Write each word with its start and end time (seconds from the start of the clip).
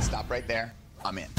Stop 0.00 0.30
right 0.30 0.46
there. 0.46 0.72
I'm 1.04 1.18
in. 1.18 1.37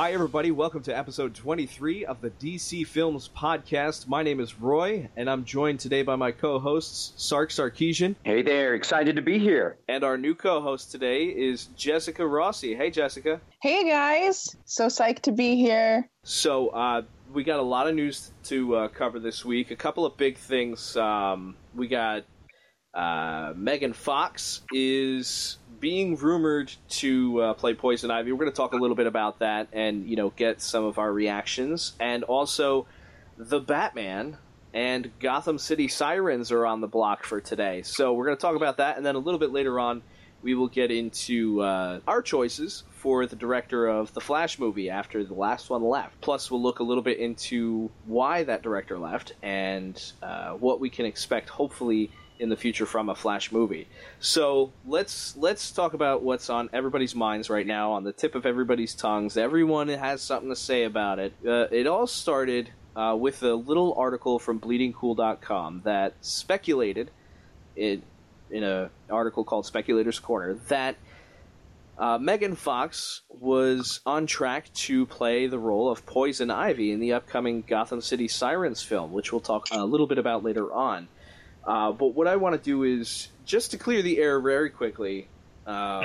Hi, 0.00 0.12
everybody. 0.12 0.50
Welcome 0.50 0.82
to 0.84 0.96
episode 0.96 1.34
23 1.34 2.06
of 2.06 2.22
the 2.22 2.30
DC 2.30 2.86
Films 2.86 3.28
Podcast. 3.36 4.08
My 4.08 4.22
name 4.22 4.40
is 4.40 4.58
Roy, 4.58 5.10
and 5.14 5.28
I'm 5.28 5.44
joined 5.44 5.78
today 5.78 6.00
by 6.02 6.16
my 6.16 6.32
co 6.32 6.58
hosts, 6.58 7.12
Sark 7.22 7.50
Sarkesian, 7.50 8.16
Hey 8.24 8.40
there, 8.40 8.74
excited 8.74 9.16
to 9.16 9.20
be 9.20 9.38
here. 9.38 9.76
and 9.88 10.02
our 10.02 10.16
new 10.16 10.34
co 10.34 10.62
host 10.62 10.90
today 10.90 11.24
is 11.24 11.66
Jessica 11.76 12.26
Rossi. 12.26 12.74
Hey, 12.74 12.90
Jessica. 12.90 13.42
Hey 13.60 13.90
guys, 13.90 14.56
so 14.64 14.86
psyched 14.86 15.20
to 15.24 15.32
be 15.32 15.56
here. 15.56 16.08
So, 16.24 16.68
uh, 16.68 17.02
we 17.34 17.44
got 17.44 17.60
a 17.60 17.62
lot 17.62 17.86
of 17.86 17.94
news 17.94 18.32
to 18.44 18.76
uh, 18.76 18.88
cover 18.88 19.20
this 19.20 19.44
week. 19.44 19.70
A 19.70 19.76
couple 19.76 20.06
of 20.06 20.16
big 20.16 20.38
things. 20.38 20.96
Um, 20.96 21.56
we 21.74 21.88
got 21.88 22.24
uh, 22.94 23.52
Megan 23.54 23.92
Fox 23.92 24.62
is 24.72 25.58
being 25.80 26.16
rumored 26.16 26.72
to 26.88 27.40
uh, 27.40 27.54
play 27.54 27.74
Poison 27.74 28.10
Ivy. 28.10 28.32
We're 28.32 28.38
going 28.38 28.52
to 28.52 28.56
talk 28.56 28.74
a 28.74 28.76
little 28.76 28.96
bit 28.96 29.06
about 29.06 29.40
that 29.40 29.68
and 29.72 30.06
you 30.06 30.16
know 30.16 30.30
get 30.30 30.60
some 30.60 30.84
of 30.84 30.98
our 30.98 31.12
reactions, 31.12 31.94
and 31.98 32.22
also 32.24 32.86
the 33.36 33.60
Batman 33.60 34.36
and 34.72 35.10
Gotham 35.18 35.58
City 35.58 35.88
Sirens 35.88 36.52
are 36.52 36.64
on 36.66 36.80
the 36.80 36.86
block 36.86 37.24
for 37.24 37.40
today. 37.40 37.82
So 37.82 38.12
we're 38.12 38.26
going 38.26 38.36
to 38.36 38.40
talk 38.40 38.56
about 38.56 38.76
that, 38.76 38.96
and 38.96 39.04
then 39.04 39.16
a 39.16 39.18
little 39.18 39.40
bit 39.40 39.50
later 39.50 39.80
on, 39.80 40.02
we 40.42 40.54
will 40.54 40.68
get 40.68 40.90
into 40.90 41.60
uh, 41.60 42.00
our 42.06 42.22
choices 42.22 42.84
for 42.90 43.26
the 43.26 43.36
director 43.36 43.86
of 43.86 44.12
the 44.14 44.20
Flash 44.20 44.58
movie 44.58 44.88
after 44.88 45.24
the 45.24 45.34
last 45.34 45.70
one 45.70 45.82
left. 45.82 46.20
Plus, 46.20 46.50
we'll 46.50 46.62
look 46.62 46.78
a 46.78 46.82
little 46.82 47.02
bit 47.02 47.18
into 47.18 47.90
why 48.06 48.44
that 48.44 48.62
director 48.62 48.98
left 48.98 49.32
and 49.42 50.00
uh, 50.22 50.52
what 50.52 50.80
we 50.80 50.88
can 50.88 51.04
expect, 51.04 51.48
hopefully, 51.48 52.10
in 52.40 52.48
the 52.48 52.56
future 52.56 52.86
from 52.86 53.08
a 53.08 53.14
Flash 53.14 53.52
movie. 53.52 53.86
So 54.18 54.72
let's 54.86 55.36
let's 55.36 55.70
talk 55.70 55.92
about 55.92 56.22
what's 56.22 56.50
on 56.50 56.70
everybody's 56.72 57.14
minds 57.14 57.50
right 57.50 57.66
now, 57.66 57.92
on 57.92 58.02
the 58.02 58.12
tip 58.12 58.34
of 58.34 58.46
everybody's 58.46 58.94
tongues. 58.94 59.36
Everyone 59.36 59.88
has 59.88 60.22
something 60.22 60.48
to 60.48 60.56
say 60.56 60.84
about 60.84 61.18
it. 61.18 61.32
Uh, 61.46 61.66
it 61.70 61.86
all 61.86 62.06
started 62.06 62.70
uh, 62.96 63.16
with 63.18 63.42
a 63.42 63.54
little 63.54 63.94
article 63.94 64.38
from 64.38 64.58
BleedingCool.com 64.58 65.82
that 65.84 66.14
speculated 66.22 67.10
it 67.76 68.02
in 68.50 68.64
an 68.64 68.90
article 69.08 69.44
called 69.44 69.66
Speculator's 69.66 70.18
Corner 70.18 70.54
that 70.68 70.96
uh, 71.98 72.16
Megan 72.16 72.56
Fox 72.56 73.20
was 73.28 74.00
on 74.06 74.26
track 74.26 74.72
to 74.72 75.04
play 75.04 75.46
the 75.46 75.58
role 75.58 75.90
of 75.90 76.06
Poison 76.06 76.50
Ivy 76.50 76.92
in 76.92 76.98
the 77.00 77.12
upcoming 77.12 77.62
Gotham 77.66 78.00
City 78.00 78.26
Sirens 78.26 78.82
film, 78.82 79.12
which 79.12 79.30
we'll 79.30 79.42
talk 79.42 79.66
a 79.70 79.84
little 79.84 80.06
bit 80.06 80.16
about 80.16 80.42
later 80.42 80.72
on. 80.72 81.08
Uh, 81.64 81.92
but 81.92 82.08
what 82.14 82.26
I 82.26 82.36
want 82.36 82.56
to 82.56 82.62
do 82.62 82.84
is 82.84 83.28
just 83.44 83.72
to 83.72 83.78
clear 83.78 84.02
the 84.02 84.18
air 84.18 84.40
very 84.40 84.70
quickly. 84.70 85.28
Um, 85.66 86.04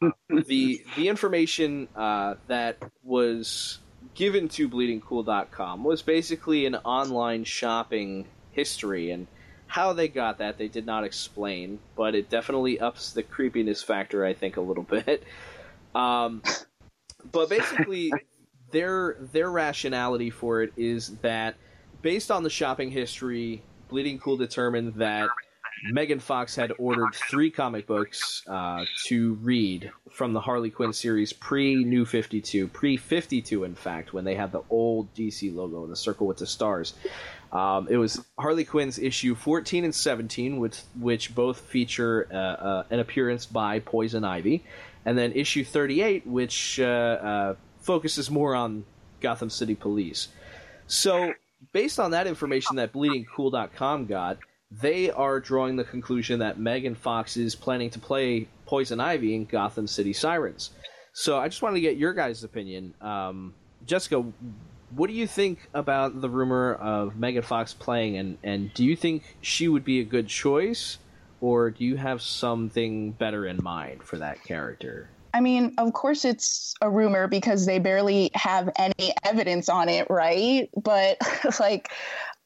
the 0.28 0.82
the 0.96 1.08
information 1.08 1.88
uh, 1.94 2.34
that 2.48 2.78
was 3.02 3.78
given 4.14 4.48
to 4.48 4.68
BleedingCool.com 4.68 5.84
was 5.84 6.02
basically 6.02 6.66
an 6.66 6.74
online 6.76 7.44
shopping 7.44 8.26
history, 8.52 9.10
and 9.10 9.26
how 9.66 9.92
they 9.92 10.08
got 10.08 10.38
that 10.38 10.58
they 10.58 10.68
did 10.68 10.86
not 10.86 11.04
explain, 11.04 11.78
but 11.96 12.14
it 12.14 12.30
definitely 12.30 12.80
ups 12.80 13.12
the 13.12 13.22
creepiness 13.22 13.82
factor, 13.82 14.24
I 14.24 14.32
think, 14.32 14.56
a 14.56 14.60
little 14.60 14.82
bit. 15.04 15.22
Um, 15.94 16.42
but 17.30 17.48
basically, 17.48 18.12
their 18.70 19.16
their 19.32 19.50
rationality 19.50 20.30
for 20.30 20.62
it 20.62 20.72
is 20.76 21.16
that 21.22 21.56
based 22.02 22.30
on 22.30 22.42
the 22.42 22.50
shopping 22.50 22.90
history, 22.90 23.62
Bleeding 23.88 24.18
Cool 24.18 24.36
determined 24.36 24.94
that 24.94 25.28
Megan 25.90 26.18
Fox 26.18 26.56
had 26.56 26.72
ordered 26.78 27.14
three 27.14 27.50
comic 27.50 27.86
books 27.86 28.42
uh, 28.48 28.84
to 29.06 29.34
read 29.34 29.90
from 30.10 30.32
the 30.32 30.40
Harley 30.40 30.70
Quinn 30.70 30.92
series 30.92 31.32
pre 31.32 31.84
New 31.84 32.04
52, 32.04 32.68
pre 32.68 32.96
52, 32.96 33.64
in 33.64 33.74
fact, 33.74 34.12
when 34.12 34.24
they 34.24 34.34
had 34.34 34.52
the 34.52 34.62
old 34.70 35.12
DC 35.14 35.54
logo, 35.54 35.86
the 35.86 35.96
circle 35.96 36.26
with 36.26 36.38
the 36.38 36.46
stars. 36.46 36.94
Um, 37.52 37.86
it 37.88 37.96
was 37.96 38.24
Harley 38.38 38.64
Quinn's 38.64 38.98
issue 38.98 39.34
14 39.34 39.84
and 39.84 39.94
17, 39.94 40.58
which, 40.58 40.80
which 40.98 41.34
both 41.34 41.60
feature 41.60 42.26
uh, 42.32 42.36
uh, 42.36 42.84
an 42.90 42.98
appearance 42.98 43.46
by 43.46 43.78
Poison 43.80 44.24
Ivy, 44.24 44.64
and 45.04 45.16
then 45.16 45.32
issue 45.32 45.64
38, 45.64 46.26
which 46.26 46.80
uh, 46.80 46.84
uh, 46.84 47.54
focuses 47.80 48.30
more 48.30 48.54
on 48.54 48.84
Gotham 49.20 49.50
City 49.50 49.74
Police. 49.74 50.28
So, 50.88 51.34
based 51.72 52.00
on 52.00 52.10
that 52.12 52.26
information 52.26 52.76
that 52.76 52.92
BleedingCool.com 52.92 54.06
got, 54.06 54.38
they 54.70 55.10
are 55.10 55.40
drawing 55.40 55.76
the 55.76 55.84
conclusion 55.84 56.40
that 56.40 56.58
Megan 56.58 56.94
Fox 56.94 57.36
is 57.36 57.54
planning 57.54 57.90
to 57.90 57.98
play 57.98 58.48
Poison 58.66 59.00
Ivy 59.00 59.34
in 59.34 59.44
Gotham 59.44 59.86
City 59.86 60.12
Sirens. 60.12 60.70
So 61.12 61.38
I 61.38 61.48
just 61.48 61.62
wanted 61.62 61.76
to 61.76 61.80
get 61.80 61.96
your 61.96 62.12
guys' 62.12 62.44
opinion. 62.44 62.94
Um, 63.00 63.54
Jessica, 63.86 64.24
what 64.90 65.08
do 65.08 65.14
you 65.14 65.26
think 65.26 65.68
about 65.72 66.20
the 66.20 66.28
rumor 66.28 66.74
of 66.74 67.16
Megan 67.16 67.42
Fox 67.42 67.72
playing, 67.74 68.16
and, 68.16 68.38
and 68.42 68.74
do 68.74 68.84
you 68.84 68.96
think 68.96 69.22
she 69.40 69.68
would 69.68 69.84
be 69.84 70.00
a 70.00 70.04
good 70.04 70.28
choice, 70.28 70.98
or 71.40 71.70
do 71.70 71.84
you 71.84 71.96
have 71.96 72.20
something 72.22 73.12
better 73.12 73.46
in 73.46 73.62
mind 73.62 74.02
for 74.02 74.18
that 74.18 74.42
character? 74.44 75.08
I 75.36 75.40
mean, 75.40 75.74
of 75.76 75.92
course 75.92 76.24
it's 76.24 76.72
a 76.80 76.88
rumor 76.88 77.28
because 77.28 77.66
they 77.66 77.78
barely 77.78 78.30
have 78.32 78.70
any 78.78 79.12
evidence 79.22 79.68
on 79.68 79.90
it, 79.90 80.06
right? 80.08 80.70
But 80.82 81.18
like 81.60 81.92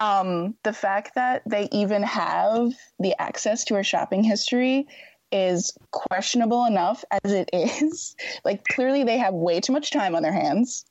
um 0.00 0.56
the 0.64 0.72
fact 0.72 1.14
that 1.14 1.42
they 1.46 1.68
even 1.70 2.02
have 2.02 2.72
the 2.98 3.14
access 3.20 3.62
to 3.66 3.74
her 3.76 3.84
shopping 3.84 4.24
history 4.24 4.88
is 5.30 5.72
questionable 5.92 6.64
enough 6.64 7.04
as 7.22 7.32
it 7.32 7.48
is. 7.52 8.16
Like 8.44 8.64
clearly 8.64 9.04
they 9.04 9.18
have 9.18 9.34
way 9.34 9.60
too 9.60 9.72
much 9.72 9.92
time 9.92 10.16
on 10.16 10.24
their 10.24 10.32
hands. 10.32 10.84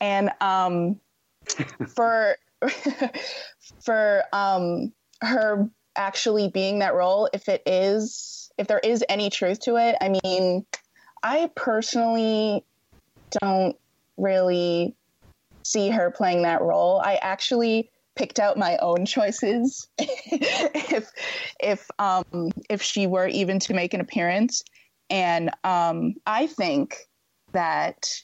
And 0.00 0.30
um 0.40 1.00
for 1.96 2.36
for 3.80 4.22
um 4.32 4.92
her 5.20 5.68
actually 5.96 6.46
being 6.46 6.78
that 6.78 6.94
role 6.94 7.28
if 7.32 7.48
it 7.48 7.62
is 7.66 8.52
if 8.56 8.68
there 8.68 8.78
is 8.78 9.02
any 9.08 9.30
truth 9.30 9.58
to 9.60 9.76
it, 9.76 9.96
I 10.00 10.10
mean 10.22 10.64
I 11.22 11.50
personally 11.54 12.64
don't 13.40 13.76
really 14.16 14.94
see 15.62 15.90
her 15.90 16.10
playing 16.10 16.42
that 16.42 16.62
role. 16.62 17.00
I 17.04 17.16
actually 17.16 17.90
picked 18.16 18.38
out 18.38 18.58
my 18.58 18.76
own 18.78 19.06
choices 19.06 19.88
if 19.98 21.10
if 21.60 21.88
um 21.98 22.50
if 22.68 22.82
she 22.82 23.06
were 23.06 23.26
even 23.26 23.58
to 23.60 23.74
make 23.74 23.94
an 23.94 24.00
appearance. 24.00 24.62
And 25.08 25.50
um 25.64 26.14
I 26.26 26.46
think 26.46 26.96
that 27.52 28.22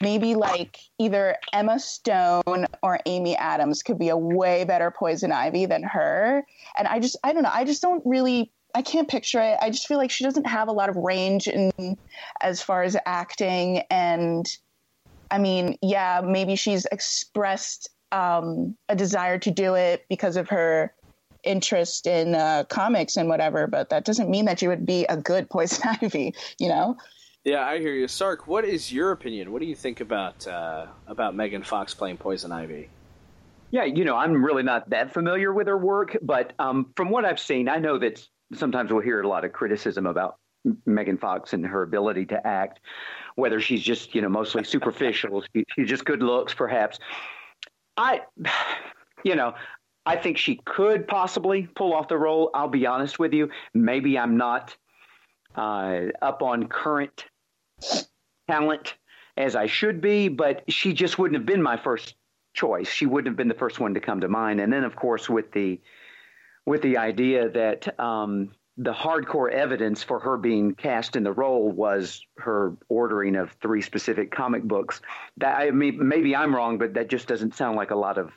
maybe 0.00 0.34
like 0.34 0.78
either 0.98 1.36
Emma 1.52 1.78
Stone 1.78 2.66
or 2.82 3.00
Amy 3.06 3.36
Adams 3.36 3.82
could 3.82 3.98
be 3.98 4.08
a 4.08 4.16
way 4.16 4.64
better 4.64 4.90
Poison 4.90 5.32
Ivy 5.32 5.66
than 5.66 5.82
her. 5.82 6.44
And 6.76 6.88
I 6.88 7.00
just 7.00 7.16
I 7.24 7.32
don't 7.32 7.42
know. 7.42 7.52
I 7.52 7.64
just 7.64 7.82
don't 7.82 8.02
really 8.04 8.50
I 8.74 8.82
can't 8.82 9.08
picture 9.08 9.40
it. 9.40 9.56
I 9.62 9.70
just 9.70 9.86
feel 9.86 9.98
like 9.98 10.10
she 10.10 10.24
doesn't 10.24 10.46
have 10.46 10.68
a 10.68 10.72
lot 10.72 10.88
of 10.88 10.96
range 10.96 11.46
in 11.46 11.96
as 12.40 12.60
far 12.60 12.82
as 12.82 12.96
acting 13.06 13.82
and 13.90 14.46
I 15.30 15.38
mean, 15.38 15.78
yeah, 15.82 16.20
maybe 16.24 16.54
she's 16.54 16.84
expressed 16.86 17.88
um, 18.12 18.76
a 18.88 18.94
desire 18.94 19.38
to 19.38 19.50
do 19.50 19.74
it 19.74 20.04
because 20.08 20.36
of 20.36 20.48
her 20.50 20.94
interest 21.42 22.06
in 22.06 22.34
uh, 22.34 22.64
comics 22.68 23.16
and 23.16 23.28
whatever, 23.28 23.66
but 23.66 23.90
that 23.90 24.04
doesn't 24.04 24.30
mean 24.30 24.44
that 24.44 24.60
she 24.60 24.68
would 24.68 24.86
be 24.86 25.04
a 25.08 25.16
good 25.16 25.50
Poison 25.50 25.96
Ivy, 26.02 26.34
you 26.58 26.68
know? 26.68 26.96
Yeah, 27.44 27.66
I 27.66 27.78
hear 27.78 27.92
you, 27.92 28.08
Sark. 28.08 28.46
What 28.46 28.64
is 28.64 28.90
your 28.90 29.10
opinion? 29.12 29.52
What 29.52 29.60
do 29.60 29.66
you 29.66 29.74
think 29.74 30.00
about 30.00 30.46
uh, 30.46 30.86
about 31.06 31.34
Megan 31.34 31.62
Fox 31.62 31.92
playing 31.92 32.16
Poison 32.16 32.50
Ivy? 32.52 32.88
Yeah, 33.70 33.84
you 33.84 34.04
know, 34.04 34.16
I'm 34.16 34.42
really 34.42 34.62
not 34.62 34.88
that 34.90 35.12
familiar 35.12 35.52
with 35.52 35.66
her 35.66 35.76
work, 35.76 36.16
but 36.22 36.52
um, 36.58 36.92
from 36.96 37.10
what 37.10 37.24
I've 37.24 37.40
seen, 37.40 37.68
I 37.68 37.78
know 37.78 37.98
that 37.98 38.26
sometimes 38.52 38.92
we'll 38.92 39.02
hear 39.02 39.20
a 39.20 39.28
lot 39.28 39.44
of 39.44 39.52
criticism 39.52 40.06
about 40.06 40.36
Megan 40.86 41.18
Fox 41.18 41.52
and 41.52 41.64
her 41.66 41.82
ability 41.82 42.26
to 42.26 42.46
act, 42.46 42.80
whether 43.36 43.60
she's 43.60 43.82
just, 43.82 44.14
you 44.14 44.22
know, 44.22 44.28
mostly 44.28 44.64
superficial, 44.64 45.42
she's 45.74 45.88
just 45.88 46.04
good 46.04 46.22
looks, 46.22 46.54
perhaps. 46.54 46.98
I, 47.96 48.22
you 49.24 49.34
know, 49.34 49.54
I 50.06 50.16
think 50.16 50.36
she 50.36 50.60
could 50.64 51.08
possibly 51.08 51.68
pull 51.74 51.94
off 51.94 52.08
the 52.08 52.18
role. 52.18 52.50
I'll 52.54 52.68
be 52.68 52.86
honest 52.86 53.18
with 53.18 53.32
you. 53.32 53.50
Maybe 53.72 54.18
I'm 54.18 54.36
not 54.36 54.76
uh, 55.56 56.00
up 56.20 56.42
on 56.42 56.68
current 56.68 57.24
talent 58.48 58.94
as 59.36 59.56
I 59.56 59.66
should 59.66 60.00
be, 60.00 60.28
but 60.28 60.62
she 60.68 60.92
just 60.92 61.18
wouldn't 61.18 61.38
have 61.38 61.46
been 61.46 61.62
my 61.62 61.76
first 61.76 62.14
choice. 62.52 62.88
She 62.88 63.06
wouldn't 63.06 63.28
have 63.28 63.36
been 63.36 63.48
the 63.48 63.54
first 63.54 63.80
one 63.80 63.94
to 63.94 64.00
come 64.00 64.20
to 64.20 64.28
mind. 64.28 64.60
And 64.60 64.72
then, 64.72 64.84
of 64.84 64.94
course, 64.94 65.28
with 65.28 65.50
the 65.52 65.80
with 66.66 66.82
the 66.82 66.98
idea 66.98 67.48
that 67.50 67.98
um, 68.00 68.50
the 68.76 68.92
hardcore 68.92 69.50
evidence 69.52 70.02
for 70.02 70.18
her 70.18 70.36
being 70.36 70.74
cast 70.74 71.16
in 71.16 71.22
the 71.22 71.32
role 71.32 71.70
was 71.70 72.20
her 72.38 72.76
ordering 72.88 73.36
of 73.36 73.52
three 73.62 73.82
specific 73.82 74.30
comic 74.30 74.62
books. 74.64 75.00
That 75.36 75.56
I 75.58 75.70
mean, 75.70 76.06
maybe 76.06 76.34
I'm 76.34 76.54
wrong, 76.54 76.78
but 76.78 76.94
that 76.94 77.08
just 77.08 77.28
doesn't 77.28 77.54
sound 77.54 77.76
like 77.76 77.90
a 77.90 77.96
lot 77.96 78.18
of 78.18 78.32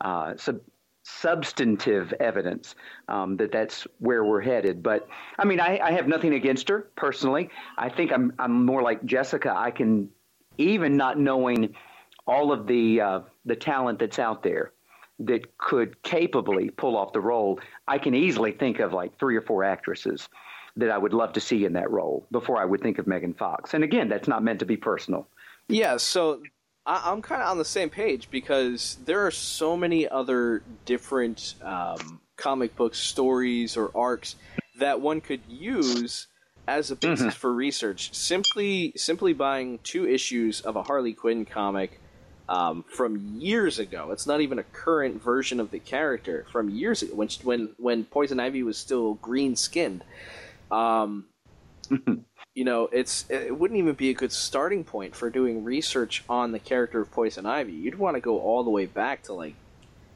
uh, 0.00 0.36
sub- 0.36 0.60
substantive 1.04 2.12
evidence 2.20 2.74
um, 3.08 3.38
that 3.38 3.50
that's 3.50 3.86
where 3.98 4.22
we're 4.24 4.42
headed. 4.42 4.82
But 4.82 5.08
I 5.38 5.44
mean, 5.44 5.58
I, 5.58 5.78
I, 5.78 5.92
have 5.92 6.06
nothing 6.06 6.34
against 6.34 6.68
her 6.68 6.90
personally. 6.96 7.48
I 7.78 7.88
think 7.88 8.12
I'm 8.12 8.34
I'm 8.38 8.66
more 8.66 8.82
like 8.82 9.04
Jessica. 9.04 9.54
I 9.56 9.70
can 9.70 10.10
even 10.58 10.96
not 10.96 11.18
knowing 11.18 11.74
all 12.26 12.52
of 12.52 12.66
the 12.66 13.00
uh, 13.00 13.20
the 13.46 13.56
talent 13.56 14.00
that's 14.00 14.18
out 14.18 14.42
there 14.42 14.72
that 15.20 15.58
could 15.58 16.02
capably 16.02 16.70
pull 16.70 16.96
off 16.96 17.12
the 17.12 17.20
role. 17.20 17.60
I 17.86 17.98
can 17.98 18.14
easily 18.14 18.52
think 18.52 18.78
of 18.78 18.92
like 18.92 19.18
three 19.18 19.36
or 19.36 19.42
four 19.42 19.64
actresses 19.64 20.28
that 20.76 20.90
I 20.90 20.98
would 20.98 21.12
love 21.12 21.32
to 21.32 21.40
see 21.40 21.64
in 21.64 21.72
that 21.72 21.90
role 21.90 22.26
before 22.30 22.58
I 22.58 22.64
would 22.64 22.80
think 22.80 22.98
of 22.98 23.06
Megan 23.06 23.34
Fox. 23.34 23.74
And 23.74 23.82
again, 23.82 24.08
that's 24.08 24.28
not 24.28 24.44
meant 24.44 24.60
to 24.60 24.66
be 24.66 24.76
personal. 24.76 25.26
Yeah, 25.68 25.96
so 25.96 26.40
I, 26.86 27.12
am 27.12 27.20
kind 27.20 27.42
of 27.42 27.48
on 27.48 27.58
the 27.58 27.64
same 27.64 27.90
page 27.90 28.30
because 28.30 28.96
there 29.04 29.26
are 29.26 29.30
so 29.30 29.76
many 29.76 30.08
other 30.08 30.62
different 30.84 31.54
um, 31.62 32.20
comic 32.36 32.76
book 32.76 32.94
stories 32.94 33.76
or 33.76 33.90
arcs 33.94 34.36
that 34.78 35.00
one 35.00 35.20
could 35.20 35.40
use 35.48 36.28
as 36.68 36.90
a 36.90 36.96
basis 36.96 37.20
mm-hmm. 37.20 37.30
for 37.30 37.52
research. 37.52 38.14
Simply, 38.14 38.92
simply 38.96 39.32
buying 39.32 39.80
two 39.82 40.06
issues 40.06 40.60
of 40.60 40.76
a 40.76 40.82
Harley 40.82 41.12
Quinn 41.12 41.44
comic 41.44 42.00
um, 42.48 42.84
from 42.88 43.36
years 43.38 43.78
ago. 43.78 44.10
It's 44.10 44.26
not 44.26 44.40
even 44.40 44.58
a 44.58 44.62
current 44.62 45.22
version 45.22 45.60
of 45.60 45.70
the 45.70 45.78
character 45.78 46.46
from 46.50 46.70
years 46.70 47.02
ago 47.02 47.14
when 47.14 47.28
when 47.42 47.70
when 47.76 48.04
Poison 48.04 48.40
Ivy 48.40 48.62
was 48.62 48.78
still 48.78 49.14
green 49.14 49.56
skinned. 49.56 50.02
Um, 50.70 51.26
you 52.54 52.64
know, 52.64 52.88
it's 52.92 53.26
it 53.28 53.56
wouldn't 53.56 53.78
even 53.78 53.94
be 53.94 54.10
a 54.10 54.14
good 54.14 54.32
starting 54.32 54.84
point 54.84 55.14
for 55.14 55.30
doing 55.30 55.64
research 55.64 56.24
on 56.28 56.52
the 56.52 56.58
character 56.58 57.00
of 57.00 57.10
Poison 57.10 57.46
Ivy. 57.46 57.72
You'd 57.72 57.98
want 57.98 58.16
to 58.16 58.20
go 58.20 58.40
all 58.40 58.64
the 58.64 58.70
way 58.70 58.86
back 58.86 59.24
to 59.24 59.34
like 59.34 59.54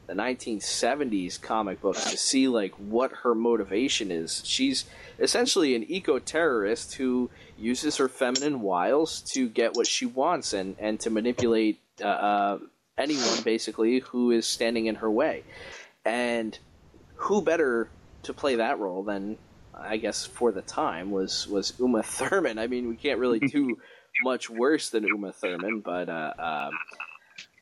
the 0.06 0.14
1970s 0.14 1.40
comic 1.40 1.80
books 1.80 2.10
to 2.10 2.16
see 2.16 2.48
like 2.48 2.74
what 2.74 3.12
her 3.22 3.34
motivation 3.34 4.10
is. 4.10 4.42
She's 4.44 4.84
essentially 5.18 5.76
an 5.76 5.84
eco-terrorist 5.88 6.94
who 6.94 7.30
uses 7.56 7.98
her 7.98 8.08
feminine 8.08 8.60
wiles 8.60 9.20
to 9.32 9.48
get 9.48 9.76
what 9.76 9.86
she 9.86 10.06
wants 10.06 10.52
and 10.52 10.76
and 10.78 10.98
to 11.00 11.10
manipulate 11.10 11.78
uh, 12.02 12.06
uh, 12.06 12.58
anyone 12.98 13.42
basically 13.42 14.00
who 14.00 14.30
is 14.30 14.46
standing 14.46 14.86
in 14.86 14.96
her 14.96 15.10
way. 15.10 15.44
And 16.04 16.58
who 17.14 17.42
better 17.42 17.88
to 18.24 18.32
play 18.32 18.56
that 18.56 18.78
role 18.78 19.02
than 19.02 19.38
I 19.74 19.96
guess 19.96 20.26
for 20.26 20.52
the 20.52 20.62
time 20.62 21.10
was 21.10 21.46
was 21.48 21.72
Uma 21.78 22.02
Thurman. 22.04 22.58
I 22.58 22.66
mean, 22.66 22.88
we 22.88 22.96
can't 22.96 23.18
really 23.18 23.40
do 23.40 23.78
much 24.24 24.50
worse 24.50 24.90
than 24.90 25.04
Uma 25.04 25.32
Thurman, 25.32 25.80
but 25.80 26.08
uh, 26.08 26.34
um, 26.38 26.78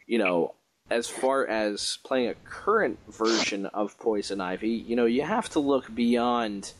you 0.07 0.19
know, 0.19 0.55
as 0.91 1.09
far 1.09 1.47
as 1.47 1.99
playing 2.05 2.31
a 2.31 2.35
current 2.45 2.99
version 3.09 3.67
of 3.67 3.97
Poison 3.99 4.41
Ivy, 4.41 4.71
you 4.71 4.97
know, 4.97 5.07
you 5.07 5.23
have 5.23 5.49
to 5.51 5.61
look 5.61 5.95
beyond 5.95 6.73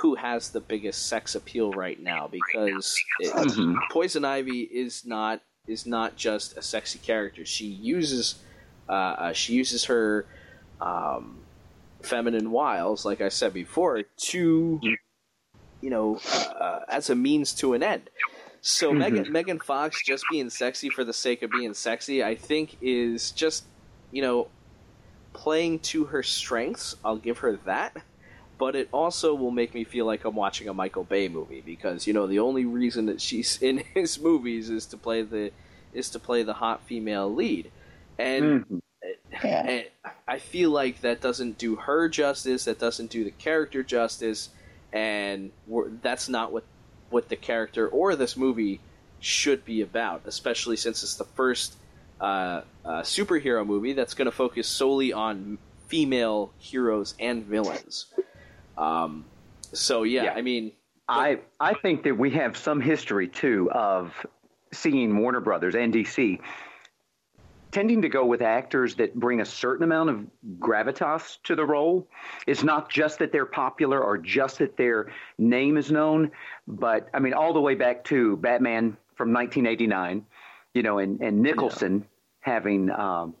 who 0.00 0.14
has 0.16 0.50
the 0.50 0.60
biggest 0.60 1.08
sex 1.08 1.34
appeal 1.34 1.72
right 1.72 2.00
now 2.00 2.28
because 2.28 2.94
it, 3.20 3.32
mm-hmm. 3.32 3.76
Poison 3.90 4.24
Ivy 4.24 4.60
is 4.60 5.06
not 5.06 5.40
is 5.68 5.86
not 5.86 6.16
just 6.16 6.56
a 6.56 6.62
sexy 6.62 6.98
character. 6.98 7.44
She 7.44 7.66
uses 7.66 8.36
uh, 8.88 8.92
uh, 8.92 9.32
she 9.32 9.52
uses 9.52 9.84
her 9.84 10.26
um, 10.80 11.38
feminine 12.02 12.50
wiles, 12.50 13.04
like 13.04 13.20
I 13.20 13.28
said 13.28 13.52
before, 13.52 14.02
to 14.02 14.80
you 15.80 15.90
know 15.90 16.18
uh, 16.32 16.80
as 16.88 17.10
a 17.10 17.14
means 17.14 17.52
to 17.54 17.74
an 17.74 17.82
end. 17.82 18.10
So 18.60 18.90
mm-hmm. 18.90 18.98
Megan 18.98 19.32
Megan 19.32 19.60
Fox 19.60 20.02
just 20.04 20.24
being 20.30 20.50
sexy 20.50 20.88
for 20.88 21.04
the 21.04 21.12
sake 21.12 21.42
of 21.42 21.50
being 21.50 21.74
sexy, 21.74 22.24
I 22.24 22.34
think, 22.34 22.76
is 22.80 23.30
just 23.30 23.64
you 24.10 24.22
know 24.22 24.48
playing 25.32 25.80
to 25.80 26.04
her 26.06 26.22
strengths. 26.22 26.96
I'll 27.04 27.16
give 27.16 27.38
her 27.38 27.56
that. 27.66 27.96
But 28.58 28.74
it 28.74 28.88
also 28.92 29.34
will 29.34 29.52
make 29.52 29.72
me 29.72 29.84
feel 29.84 30.04
like 30.04 30.24
I'm 30.24 30.34
watching 30.34 30.68
a 30.68 30.74
Michael 30.74 31.04
Bay 31.04 31.28
movie 31.28 31.62
because 31.64 32.06
you 32.06 32.12
know 32.12 32.26
the 32.26 32.40
only 32.40 32.64
reason 32.64 33.06
that 33.06 33.20
she's 33.20 33.58
in 33.62 33.84
his 33.94 34.20
movies 34.20 34.70
is 34.70 34.86
to 34.86 34.96
play 34.96 35.22
the 35.22 35.52
is 35.92 36.10
to 36.10 36.18
play 36.18 36.42
the 36.42 36.54
hot 36.54 36.82
female 36.86 37.32
lead, 37.32 37.70
and 38.18 38.44
mm-hmm. 38.44 38.78
And 39.42 39.84
I 40.26 40.38
feel 40.38 40.70
like 40.70 41.02
that 41.02 41.20
doesn't 41.20 41.58
do 41.58 41.76
her 41.76 42.08
justice. 42.08 42.64
That 42.64 42.78
doesn't 42.78 43.10
do 43.10 43.24
the 43.24 43.30
character 43.30 43.82
justice, 43.82 44.50
and 44.92 45.50
that's 46.02 46.28
not 46.28 46.52
what 46.52 46.64
what 47.10 47.28
the 47.28 47.36
character 47.36 47.88
or 47.88 48.16
this 48.16 48.36
movie 48.36 48.80
should 49.20 49.64
be 49.64 49.82
about. 49.82 50.22
Especially 50.26 50.76
since 50.76 51.02
it's 51.02 51.16
the 51.16 51.24
first 51.24 51.76
uh, 52.20 52.62
uh, 52.84 53.02
superhero 53.02 53.64
movie 53.64 53.92
that's 53.92 54.14
going 54.14 54.26
to 54.26 54.32
focus 54.32 54.66
solely 54.68 55.12
on 55.12 55.58
female 55.86 56.50
heroes 56.58 57.14
and 57.20 57.44
villains. 57.44 58.06
Um, 58.78 59.24
so 59.72 60.04
yeah, 60.04 60.24
yeah, 60.24 60.32
I 60.34 60.42
mean, 60.42 60.72
I 61.08 61.40
I 61.60 61.74
think 61.74 62.04
that 62.04 62.16
we 62.16 62.30
have 62.30 62.56
some 62.56 62.80
history 62.80 63.28
too 63.28 63.70
of 63.72 64.14
seeing 64.72 65.18
Warner 65.18 65.40
Brothers 65.40 65.74
and 65.74 65.92
DC 65.92 66.38
tending 67.70 68.02
to 68.02 68.08
go 68.08 68.24
with 68.24 68.40
actors 68.42 68.94
that 68.96 69.14
bring 69.14 69.40
a 69.40 69.44
certain 69.44 69.84
amount 69.84 70.10
of 70.10 70.26
gravitas 70.58 71.38
to 71.44 71.54
the 71.54 71.64
role. 71.64 72.08
It's 72.46 72.62
not 72.62 72.90
just 72.90 73.18
that 73.18 73.32
they're 73.32 73.46
popular 73.46 74.02
or 74.02 74.16
just 74.16 74.58
that 74.58 74.76
their 74.76 75.12
name 75.38 75.76
is 75.76 75.90
known, 75.90 76.30
but 76.66 77.08
I 77.12 77.18
mean, 77.18 77.34
all 77.34 77.52
the 77.52 77.60
way 77.60 77.74
back 77.74 78.04
to 78.04 78.36
Batman 78.38 78.96
from 79.16 79.32
1989, 79.32 80.24
you 80.74 80.82
know, 80.82 80.98
and, 80.98 81.20
and 81.20 81.42
Nicholson 81.42 81.98
yeah. 82.00 82.52
having, 82.52 82.90
um, 82.90 83.34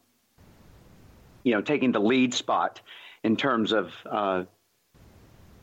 you 1.42 1.54
know, 1.54 1.62
taking 1.62 1.92
the 1.92 2.00
lead 2.00 2.34
spot 2.34 2.80
in 3.24 3.36
terms 3.36 3.72
of, 3.72 3.92
uh, 4.10 4.44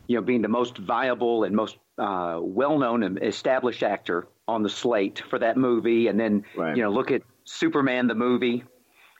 you 0.06 0.16
know, 0.16 0.22
being 0.22 0.42
the 0.42 0.48
most 0.48 0.78
viable 0.78 1.44
and 1.44 1.54
most 1.54 1.76
uh, 1.98 2.38
well-known 2.40 3.02
and 3.02 3.22
established 3.22 3.82
actor 3.82 4.28
on 4.48 4.62
the 4.62 4.68
slate 4.68 5.22
for 5.28 5.38
that 5.38 5.56
movie, 5.56 6.08
and 6.08 6.18
then 6.18 6.44
right. 6.56 6.76
you 6.76 6.82
know, 6.82 6.90
look 6.90 7.10
at 7.10 7.22
Superman 7.44 8.06
the 8.06 8.14
movie. 8.14 8.64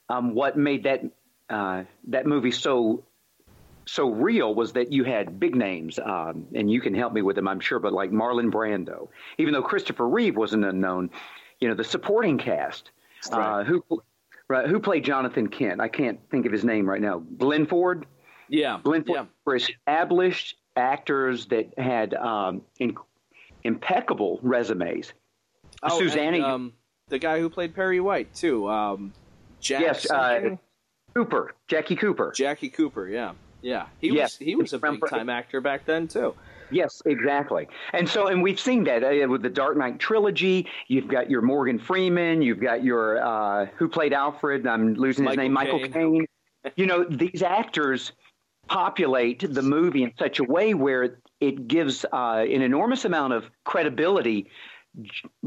Um, 0.09 0.35
what 0.35 0.57
made 0.57 0.85
that 0.85 1.03
uh, 1.51 1.85
that 2.09 2.27
movie 2.27 2.53
so 2.53 3.05
so 3.87 4.11
real 4.11 4.55
was 4.55 4.73
that 4.73 4.93
you 4.93 5.05
had 5.05 5.39
big 5.39 5.55
names, 5.55 5.99
um, 5.99 6.47
and 6.55 6.71
you 6.71 6.81
can 6.81 6.95
help 6.95 7.13
me 7.13 7.23
with 7.23 7.37
them, 7.37 7.49
I'm 7.49 7.61
sure, 7.61 7.79
but 7.79 7.93
like 7.93 8.11
Marlon 8.11 8.51
Brando, 8.51 9.09
even 9.39 9.53
though 9.55 9.63
Christopher 9.63 10.09
Reeve 10.09 10.37
was 10.37 10.53
an 10.53 10.65
unknown, 10.65 11.11
you 11.61 11.69
know, 11.69 11.75
the 11.75 11.85
supporting 11.85 12.37
cast, 12.37 12.91
uh, 13.33 13.39
right. 13.39 13.61
uh, 13.61 13.65
who 13.65 13.85
right, 14.49 14.69
who 14.69 14.81
played 14.81 15.05
Jonathan 15.05 15.49
Kent, 15.49 15.81
I 15.81 15.89
can't 15.89 16.21
think 16.31 16.47
of 16.47 16.53
his 16.53 16.65
name 16.65 16.89
right 16.89 17.01
now, 17.01 17.23
Glenn 17.39 17.67
Ford. 17.67 18.07
Yeah, 18.49 18.81
Glenn 18.83 19.05
Ford 19.05 19.29
yeah. 19.47 19.55
established 19.55 20.57
actors 20.77 21.47
that 21.47 21.79
had 21.79 22.15
um, 22.15 22.63
in, 22.79 22.97
impeccable 23.65 24.39
resumes. 24.43 25.13
Oh, 25.83 25.99
Susanna, 25.99 26.37
and, 26.37 26.45
um, 26.45 26.73
the 27.09 27.19
guy 27.19 27.39
who 27.39 27.51
played 27.51 27.75
Perry 27.75 28.01
White 28.01 28.35
too. 28.35 28.69
Um, 28.69 29.13
Jack 29.61 29.81
yes, 29.81 30.11
uh, 30.11 30.57
Cooper, 31.15 31.55
Jackie 31.69 31.97
Cooper, 31.97 32.33
Jackie 32.35 32.69
Cooper. 32.69 33.09
Yeah, 33.09 33.33
yeah. 33.63 33.87
He 34.01 34.09
yes. 34.13 34.39
was 34.39 34.47
he 34.47 34.57
was 34.57 34.73
a 34.73 34.79
big 34.79 35.01
time 35.09 35.29
actor 35.29 35.61
back 35.61 35.85
then 35.85 36.09
too. 36.09 36.35
Yes, 36.71 37.01
exactly. 37.07 37.69
And 37.93 38.09
so, 38.09 38.27
and 38.27 38.43
we've 38.43 38.59
seen 38.59 38.85
that 38.85 39.05
uh, 39.05 39.29
with 39.29 39.43
the 39.43 39.51
Dark 39.51 39.77
Knight 39.77 39.99
trilogy. 39.99 40.67
You've 40.89 41.09
got 41.09 41.31
your 41.31 41.43
Morgan 41.43 41.79
Freeman. 41.79 42.43
You've 42.43 42.61
got 42.61 42.83
your 42.83 43.25
uh, 43.25 43.67
who 43.77 43.89
played 43.89 44.13
Alfred. 44.13 44.67
I'm 44.67 44.95
losing 44.95 45.25
his 45.25 45.37
Michael 45.37 45.43
name, 45.43 45.53
Michael 45.53 45.89
Caine. 45.89 46.27
you 46.77 46.87
know, 46.87 47.05
these 47.05 47.43
actors 47.43 48.13
populate 48.69 49.45
the 49.53 49.63
movie 49.63 50.03
in 50.03 50.13
such 50.19 50.39
a 50.39 50.45
way 50.45 50.75
where 50.75 51.19
it 51.41 51.69
gives 51.69 52.05
uh, 52.13 52.45
an 52.49 52.63
enormous 52.63 53.05
amount 53.05 53.33
of 53.33 53.45
credibility 53.65 54.49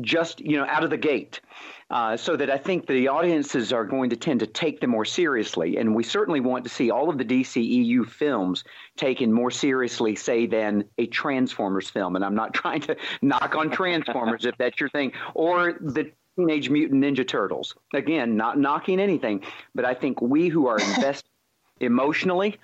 just 0.01 0.41
you 0.41 0.57
know 0.57 0.65
out 0.65 0.83
of 0.83 0.89
the 0.89 0.97
gate, 0.97 1.41
uh, 1.89 2.15
so 2.15 2.35
that 2.35 2.49
I 2.49 2.57
think 2.57 2.87
the 2.87 3.07
audiences 3.07 3.73
are 3.73 3.85
going 3.85 4.11
to 4.11 4.15
tend 4.15 4.41
to 4.41 4.47
take 4.47 4.79
them 4.79 4.91
more 4.91 5.05
seriously, 5.05 5.77
and 5.77 5.95
we 5.95 6.03
certainly 6.03 6.39
want 6.39 6.63
to 6.65 6.69
see 6.69 6.91
all 6.91 7.09
of 7.09 7.17
the 7.17 7.25
DCEU 7.25 8.07
films 8.07 8.63
taken 8.95 9.33
more 9.33 9.51
seriously, 9.51 10.15
say, 10.15 10.45
than 10.45 10.85
a 10.97 11.07
Transformers 11.07 11.89
film. 11.89 12.15
And 12.15 12.23
I'm 12.23 12.35
not 12.35 12.53
trying 12.61 12.81
to 12.81 12.95
knock 13.21 13.55
on 13.55 13.71
Transformers 13.71 14.45
if 14.45 14.55
that's 14.57 14.79
your 14.79 14.89
thing, 14.89 15.13
or 15.33 15.73
the 15.81 16.11
Teenage 16.37 16.69
Mutant 16.69 17.03
Ninja 17.03 17.27
Turtles. 17.27 17.75
Again, 17.93 18.37
not 18.37 18.59
knocking 18.59 18.99
anything, 18.99 19.43
but 19.73 19.83
I 19.83 19.93
think 19.93 20.21
we 20.21 20.47
who 20.47 20.67
are 20.67 20.79
invested 20.79 21.29
emotionally 21.79 22.57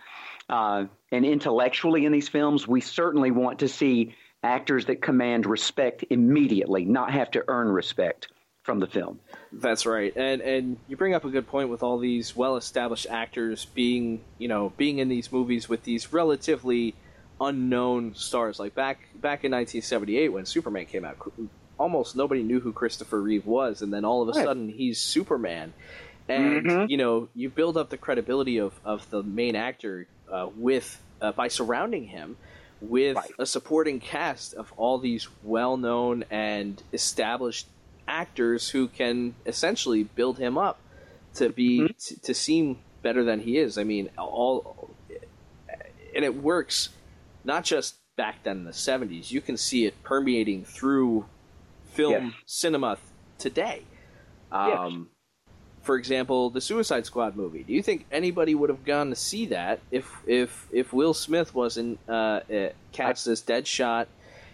uh, 0.49 0.85
and 1.11 1.25
intellectually 1.25 2.05
in 2.05 2.11
these 2.11 2.29
films, 2.29 2.67
we 2.67 2.81
certainly 2.81 3.31
want 3.31 3.59
to 3.59 3.67
see 3.67 4.15
actors 4.43 4.85
that 4.85 5.01
command 5.01 5.45
respect 5.45 6.05
immediately, 6.09 6.85
not 6.85 7.11
have 7.11 7.31
to 7.31 7.43
earn 7.47 7.67
respect 7.67 8.27
from 8.63 8.79
the 8.79 8.87
film. 8.87 9.19
That's 9.51 9.85
right, 9.85 10.15
and 10.15 10.41
and 10.41 10.77
you 10.87 10.97
bring 10.97 11.13
up 11.13 11.23
a 11.23 11.29
good 11.29 11.47
point 11.47 11.69
with 11.69 11.83
all 11.83 11.97
these 11.97 12.35
well-established 12.35 13.07
actors 13.09 13.65
being, 13.65 14.21
you 14.37 14.47
know, 14.47 14.73
being 14.75 14.99
in 14.99 15.07
these 15.07 15.31
movies 15.31 15.69
with 15.69 15.83
these 15.83 16.11
relatively 16.11 16.95
unknown 17.39 18.15
stars. 18.15 18.59
Like 18.59 18.75
back 18.75 18.99
back 19.15 19.43
in 19.43 19.51
1978 19.51 20.29
when 20.29 20.45
Superman 20.45 20.85
came 20.85 21.05
out, 21.05 21.17
almost 21.77 22.15
nobody 22.15 22.43
knew 22.43 22.59
who 22.59 22.73
Christopher 22.73 23.21
Reeve 23.21 23.45
was, 23.45 23.81
and 23.81 23.93
then 23.93 24.03
all 24.03 24.21
of 24.21 24.29
a 24.29 24.31
right. 24.31 24.45
sudden 24.45 24.69
he's 24.69 24.99
Superman. 24.99 25.73
And 26.27 26.65
mm-hmm. 26.65 26.89
you 26.89 26.97
know, 26.97 27.29
you 27.35 27.49
build 27.49 27.77
up 27.77 27.89
the 27.89 27.97
credibility 27.97 28.57
of, 28.57 28.73
of 28.83 29.07
the 29.11 29.21
main 29.21 29.55
actor 29.55 30.07
uh, 30.31 30.49
with 30.55 31.01
uh, 31.21 31.31
by 31.31 31.47
surrounding 31.47 32.05
him 32.05 32.37
with 32.81 33.15
right. 33.15 33.31
a 33.39 33.45
supporting 33.45 33.99
cast 33.99 34.53
of 34.53 34.73
all 34.77 34.97
these 34.97 35.27
well 35.43 35.77
known 35.77 36.25
and 36.29 36.81
established 36.93 37.67
actors 38.07 38.69
who 38.69 38.87
can 38.87 39.33
essentially 39.45 40.03
build 40.03 40.37
him 40.37 40.57
up 40.57 40.79
to 41.35 41.49
be 41.49 41.79
mm-hmm. 41.79 41.93
t- 41.99 42.15
to 42.21 42.33
seem 42.33 42.77
better 43.01 43.23
than 43.23 43.39
he 43.39 43.57
is. 43.57 43.77
I 43.77 43.83
mean, 43.83 44.09
all 44.17 44.89
and 46.15 46.23
it 46.23 46.35
works 46.35 46.89
not 47.43 47.63
just 47.63 47.95
back 48.15 48.43
then 48.43 48.57
in 48.59 48.63
the 48.63 48.71
70s. 48.71 49.31
You 49.31 49.41
can 49.41 49.57
see 49.57 49.85
it 49.85 50.01
permeating 50.03 50.63
through 50.63 51.25
film 51.91 52.25
yes. 52.27 52.33
cinema 52.45 52.97
today. 53.37 53.83
Um, 54.51 54.69
yes. 54.69 55.14
For 55.85 55.97
example, 55.97 56.49
the 56.49 56.61
Suicide 56.61 57.05
Squad 57.05 57.35
movie. 57.35 57.61
Do 57.61 57.71
you 57.71 57.83
think 57.83 58.07
anybody 58.11 58.55
would 58.55 58.71
have 58.71 58.83
gone 58.83 59.09
to 59.09 59.15
see 59.15 59.45
that 59.47 59.79
if 59.91 60.11
if 60.25 60.67
if 60.71 60.91
Will 60.91 61.13
Smith 61.13 61.53
wasn't 61.53 61.99
uh, 62.09 62.39
uh 62.51 62.69
cast 62.91 63.27
as 63.27 63.43
Deadshot? 63.43 64.07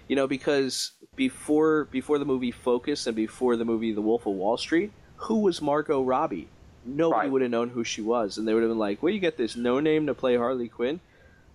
You 0.09 0.17
know, 0.17 0.27
because 0.27 0.91
before 1.15 1.85
before 1.85 2.19
the 2.19 2.25
movie 2.25 2.51
Focus 2.51 3.07
and 3.07 3.15
before 3.15 3.55
the 3.55 3.63
movie 3.63 3.93
The 3.93 4.01
Wolf 4.01 4.25
of 4.25 4.33
Wall 4.33 4.57
Street, 4.57 4.91
who 5.15 5.39
was 5.39 5.61
Margot 5.61 6.03
Robbie? 6.03 6.49
Nobody 6.83 7.21
right. 7.21 7.31
would 7.31 7.41
have 7.43 7.51
known 7.51 7.69
who 7.69 7.85
she 7.85 8.01
was, 8.01 8.37
and 8.37 8.45
they 8.45 8.53
would 8.53 8.63
have 8.63 8.69
been 8.69 8.77
like, 8.77 9.01
"Where 9.01 9.13
you 9.13 9.19
get 9.19 9.37
this 9.37 9.55
no 9.55 9.79
name 9.79 10.07
to 10.07 10.13
play 10.13 10.35
Harley 10.35 10.67
Quinn?" 10.67 10.99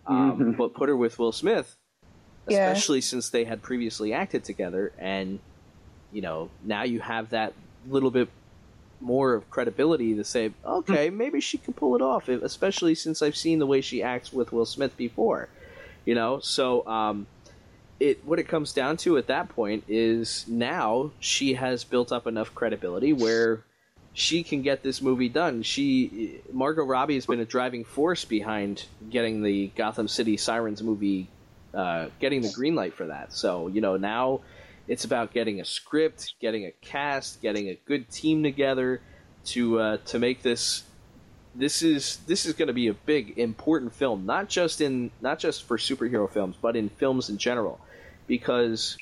Um, 0.07 0.33
mm-hmm. 0.33 0.51
But 0.57 0.73
put 0.73 0.89
her 0.89 0.97
with 0.97 1.19
Will 1.19 1.33
Smith, 1.33 1.77
especially 2.47 2.99
yeah. 2.99 3.11
since 3.11 3.29
they 3.29 3.45
had 3.45 3.61
previously 3.61 4.15
acted 4.15 4.43
together, 4.43 4.93
and 4.99 5.39
you 6.13 6.23
know, 6.23 6.49
now 6.65 6.85
you 6.85 7.01
have 7.01 7.31
that 7.31 7.53
little 7.87 8.11
bit 8.11 8.31
more 9.01 9.35
of 9.35 9.49
credibility 9.51 10.15
to 10.15 10.25
say, 10.25 10.53
okay, 10.65 11.09
hmm. 11.09 11.17
maybe 11.17 11.41
she 11.41 11.59
can 11.59 11.75
pull 11.75 11.97
it 11.97 12.03
off, 12.03 12.29
especially 12.29 12.95
since 12.95 13.23
I've 13.23 13.37
seen 13.37 13.59
the 13.59 13.67
way 13.67 13.81
she 13.81 14.03
acts 14.03 14.33
with 14.33 14.53
Will 14.53 14.67
Smith 14.67 14.97
before. 14.97 15.49
You 16.05 16.15
know, 16.15 16.39
so 16.39 16.87
um, 16.87 17.27
it 17.99 18.25
what 18.25 18.39
it 18.39 18.47
comes 18.49 18.73
down 18.73 18.97
to 18.99 19.17
at 19.17 19.27
that 19.27 19.49
point 19.49 19.85
is 19.89 20.45
now 20.47 21.11
she 21.19 21.55
has 21.55 21.85
built 21.85 22.13
up 22.13 22.27
enough 22.27 22.55
credibility 22.55 23.13
where 23.13 23.65
she 24.13 24.43
can 24.43 24.63
get 24.63 24.83
this 24.83 25.03
movie 25.03 25.29
done. 25.29 25.63
She 25.63 26.41
Margot 26.53 26.85
Robbie 26.85 27.15
has 27.15 27.27
been 27.27 27.41
a 27.41 27.45
driving 27.45 27.85
force 27.85 28.25
behind 28.25 28.85
getting 29.11 29.43
the 29.43 29.69
Gotham 29.77 30.09
City 30.09 30.37
Sirens 30.37 30.83
movie, 30.83 31.29
uh, 31.75 32.09
getting 32.21 32.41
the 32.41 32.51
green 32.51 32.75
light 32.75 32.95
for 32.95 33.07
that. 33.07 33.33
So 33.33 33.69
you 33.69 33.81
know 33.81 33.97
now 33.97 34.41
it's 34.89 35.05
about 35.05 35.33
getting 35.33 35.61
a 35.61 35.65
script, 35.65 36.35
getting 36.41 36.65
a 36.65 36.71
cast, 36.81 37.43
getting 37.43 37.69
a 37.69 37.79
good 37.87 38.11
team 38.11 38.43
together 38.43 39.01
to 39.47 39.81
uh, 39.81 39.97
to 40.07 40.19
make 40.19 40.43
this. 40.43 40.85
This 41.55 41.83
is 41.83 42.19
this 42.27 42.45
is 42.45 42.53
going 42.53 42.69
to 42.69 42.75
be 42.75 42.89
a 42.89 42.95
big 42.95 43.39
important 43.39 43.95
film, 43.95 44.27
not 44.27 44.49
just 44.49 44.81
in 44.81 45.11
not 45.21 45.39
just 45.39 45.65
for 45.65 45.79
superhero 45.79 46.31
films, 46.31 46.57
but 46.61 46.77
in 46.77 46.89
films 46.89 47.31
in 47.31 47.39
general, 47.39 47.81
because 48.27 48.97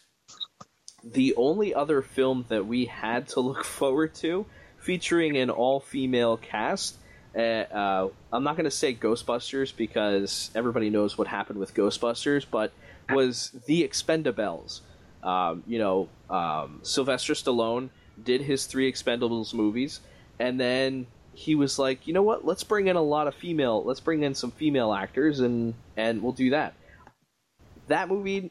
the 1.03 1.35
only 1.37 1.75
other 1.75 2.01
film 2.01 2.47
that 2.49 2.67
we 2.67 2.87
had 2.87 3.29
to 3.29 3.41
look 3.41 3.65
forward 3.65 4.15
to 4.17 4.47
featuring 4.79 5.37
an 5.37 5.51
all 5.51 5.81
female 5.81 6.37
cast. 6.37 6.97
Uh, 7.37 7.41
uh, 7.41 8.09
I'm 8.33 8.45
not 8.45 8.55
going 8.55 8.65
to 8.65 8.71
say 8.71 8.95
Ghostbusters 8.95 9.77
because 9.77 10.53
everybody 10.55 10.89
knows 10.89 11.19
what 11.19 11.27
happened 11.27 11.59
with 11.59 11.75
Ghostbusters, 11.75 12.47
but 12.49 12.73
was 13.11 13.51
The 13.67 13.83
Expendables 13.83 14.83
um, 15.25 15.65
you 15.67 15.79
know, 15.79 16.09
um, 16.31 16.81
Sylvester 16.83 17.33
Stallone 17.33 17.89
did 18.23 18.43
his 18.43 18.67
three 18.67 18.91
Expendables 18.93 19.55
movies, 19.55 20.01
and 20.39 20.61
then 20.61 21.07
he 21.33 21.55
was 21.55 21.79
like, 21.79 22.07
you 22.07 22.13
know 22.13 22.23
what? 22.23 22.45
Let's 22.45 22.63
bring 22.63 22.87
in 22.87 22.97
a 22.97 23.03
lot 23.03 23.27
of 23.27 23.35
female. 23.35 23.83
Let's 23.83 24.01
bring 24.01 24.23
in 24.23 24.35
some 24.35 24.51
female 24.51 24.93
actors, 24.93 25.41
and 25.41 25.75
and 25.97 26.23
we'll 26.23 26.33
do 26.33 26.51
that. 26.51 26.75
That 27.89 28.09
movie, 28.09 28.51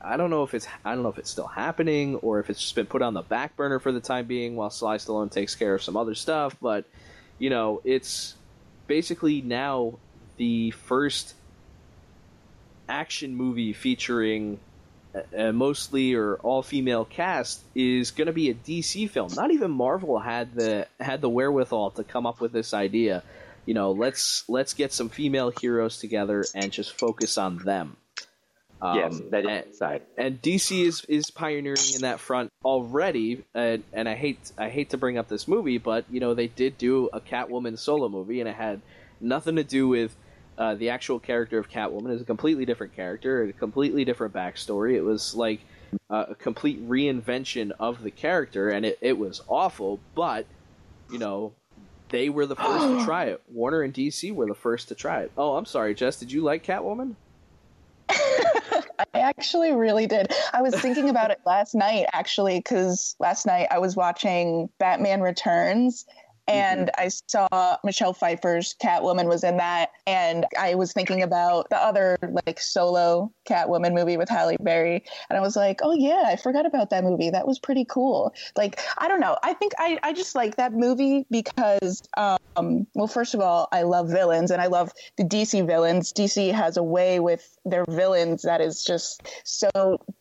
I 0.00 0.16
don't 0.16 0.30
know 0.30 0.42
if 0.42 0.54
it's 0.54 0.66
I 0.84 0.94
don't 0.94 1.02
know 1.02 1.08
if 1.08 1.18
it's 1.18 1.30
still 1.30 1.46
happening 1.46 2.16
or 2.16 2.40
if 2.40 2.50
it's 2.50 2.60
just 2.60 2.74
been 2.74 2.86
put 2.86 3.02
on 3.02 3.14
the 3.14 3.22
back 3.22 3.56
burner 3.56 3.78
for 3.78 3.92
the 3.92 4.00
time 4.00 4.26
being 4.26 4.56
while 4.56 4.70
Sly 4.70 4.96
Stallone 4.96 5.30
takes 5.30 5.54
care 5.54 5.74
of 5.74 5.82
some 5.82 5.96
other 5.96 6.14
stuff. 6.14 6.56
But 6.60 6.84
you 7.38 7.50
know, 7.50 7.80
it's 7.84 8.34
basically 8.86 9.42
now 9.42 9.98
the 10.36 10.70
first 10.70 11.34
action 12.88 13.34
movie 13.34 13.72
featuring 13.72 14.58
a 15.36 15.52
mostly 15.52 16.14
or 16.14 16.36
all 16.36 16.62
female 16.62 17.04
cast 17.04 17.60
is 17.74 18.10
going 18.10 18.26
to 18.26 18.32
be 18.32 18.50
a 18.50 18.54
DC 18.54 19.10
film. 19.10 19.30
Not 19.34 19.50
even 19.50 19.70
Marvel 19.70 20.18
had 20.18 20.54
the 20.54 20.86
had 21.00 21.20
the 21.20 21.28
wherewithal 21.28 21.92
to 21.92 22.04
come 22.04 22.26
up 22.26 22.40
with 22.40 22.52
this 22.52 22.72
idea. 22.72 23.22
You 23.66 23.74
know, 23.74 23.92
let's 23.92 24.44
let's 24.48 24.74
get 24.74 24.92
some 24.92 25.08
female 25.08 25.50
heroes 25.50 25.98
together 25.98 26.44
and 26.54 26.72
just 26.72 26.98
focus 26.98 27.38
on 27.38 27.58
them. 27.58 27.96
Um, 28.80 28.98
yes, 28.98 29.20
that 29.30 29.44
is 29.44 29.48
and, 29.48 29.74
side. 29.74 30.02
And 30.18 30.42
DC 30.42 30.84
is 30.84 31.04
is 31.08 31.30
pioneering 31.30 31.94
in 31.94 32.00
that 32.00 32.18
front 32.18 32.50
already. 32.64 33.44
And, 33.54 33.84
and 33.92 34.08
I 34.08 34.14
hate 34.14 34.50
I 34.58 34.70
hate 34.70 34.90
to 34.90 34.98
bring 34.98 35.18
up 35.18 35.28
this 35.28 35.46
movie, 35.46 35.78
but 35.78 36.04
you 36.10 36.18
know 36.18 36.34
they 36.34 36.48
did 36.48 36.78
do 36.78 37.08
a 37.12 37.20
Catwoman 37.20 37.78
solo 37.78 38.08
movie, 38.08 38.40
and 38.40 38.48
it 38.48 38.56
had 38.56 38.80
nothing 39.20 39.56
to 39.56 39.64
do 39.64 39.86
with 39.86 40.16
uh, 40.58 40.74
the 40.74 40.90
actual 40.90 41.18
character 41.18 41.58
of 41.58 41.70
Catwoman 41.70 42.12
is 42.14 42.20
a 42.20 42.24
completely 42.24 42.64
different 42.64 42.94
character, 42.94 43.44
a 43.44 43.52
completely 43.52 44.04
different 44.04 44.34
backstory. 44.34 44.94
It 44.94 45.02
was 45.02 45.34
like 45.34 45.60
uh, 46.10 46.26
a 46.30 46.34
complete 46.34 46.86
reinvention 46.88 47.72
of 47.80 48.02
the 48.02 48.10
character, 48.10 48.68
and 48.68 48.84
it, 48.84 48.98
it 49.00 49.18
was 49.18 49.40
awful. 49.48 50.00
But 50.14 50.46
you 51.10 51.18
know, 51.18 51.52
they 52.10 52.28
were 52.28 52.46
the 52.46 52.56
first 52.56 52.84
to 52.84 53.04
try 53.04 53.26
it. 53.26 53.42
Warner 53.48 53.82
and 53.82 53.92
DC 53.92 54.34
were 54.34 54.46
the 54.46 54.54
first 54.54 54.88
to 54.88 54.94
try 54.94 55.22
it. 55.22 55.32
Oh, 55.36 55.56
I'm 55.56 55.66
sorry, 55.66 55.94
Jess. 55.94 56.16
Did 56.16 56.30
you 56.30 56.42
like 56.42 56.64
Catwoman? 56.64 57.14
I 58.08 59.20
actually 59.20 59.72
really 59.72 60.06
did. 60.06 60.32
I 60.52 60.62
was 60.62 60.74
thinking 60.74 61.08
about 61.08 61.30
it 61.30 61.40
last 61.44 61.74
night, 61.74 62.06
actually, 62.12 62.58
because 62.58 63.16
last 63.18 63.46
night 63.46 63.68
I 63.70 63.78
was 63.78 63.96
watching 63.96 64.68
Batman 64.78 65.20
Returns 65.20 66.06
and 66.48 66.88
mm-hmm. 66.88 67.00
I 67.00 67.08
saw 67.08 67.76
Michelle 67.84 68.12
Pfeiffer's 68.12 68.74
Catwoman 68.82 69.28
was 69.28 69.44
in 69.44 69.58
that, 69.58 69.90
and 70.06 70.46
I 70.58 70.74
was 70.74 70.92
thinking 70.92 71.22
about 71.22 71.68
the 71.70 71.76
other 71.76 72.18
like 72.46 72.60
solo 72.60 73.32
Catwoman 73.48 73.94
movie 73.94 74.16
with 74.16 74.28
Halle 74.28 74.56
Berry, 74.60 75.04
and 75.30 75.38
I 75.38 75.40
was 75.40 75.56
like, 75.56 75.80
oh 75.82 75.92
yeah, 75.92 76.24
I 76.26 76.36
forgot 76.36 76.66
about 76.66 76.90
that 76.90 77.04
movie. 77.04 77.30
That 77.30 77.46
was 77.46 77.58
pretty 77.58 77.84
cool. 77.84 78.34
Like 78.56 78.80
I 78.98 79.08
don't 79.08 79.20
know, 79.20 79.36
I 79.42 79.54
think 79.54 79.72
I 79.78 79.98
I 80.02 80.12
just 80.12 80.34
like 80.34 80.56
that 80.56 80.72
movie 80.72 81.26
because 81.30 82.02
um 82.16 82.86
well 82.94 83.06
first 83.06 83.34
of 83.34 83.40
all 83.40 83.68
I 83.72 83.82
love 83.82 84.10
villains 84.10 84.50
and 84.50 84.60
I 84.60 84.66
love 84.66 84.92
the 85.16 85.24
DC 85.24 85.66
villains. 85.66 86.12
DC 86.12 86.52
has 86.52 86.76
a 86.76 86.82
way 86.82 87.20
with 87.20 87.56
their 87.64 87.84
villains 87.88 88.42
that 88.42 88.60
is 88.60 88.84
just 88.84 89.22
so 89.44 89.70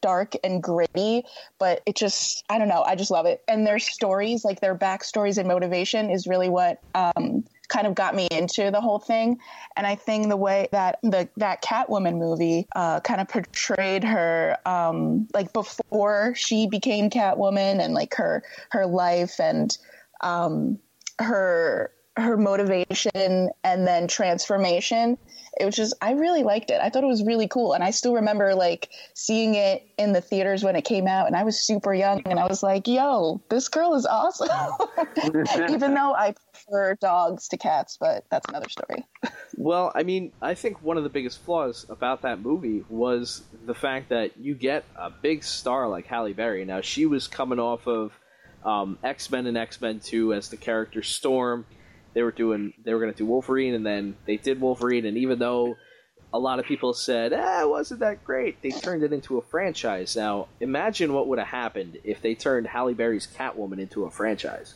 dark 0.01 0.35
and 0.43 0.61
gritty, 0.61 1.23
but 1.59 1.81
it 1.85 1.95
just 1.95 2.43
I 2.49 2.59
don't 2.59 2.67
know, 2.67 2.83
I 2.83 2.95
just 2.95 3.11
love 3.11 3.25
it. 3.25 3.41
And 3.47 3.65
their 3.65 3.79
stories, 3.79 4.45
like 4.45 4.61
their 4.61 4.75
backstories 4.75 5.37
and 5.37 5.47
motivation 5.47 6.10
is 6.11 6.27
really 6.27 6.49
what 6.49 6.81
um, 6.95 7.43
kind 7.67 7.87
of 7.87 7.95
got 7.95 8.13
me 8.13 8.27
into 8.29 8.69
the 8.69 8.81
whole 8.81 8.99
thing. 8.99 9.39
And 9.75 9.87
I 9.87 9.95
think 9.95 10.27
the 10.27 10.37
way 10.37 10.67
that 10.71 10.99
the 11.01 11.29
that 11.37 11.63
Catwoman 11.63 12.17
movie 12.17 12.67
uh, 12.75 12.99
kind 12.99 13.21
of 13.21 13.27
portrayed 13.29 14.03
her, 14.03 14.57
um, 14.65 15.27
like 15.33 15.53
before 15.53 16.33
she 16.35 16.67
became 16.67 17.09
Catwoman, 17.09 17.83
and 17.83 17.93
like 17.93 18.15
her 18.15 18.43
her 18.71 18.85
life 18.85 19.39
and 19.39 19.75
um, 20.21 20.79
her 21.19 21.91
her 22.17 22.37
motivation 22.37 23.49
and 23.63 23.87
then 23.87 24.07
transformation 24.07 25.17
it 25.60 25.65
was 25.65 25.75
just 25.75 25.93
i 26.01 26.12
really 26.12 26.43
liked 26.43 26.72
it. 26.72 26.79
I 26.81 26.89
thought 26.89 27.03
it 27.03 27.08
was 27.08 27.24
really 27.24 27.48
cool. 27.48 27.74
And 27.74 27.84
i 27.84 27.91
still 27.91 28.13
remember 28.13 28.55
like 28.55 28.89
seeing 29.13 29.55
it 29.55 29.84
in 29.98 30.13
the 30.13 30.22
theaters 30.22 30.63
when 30.63 30.75
it 30.75 30.84
came 30.84 31.08
out. 31.08 31.27
And 31.27 31.36
i 31.36 31.43
was 31.43 31.60
super 31.60 31.93
young 31.93 32.22
and 32.25 32.39
i 32.39 32.48
was 32.48 32.63
like 32.63 32.88
yo 32.88 33.41
this 33.50 33.67
girl 33.67 33.93
is 33.96 34.05
awesome. 34.05 34.50
Even 35.70 35.93
though 35.93 36.13
i 36.13 36.34
prefer 36.53 36.96
dogs 36.96 37.48
to 37.50 37.58
cats 37.58 37.98
but 38.00 38.25
that's 38.29 38.48
another 38.50 38.70
story. 38.70 39.05
Well 39.58 39.91
i 39.93 40.03
mean 40.03 40.31
i 40.41 40.53
think 40.53 40.81
one 40.81 40.98
of 40.98 41.03
the 41.03 41.10
biggest 41.10 41.39
flaws 41.39 41.86
about 41.89 42.22
that 42.22 42.39
movie 42.39 42.84
was 42.89 43.43
the 43.65 43.75
fact 43.75 44.10
that 44.10 44.38
you 44.38 44.55
get 44.55 44.86
a 44.96 45.10
big 45.10 45.43
star 45.43 45.88
like 45.88 46.08
halle 46.08 46.34
berry. 46.34 46.65
Now 46.65 46.81
she 46.81 47.05
was 47.05 47.27
coming 47.27 47.60
off 47.60 47.88
of 47.88 48.12
um, 48.63 49.00
x-men 49.03 49.48
and 49.48 49.58
x-men 49.58 50.00
2 50.00 50.34
as 50.34 50.50
the 50.50 50.58
character 50.58 51.01
storm 51.01 51.65
they 52.13 52.23
were 52.23 52.31
doing 52.31 52.73
they 52.83 52.93
were 52.93 52.99
going 52.99 53.11
to 53.11 53.17
do 53.17 53.25
Wolverine, 53.25 53.73
and 53.73 53.85
then 53.85 54.15
they 54.25 54.37
did 54.37 54.59
Wolverine, 54.61 55.05
and 55.05 55.17
even 55.17 55.39
though 55.39 55.75
a 56.33 56.39
lot 56.39 56.59
of 56.59 56.65
people 56.65 56.93
said, 56.93 57.33
"Ah, 57.33 57.61
it 57.61 57.69
wasn't 57.69 57.99
that 58.01 58.23
great," 58.23 58.61
they 58.61 58.71
turned 58.71 59.03
it 59.03 59.13
into 59.13 59.37
a 59.37 59.41
franchise. 59.41 60.15
Now, 60.15 60.47
imagine 60.59 61.13
what 61.13 61.27
would 61.27 61.39
have 61.39 61.47
happened 61.47 61.97
if 62.03 62.21
they 62.21 62.35
turned 62.35 62.67
Halle 62.67 62.93
Berry's 62.93 63.27
Catwoman 63.27 63.79
into 63.79 64.05
a 64.05 64.11
franchise. 64.11 64.75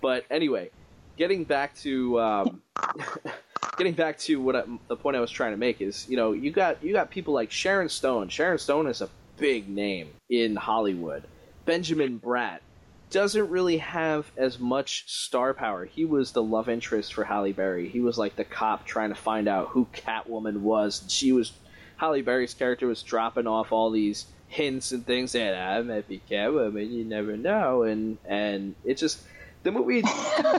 But 0.00 0.24
anyway, 0.30 0.70
getting 1.16 1.44
back 1.44 1.76
to 1.78 2.20
um, 2.20 2.62
getting 3.78 3.94
back 3.94 4.18
to 4.18 4.40
what 4.40 4.56
I, 4.56 4.64
the 4.88 4.96
point 4.96 5.16
I 5.16 5.20
was 5.20 5.30
trying 5.30 5.52
to 5.52 5.56
make 5.56 5.80
is, 5.80 6.08
you 6.08 6.16
know, 6.16 6.32
you 6.32 6.50
got 6.50 6.82
you 6.82 6.92
got 6.92 7.10
people 7.10 7.34
like 7.34 7.50
Sharon 7.50 7.88
Stone. 7.88 8.28
Sharon 8.28 8.58
Stone 8.58 8.86
is 8.86 9.00
a 9.00 9.08
big 9.36 9.68
name 9.68 10.10
in 10.30 10.56
Hollywood. 10.56 11.24
Benjamin 11.64 12.20
Bratt, 12.20 12.60
doesn't 13.10 13.50
really 13.50 13.78
have 13.78 14.30
as 14.36 14.58
much 14.58 15.04
star 15.06 15.54
power. 15.54 15.84
He 15.84 16.04
was 16.04 16.32
the 16.32 16.42
love 16.42 16.68
interest 16.68 17.14
for 17.14 17.24
Halle 17.24 17.52
Berry. 17.52 17.88
He 17.88 18.00
was 18.00 18.18
like 18.18 18.36
the 18.36 18.44
cop 18.44 18.84
trying 18.84 19.10
to 19.10 19.14
find 19.14 19.48
out 19.48 19.68
who 19.68 19.86
Catwoman 19.92 20.58
was. 20.58 21.04
She 21.08 21.32
was 21.32 21.52
Halle 21.96 22.22
Berry's 22.22 22.54
character 22.54 22.86
was 22.86 23.02
dropping 23.02 23.46
off 23.46 23.72
all 23.72 23.90
these 23.90 24.26
hints 24.48 24.92
and 24.92 25.06
things 25.06 25.32
that 25.32 25.54
I 25.54 25.82
might 25.82 26.08
be 26.08 26.20
Catwoman. 26.30 26.90
You 26.90 27.04
never 27.04 27.36
know, 27.36 27.82
and 27.82 28.18
and 28.24 28.74
it 28.84 28.98
just 28.98 29.22
the 29.62 29.72
movie 29.72 30.02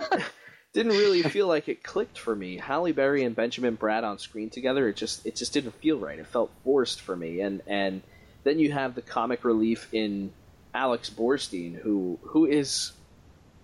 didn't 0.74 0.94
really 0.94 1.24
feel 1.24 1.48
like 1.48 1.68
it 1.68 1.84
clicked 1.84 2.18
for 2.18 2.36
me. 2.36 2.58
Halle 2.58 2.92
Berry 2.92 3.24
and 3.24 3.36
Benjamin 3.36 3.78
Bratt 3.78 4.04
on 4.04 4.20
screen 4.20 4.50
together, 4.50 4.88
it 4.88 4.96
just 4.96 5.26
it 5.26 5.36
just 5.36 5.54
didn't 5.54 5.76
feel 5.76 5.98
right. 5.98 6.20
It 6.20 6.28
felt 6.28 6.52
forced 6.64 7.02
for 7.02 7.16
me, 7.16 7.42
and 7.42 7.62
and 7.68 8.02
then 8.44 8.60
you 8.60 8.72
have 8.72 8.96
the 8.96 9.02
comic 9.02 9.44
relief 9.44 9.90
in 9.92 10.32
Alex 10.78 11.10
Borstein, 11.10 11.76
who 11.76 12.20
who 12.22 12.46
is 12.46 12.92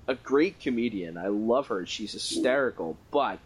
a 0.08 0.16
great 0.16 0.60
comedian. 0.60 1.16
I 1.16 1.28
love 1.28 1.68
her. 1.68 1.86
She's 1.86 2.12
hysterical, 2.12 2.98
but 3.12 3.38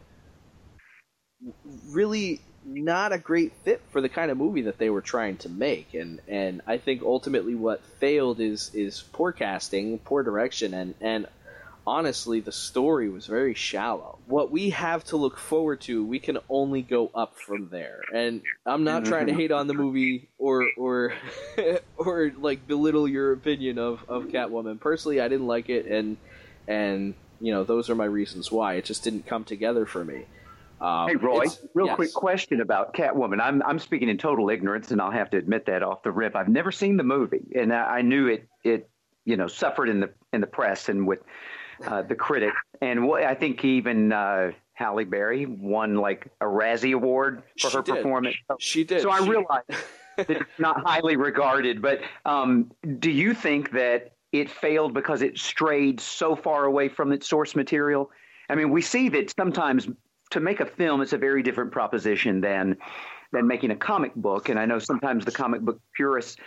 really 1.89 2.39
not 2.63 3.11
a 3.11 3.17
great 3.17 3.51
fit 3.65 3.81
for 3.91 3.99
the 3.99 4.07
kind 4.07 4.31
of 4.31 4.37
movie 4.37 4.61
that 4.63 4.77
they 4.77 4.89
were 4.89 5.01
trying 5.01 5.35
to 5.37 5.49
make. 5.49 5.93
And 5.93 6.21
and 6.29 6.61
I 6.65 6.77
think 6.77 7.01
ultimately 7.03 7.55
what 7.55 7.83
failed 7.99 8.39
is 8.39 8.71
is 8.73 9.03
poor 9.11 9.33
casting, 9.33 9.99
poor 9.99 10.23
direction, 10.23 10.73
and 10.73 10.95
and 11.01 11.27
honestly, 11.87 12.41
the 12.41 12.51
story 12.51 13.09
was 13.09 13.25
very 13.25 13.53
shallow. 13.53 14.19
What 14.27 14.51
we 14.51 14.71
have 14.71 15.05
to 15.05 15.17
look 15.17 15.37
forward 15.37 15.79
to, 15.81 16.05
we 16.05 16.19
can 16.19 16.37
only 16.49 16.81
go 16.81 17.09
up 17.15 17.39
from 17.39 17.69
there. 17.69 18.01
And 18.13 18.41
I'm 18.65 18.83
not 18.83 19.05
trying 19.05 19.27
to 19.27 19.33
hate 19.33 19.51
on 19.51 19.67
the 19.67 19.73
movie 19.73 20.27
or 20.37 20.69
or 20.77 21.13
or 21.97 22.31
like 22.37 22.67
belittle 22.67 23.07
your 23.07 23.31
opinion 23.31 23.79
of 23.79 24.03
of 24.09 24.25
Catwoman. 24.25 24.79
Personally, 24.79 25.21
I 25.21 25.29
didn't 25.29 25.47
like 25.47 25.69
it, 25.69 25.85
and 25.85 26.17
and 26.67 27.13
you 27.39 27.53
know 27.53 27.63
those 27.63 27.89
are 27.89 27.95
my 27.95 28.05
reasons 28.05 28.51
why 28.51 28.73
it 28.73 28.85
just 28.85 29.03
didn't 29.03 29.25
come 29.25 29.45
together 29.45 29.85
for 29.85 30.03
me. 30.03 30.25
Um, 30.81 31.07
hey 31.07 31.15
Roy, 31.15 31.45
real 31.73 31.87
yes. 31.87 31.95
quick 31.95 32.13
question 32.13 32.59
about 32.59 32.93
Catwoman. 32.93 33.41
I'm 33.41 33.63
I'm 33.63 33.79
speaking 33.79 34.09
in 34.09 34.17
total 34.17 34.49
ignorance, 34.49 34.91
and 34.91 35.01
I'll 35.01 35.09
have 35.09 35.29
to 35.31 35.37
admit 35.37 35.67
that 35.67 35.83
off 35.83 36.03
the 36.03 36.11
rip. 36.11 36.35
I've 36.35 36.49
never 36.49 36.71
seen 36.71 36.97
the 36.97 37.03
movie, 37.03 37.47
and 37.55 37.73
I, 37.73 37.97
I 37.97 38.01
knew 38.01 38.27
it 38.27 38.47
it 38.65 38.89
you 39.23 39.37
know 39.37 39.47
suffered 39.47 39.87
in 39.87 40.01
the 40.01 40.09
in 40.33 40.41
the 40.41 40.47
press 40.47 40.89
and 40.89 41.07
with 41.07 41.19
uh, 41.85 42.01
the 42.01 42.15
critic, 42.15 42.53
and 42.81 43.11
I 43.13 43.35
think 43.35 43.63
even 43.63 44.11
uh, 44.11 44.51
Halle 44.73 45.05
Berry 45.05 45.45
won 45.45 45.95
like 45.95 46.27
a 46.41 46.45
Razzie 46.45 46.93
Award 46.93 47.43
for 47.59 47.69
she 47.69 47.77
her 47.77 47.83
did. 47.83 47.95
performance. 47.95 48.35
She 48.59 48.83
did. 48.83 49.01
So 49.01 49.09
I 49.09 49.19
realize 49.25 49.63
that 50.17 50.29
it's 50.29 50.59
not 50.59 50.81
highly 50.85 51.15
regarded. 51.15 51.81
But 51.81 52.01
um, 52.25 52.71
do 52.99 53.09
you 53.09 53.33
think 53.33 53.71
that 53.71 54.13
it 54.31 54.49
failed 54.49 54.93
because 54.93 55.21
it 55.21 55.37
strayed 55.37 55.99
so 55.99 56.35
far 56.35 56.65
away 56.65 56.89
from 56.89 57.11
its 57.11 57.27
source 57.27 57.55
material? 57.55 58.11
I 58.49 58.55
mean, 58.55 58.69
we 58.69 58.81
see 58.81 59.09
that 59.09 59.33
sometimes 59.37 59.87
to 60.31 60.39
make 60.39 60.59
a 60.59 60.65
film, 60.65 61.01
it's 61.01 61.13
a 61.13 61.17
very 61.17 61.41
different 61.41 61.71
proposition 61.71 62.41
than 62.41 62.77
than 63.31 63.47
making 63.47 63.71
a 63.71 63.75
comic 63.75 64.13
book. 64.15 64.49
And 64.49 64.59
I 64.59 64.65
know 64.65 64.79
sometimes 64.79 65.25
the 65.25 65.31
comic 65.31 65.61
book 65.61 65.81
purists 65.95 66.37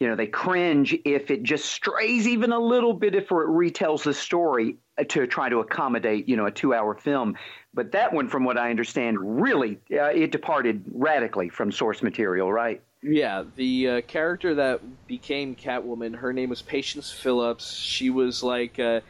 you 0.00 0.06
know, 0.06 0.14
they 0.14 0.26
cringe 0.26 0.96
if 1.04 1.30
it 1.30 1.42
just 1.42 1.66
strays 1.66 2.28
even 2.28 2.52
a 2.52 2.58
little 2.58 2.92
bit 2.92 3.14
if 3.14 3.24
it 3.24 3.30
retells 3.30 4.04
the 4.04 4.14
story 4.14 4.76
uh, 4.96 5.04
to 5.04 5.26
try 5.26 5.48
to 5.48 5.58
accommodate, 5.58 6.28
you 6.28 6.36
know, 6.36 6.46
a 6.46 6.50
two-hour 6.50 6.94
film. 6.94 7.36
But 7.74 7.92
that 7.92 8.12
one, 8.12 8.28
from 8.28 8.44
what 8.44 8.56
I 8.56 8.70
understand, 8.70 9.18
really 9.42 9.80
uh, 9.92 10.04
it 10.04 10.30
departed 10.30 10.84
radically 10.92 11.48
from 11.48 11.72
source 11.72 12.02
material, 12.02 12.52
right? 12.52 12.80
Yeah, 13.02 13.44
the 13.56 13.88
uh, 13.88 14.00
character 14.02 14.54
that 14.56 14.80
became 15.06 15.54
Catwoman, 15.54 16.16
her 16.16 16.32
name 16.32 16.50
was 16.50 16.62
Patience 16.62 17.12
Phillips. 17.12 17.72
She 17.74 18.10
was 18.10 18.42
like, 18.42 18.78
uh, 18.78 19.00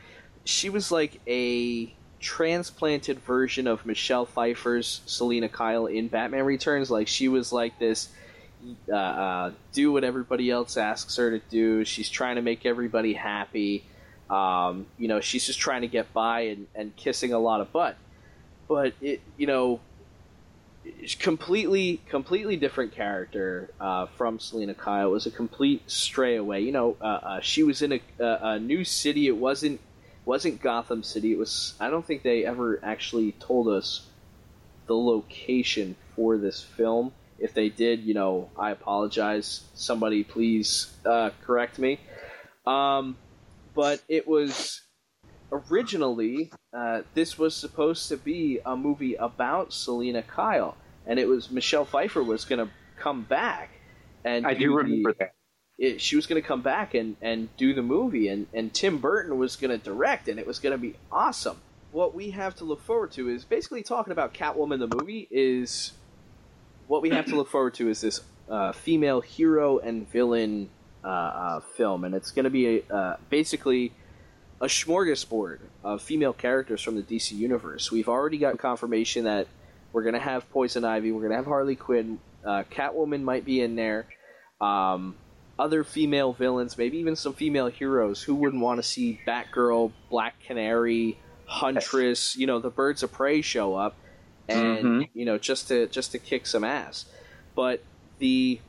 she 0.44 0.70
was 0.70 0.90
like 0.90 1.20
a 1.26 1.94
transplanted 2.20 3.20
version 3.20 3.66
of 3.66 3.86
Michelle 3.86 4.26
Pfeiffer's 4.26 5.02
Selina 5.06 5.48
Kyle 5.48 5.86
in 5.86 6.08
Batman 6.08 6.44
Returns. 6.44 6.90
Like 6.90 7.08
she 7.08 7.28
was 7.28 7.52
like 7.52 7.78
this 7.78 8.08
uh, 8.88 8.94
uh, 8.94 9.52
do 9.72 9.92
what 9.92 10.04
everybody 10.04 10.50
else 10.50 10.76
asks 10.76 11.16
her 11.16 11.38
to 11.38 11.44
do. 11.50 11.84
She's 11.84 12.08
trying 12.10 12.36
to 12.36 12.42
make 12.42 12.66
everybody 12.66 13.14
happy. 13.14 13.84
Um, 14.30 14.86
you 14.98 15.08
know, 15.08 15.20
she's 15.20 15.46
just 15.46 15.58
trying 15.58 15.82
to 15.82 15.88
get 15.88 16.12
by 16.12 16.40
and, 16.40 16.66
and 16.74 16.94
kissing 16.96 17.32
a 17.32 17.38
lot 17.38 17.60
of 17.60 17.72
butt. 17.72 17.96
But 18.68 18.94
it, 19.00 19.20
you 19.36 19.46
know, 19.46 19.80
completely, 21.18 22.00
completely 22.08 22.56
different 22.56 22.92
character 22.92 23.70
uh, 23.80 24.06
from 24.16 24.38
Selina 24.38 24.74
Kyle. 24.74 25.08
It 25.08 25.12
was 25.12 25.26
a 25.26 25.30
complete 25.30 25.90
stray 25.90 26.36
away. 26.36 26.60
You 26.60 26.72
know, 26.72 26.96
uh, 27.00 27.04
uh, 27.04 27.40
she 27.40 27.62
was 27.62 27.82
in 27.82 27.92
a, 27.92 28.00
a, 28.18 28.58
new 28.58 28.84
city. 28.84 29.26
It 29.26 29.36
wasn't 29.36 29.80
wasn't 30.24 30.60
Gotham 30.60 31.02
City. 31.02 31.32
It 31.32 31.38
was. 31.38 31.74
I 31.80 31.90
don't 31.90 32.04
think 32.04 32.22
they 32.22 32.44
ever 32.44 32.80
actually 32.82 33.32
told 33.32 33.68
us 33.68 34.06
the 34.86 34.96
location 34.96 35.96
for 36.14 36.36
this 36.36 36.62
film. 36.62 37.12
If 37.38 37.54
they 37.54 37.68
did, 37.68 38.02
you 38.02 38.14
know, 38.14 38.50
I 38.58 38.70
apologize. 38.70 39.64
Somebody 39.74 40.24
please 40.24 40.96
uh, 41.04 41.30
correct 41.44 41.78
me. 41.78 42.00
Um, 42.66 43.16
but 43.74 44.02
it 44.08 44.26
was 44.26 44.82
originally 45.52 46.52
uh, 46.72 47.02
this 47.14 47.38
was 47.38 47.56
supposed 47.56 48.08
to 48.08 48.16
be 48.16 48.60
a 48.66 48.76
movie 48.76 49.14
about 49.14 49.72
Selina 49.72 50.22
Kyle, 50.22 50.76
and 51.06 51.18
it 51.18 51.28
was 51.28 51.50
Michelle 51.50 51.84
Pfeiffer 51.84 52.22
was 52.22 52.44
going 52.44 52.64
to 52.64 52.72
come 52.98 53.22
back 53.22 53.70
and 54.24 54.46
I 54.46 54.54
do, 54.54 54.74
remember 54.74 55.12
the, 55.12 55.18
that. 55.18 55.34
It, 55.78 56.00
she 56.00 56.16
was 56.16 56.26
going 56.26 56.40
to 56.40 56.46
come 56.46 56.62
back 56.62 56.94
and, 56.94 57.16
and 57.22 57.54
do 57.56 57.72
the 57.72 57.82
movie, 57.82 58.28
and, 58.28 58.46
and 58.52 58.72
Tim 58.72 58.98
Burton 58.98 59.38
was 59.38 59.56
going 59.56 59.70
to 59.70 59.78
direct, 59.78 60.28
and 60.28 60.38
it 60.38 60.46
was 60.46 60.58
going 60.58 60.72
to 60.72 60.78
be 60.78 60.94
awesome. 61.12 61.58
What 61.92 62.14
we 62.14 62.30
have 62.30 62.56
to 62.56 62.64
look 62.64 62.82
forward 62.82 63.12
to 63.12 63.28
is 63.28 63.44
basically 63.44 63.82
talking 63.82 64.12
about 64.12 64.34
Catwoman 64.34 64.78
the 64.80 64.94
movie 64.94 65.28
is 65.30 65.92
what 66.88 67.02
we 67.02 67.10
have 67.10 67.26
to 67.26 67.36
look 67.36 67.48
forward 67.48 67.74
to 67.74 67.88
is 67.88 68.00
this 68.00 68.20
uh, 68.50 68.72
female 68.72 69.20
hero 69.20 69.78
and 69.78 70.10
villain 70.10 70.70
uh, 71.04 71.08
uh, 71.08 71.60
film, 71.76 72.04
and 72.04 72.14
it's 72.14 72.32
going 72.32 72.44
to 72.44 72.50
be 72.50 72.78
a, 72.78 72.94
uh, 72.94 73.16
basically 73.30 73.92
a 74.60 74.66
smorgasbord 74.66 75.60
of 75.84 76.02
female 76.02 76.32
characters 76.32 76.82
from 76.82 76.96
the 76.96 77.02
DC 77.02 77.32
universe. 77.32 77.92
We've 77.92 78.08
already 78.08 78.38
got 78.38 78.58
confirmation 78.58 79.24
that 79.24 79.46
we're 79.92 80.02
going 80.02 80.14
to 80.14 80.20
have 80.20 80.50
Poison 80.50 80.84
Ivy, 80.84 81.12
we're 81.12 81.20
going 81.20 81.30
to 81.30 81.36
have 81.36 81.46
Harley 81.46 81.76
Quinn, 81.76 82.18
uh, 82.44 82.64
Catwoman 82.70 83.22
might 83.22 83.44
be 83.44 83.60
in 83.60 83.76
there, 83.76 84.06
um, 84.60 85.14
other 85.58 85.84
female 85.84 86.32
villains, 86.32 86.78
maybe 86.78 86.98
even 86.98 87.16
some 87.16 87.34
female 87.34 87.68
heroes. 87.68 88.22
Who 88.22 88.34
wouldn't 88.34 88.62
want 88.62 88.78
to 88.78 88.82
see 88.82 89.20
Batgirl, 89.26 89.92
Black 90.08 90.40
Canary, 90.46 91.18
Huntress, 91.46 92.36
you 92.36 92.46
know, 92.46 92.58
the 92.60 92.70
Birds 92.70 93.02
of 93.02 93.12
Prey 93.12 93.42
show 93.42 93.74
up? 93.74 93.96
And 94.48 94.78
mm-hmm. 94.78 95.18
you 95.18 95.24
know 95.24 95.38
just 95.38 95.68
to 95.68 95.86
just 95.88 96.12
to 96.12 96.18
kick 96.18 96.46
some 96.46 96.64
ass. 96.64 97.04
But 97.54 97.82
the 98.18 98.60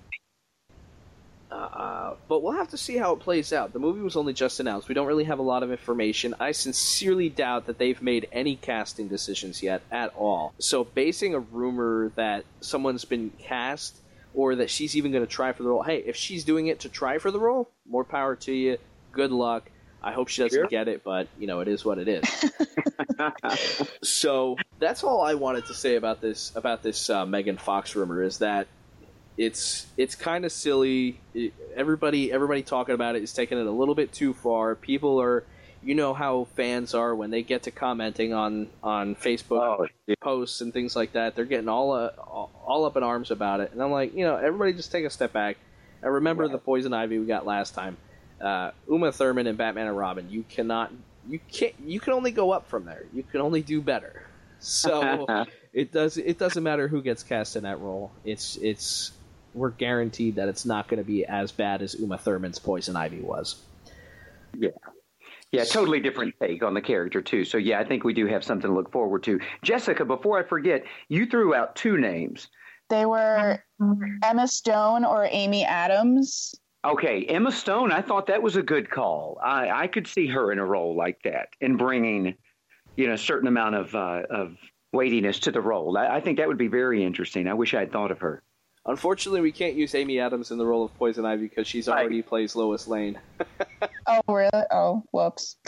uh, 1.51 1.55
uh, 1.55 2.15
but 2.27 2.43
we'll 2.43 2.53
have 2.53 2.69
to 2.69 2.77
see 2.77 2.95
how 2.97 3.13
it 3.13 3.19
plays 3.19 3.51
out. 3.51 3.73
The 3.73 3.79
movie 3.79 4.01
was 4.01 4.15
only 4.15 4.33
just 4.33 4.59
announced. 4.59 4.87
We 4.87 4.93
don't 4.93 5.07
really 5.07 5.23
have 5.23 5.39
a 5.39 5.43
lot 5.43 5.63
of 5.63 5.71
information. 5.71 6.35
I 6.39 6.51
sincerely 6.51 7.29
doubt 7.29 7.65
that 7.65 7.79
they've 7.79 7.99
made 8.01 8.27
any 8.31 8.55
casting 8.55 9.07
decisions 9.07 9.63
yet 9.63 9.81
at 9.91 10.13
all. 10.15 10.53
So 10.59 10.83
basing 10.83 11.33
a 11.33 11.39
rumor 11.39 12.11
that 12.15 12.45
someone's 12.61 13.05
been 13.05 13.31
cast 13.39 13.97
or 14.35 14.55
that 14.55 14.69
she's 14.69 14.95
even 14.95 15.11
going 15.11 15.25
to 15.25 15.31
try 15.31 15.51
for 15.53 15.63
the 15.63 15.69
role, 15.69 15.81
hey, 15.81 16.03
if 16.05 16.15
she's 16.15 16.43
doing 16.43 16.67
it 16.67 16.81
to 16.81 16.89
try 16.89 17.17
for 17.17 17.31
the 17.31 17.39
role, 17.39 17.71
more 17.87 18.03
power 18.03 18.35
to 18.35 18.53
you. 18.53 18.77
Good 19.11 19.31
luck. 19.31 19.71
I 20.01 20.13
hope 20.13 20.29
she 20.29 20.41
doesn't 20.43 20.57
Sure. 20.57 20.67
get 20.67 20.87
it, 20.87 21.03
but 21.03 21.27
you 21.39 21.47
know, 21.47 21.59
it 21.59 21.67
is 21.67 21.83
what 21.83 21.97
it 21.97 22.07
is. 22.07 22.23
so 24.03 24.55
that's 24.79 25.03
all 25.03 25.21
I 25.21 25.33
wanted 25.33 25.65
to 25.67 25.73
say 25.73 25.95
about 25.95 26.21
this 26.21 26.51
about 26.55 26.83
this 26.83 27.09
uh, 27.09 27.25
Megan 27.25 27.57
Fox 27.57 27.95
rumor 27.95 28.23
is 28.23 28.39
that 28.39 28.67
it's 29.37 29.87
it's 29.97 30.15
kind 30.15 30.45
of 30.45 30.51
silly. 30.51 31.19
It- 31.33 31.53
everybody 31.75 32.31
everybody 32.31 32.61
talking 32.63 32.95
about 32.95 33.15
it 33.15 33.23
is 33.23 33.33
taking 33.33 33.57
it 33.57 33.65
a 33.67 33.71
little 33.71 33.95
bit 33.95 34.11
too 34.11 34.33
far. 34.33 34.75
People 34.75 35.21
are, 35.21 35.43
you 35.83 35.95
know 35.95 36.13
how 36.13 36.45
fans 36.55 36.93
are 36.93 37.15
when 37.15 37.29
they 37.29 37.41
get 37.41 37.63
to 37.63 37.71
commenting 37.71 38.33
on 38.33 38.67
on 38.83 39.15
Facebook 39.15 39.61
Oh, 39.79 39.87
posts 40.21 40.61
and 40.61 40.73
things 40.73 40.95
like 40.95 41.13
that. 41.13 41.35
They're 41.35 41.45
getting 41.45 41.69
all 41.69 41.91
uh, 41.93 42.09
all 42.19 42.51
all 42.65 42.85
up 42.85 42.97
in 42.97 43.03
arms 43.03 43.31
about 43.31 43.59
it, 43.61 43.71
and 43.73 43.81
I'm 43.81 43.91
like, 43.91 44.13
you 44.13 44.25
know, 44.25 44.35
everybody 44.37 44.73
just 44.73 44.91
take 44.91 45.05
a 45.05 45.09
step 45.09 45.31
back 45.33 45.57
and 46.01 46.13
remember 46.13 46.47
the 46.47 46.57
poison 46.57 46.93
ivy 46.93 47.19
we 47.19 47.25
got 47.25 47.45
last 47.45 47.73
time. 47.73 47.97
Uh, 48.41 48.71
Uma 48.87 49.11
Thurman 49.11 49.47
and 49.47 49.57
Batman 49.57 49.87
and 49.87 49.97
Robin. 49.97 50.29
You 50.29 50.43
cannot, 50.47 50.91
you 51.27 51.39
can't, 51.51 51.73
you 51.85 51.99
can 51.99 52.13
only 52.13 52.31
go 52.31 52.51
up 52.51 52.67
from 52.67 52.85
there. 52.85 53.05
You 53.13 53.23
can 53.23 53.41
only 53.41 53.61
do 53.61 53.81
better. 53.81 54.23
So 54.59 55.45
it 55.73 55.91
does. 55.91 56.17
It 56.17 56.37
doesn't 56.37 56.63
matter 56.63 56.87
who 56.87 57.01
gets 57.01 57.23
cast 57.23 57.55
in 57.55 57.63
that 57.63 57.79
role. 57.79 58.11
It's 58.23 58.57
it's 58.57 59.11
we're 59.53 59.69
guaranteed 59.71 60.35
that 60.35 60.47
it's 60.47 60.65
not 60.65 60.87
going 60.87 60.99
to 60.99 61.03
be 61.03 61.25
as 61.25 61.51
bad 61.51 61.81
as 61.81 61.95
Uma 61.95 62.17
Thurman's 62.17 62.59
Poison 62.59 62.95
Ivy 62.95 63.21
was. 63.21 63.61
Yeah, 64.57 64.69
Yeah, 65.51 65.63
totally 65.63 65.99
different 65.99 66.35
take 66.39 66.63
on 66.63 66.73
the 66.73 66.81
character 66.81 67.21
too. 67.21 67.45
So 67.45 67.57
yeah, 67.57 67.79
I 67.79 67.83
think 67.83 68.03
we 68.03 68.13
do 68.13 68.27
have 68.27 68.43
something 68.43 68.69
to 68.69 68.75
look 68.75 68.91
forward 68.91 69.23
to. 69.23 69.39
Jessica, 69.63 70.05
before 70.05 70.39
I 70.39 70.43
forget, 70.43 70.83
you 71.07 71.25
threw 71.25 71.55
out 71.55 71.75
two 71.75 71.97
names. 71.97 72.47
They 72.89 73.05
were 73.05 73.63
Emma 74.23 74.47
Stone 74.47 75.05
or 75.05 75.27
Amy 75.29 75.63
Adams. 75.63 76.55
Okay, 76.85 77.25
Emma 77.25 77.51
Stone. 77.51 77.91
I 77.91 78.01
thought 78.01 78.27
that 78.27 78.41
was 78.41 78.55
a 78.55 78.61
good 78.63 78.89
call. 78.89 79.37
I, 79.43 79.69
I 79.69 79.87
could 79.87 80.07
see 80.07 80.27
her 80.27 80.51
in 80.51 80.59
a 80.59 80.65
role 80.65 80.95
like 80.95 81.21
that 81.23 81.49
and 81.59 81.77
bringing, 81.77 82.35
you 82.95 83.07
know, 83.07 83.13
a 83.13 83.17
certain 83.17 83.47
amount 83.49 83.75
of 83.75 83.93
uh, 83.93 84.21
of 84.29 84.55
weightiness 84.93 85.39
to 85.39 85.51
the 85.51 85.59
role. 85.61 85.97
I, 85.97 86.07
I 86.15 86.21
think 86.21 86.37
that 86.37 86.47
would 86.47 86.57
be 86.57 86.67
very 86.69 87.03
interesting. 87.03 87.47
I 87.47 87.53
wish 87.53 87.73
I 87.73 87.79
had 87.81 87.91
thought 87.91 88.11
of 88.11 88.19
her. 88.19 88.41
Unfortunately, 88.85 89.41
we 89.41 89.51
can't 89.51 89.75
use 89.75 89.93
Amy 89.93 90.19
Adams 90.21 90.51
in 90.51 90.57
the 90.57 90.65
role 90.65 90.85
of 90.85 90.95
Poison 90.97 91.25
Ivy 91.25 91.47
because 91.47 91.67
she's 91.67 91.89
Right. 91.89 91.99
already 91.99 92.21
plays 92.21 92.55
Lois 92.55 92.87
Lane. 92.87 93.19
Oh, 94.07 94.21
really? 94.27 94.49
Oh, 94.71 95.03
whoops. 95.11 95.57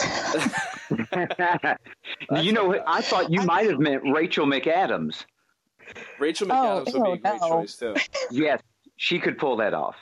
you 2.42 2.52
know, 2.52 2.82
I 2.86 3.00
thought 3.00 3.30
you 3.30 3.40
might 3.42 3.70
have 3.70 3.78
meant 3.78 4.02
Rachel 4.12 4.46
McAdams. 4.46 5.24
Rachel 6.18 6.48
Oh, 6.50 6.84
McAdams 6.84 6.92
would 6.92 7.04
be 7.04 7.12
a 7.12 7.16
great 7.18 7.40
no. 7.40 7.48
choice 7.48 7.76
too. 7.76 7.94
Yes, 8.32 8.60
she 8.96 9.20
could 9.20 9.38
pull 9.38 9.56
that 9.58 9.74
off. 9.74 9.94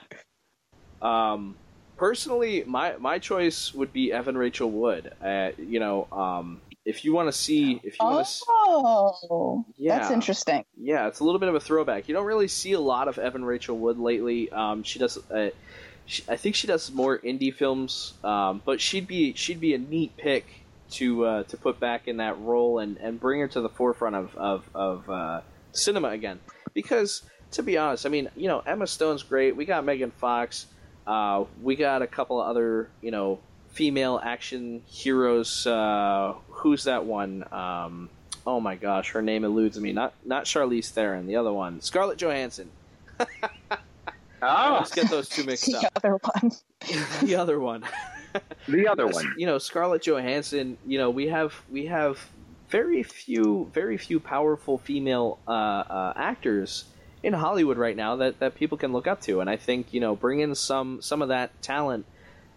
Um, 1.02 1.56
personally, 1.96 2.64
my 2.66 2.96
my 2.98 3.18
choice 3.18 3.72
would 3.74 3.92
be 3.92 4.12
Evan 4.12 4.36
Rachel 4.36 4.70
Wood. 4.70 5.12
Uh, 5.22 5.50
you 5.58 5.80
know, 5.80 6.06
um, 6.12 6.60
if 6.84 7.04
you 7.04 7.12
want 7.12 7.28
to 7.28 7.32
see, 7.32 7.80
if 7.84 7.98
you 8.00 8.06
want 8.06 8.26
to, 8.26 8.44
Oh, 8.48 9.64
that's 9.78 10.08
Yeah. 10.10 10.14
interesting. 10.14 10.64
yeah, 10.76 11.06
it's 11.08 11.20
a 11.20 11.24
little 11.24 11.38
bit 11.38 11.48
of 11.48 11.54
a 11.54 11.60
throwback. 11.60 12.08
You 12.08 12.14
don't 12.14 12.26
really 12.26 12.48
see 12.48 12.72
a 12.72 12.80
lot 12.80 13.08
of 13.08 13.18
Evan 13.18 13.44
Rachel 13.44 13.76
Wood 13.76 13.98
lately. 13.98 14.50
Um, 14.50 14.82
she 14.82 14.98
does, 14.98 15.18
uh, 15.30 15.50
she, 16.06 16.22
I 16.28 16.36
think 16.36 16.54
she 16.54 16.66
does 16.66 16.90
more 16.90 17.18
indie 17.18 17.54
films, 17.54 18.14
um, 18.24 18.62
but 18.64 18.80
she'd 18.80 19.06
be 19.06 19.34
she'd 19.34 19.60
be 19.60 19.74
a 19.74 19.78
neat 19.78 20.16
pick 20.16 20.46
to 20.92 21.24
uh, 21.24 21.42
to 21.44 21.56
put 21.56 21.78
back 21.78 22.08
in 22.08 22.16
that 22.16 22.38
role 22.40 22.78
and, 22.78 22.96
and 22.98 23.20
bring 23.20 23.40
her 23.40 23.48
to 23.48 23.60
the 23.60 23.68
forefront 23.68 24.16
of 24.16 24.34
of, 24.36 24.68
of 24.74 25.10
uh, 25.10 25.40
cinema 25.72 26.08
again. 26.08 26.40
Because 26.74 27.22
to 27.52 27.62
be 27.62 27.76
honest, 27.78 28.06
I 28.06 28.08
mean, 28.08 28.30
you 28.36 28.48
know, 28.48 28.60
Emma 28.60 28.86
Stone's 28.86 29.22
great. 29.22 29.54
We 29.56 29.64
got 29.64 29.84
Megan 29.84 30.10
Fox. 30.12 30.66
Uh, 31.06 31.44
we 31.62 31.76
got 31.76 32.02
a 32.02 32.06
couple 32.06 32.40
of 32.40 32.48
other, 32.48 32.88
you 33.00 33.10
know, 33.10 33.38
female 33.70 34.20
action 34.22 34.82
heroes. 34.86 35.66
Uh, 35.66 36.34
who's 36.48 36.84
that 36.84 37.04
one? 37.04 37.44
Um, 37.52 38.08
oh 38.46 38.60
my 38.60 38.76
gosh, 38.76 39.10
her 39.12 39.22
name 39.22 39.44
eludes 39.44 39.78
me. 39.78 39.92
Not 39.92 40.14
not 40.24 40.44
Charlize 40.44 40.90
Theron, 40.90 41.26
the 41.26 41.36
other 41.36 41.52
one, 41.52 41.80
Scarlett 41.80 42.18
Johansson. 42.18 42.70
Oh, 44.42 44.76
Let's 44.78 44.94
get 44.94 45.10
those 45.10 45.28
two 45.28 45.44
mixed 45.44 45.66
The 45.70 45.78
up. 45.86 45.92
other 45.96 46.16
one. 46.16 46.52
the 47.22 47.36
other 47.36 47.60
one. 47.60 47.84
the 48.68 48.88
other 48.88 49.06
one. 49.06 49.34
You 49.36 49.46
know, 49.46 49.58
Scarlett 49.58 50.02
Johansson. 50.02 50.78
You 50.86 50.98
know, 50.98 51.10
we 51.10 51.28
have 51.28 51.54
we 51.70 51.86
have 51.86 52.18
very 52.70 53.02
few 53.02 53.70
very 53.74 53.98
few 53.98 54.20
powerful 54.20 54.78
female 54.78 55.38
uh, 55.46 55.50
uh, 55.50 56.12
actors 56.16 56.84
in 57.22 57.32
Hollywood 57.32 57.76
right 57.76 57.96
now 57.96 58.16
that, 58.16 58.38
that 58.40 58.54
people 58.54 58.78
can 58.78 58.92
look 58.92 59.06
up 59.06 59.20
to, 59.22 59.40
and 59.40 59.50
I 59.50 59.56
think 59.56 59.92
you 59.92 60.00
know 60.00 60.16
bringing 60.16 60.54
some 60.54 61.02
some 61.02 61.22
of 61.22 61.28
that 61.28 61.62
talent, 61.62 62.06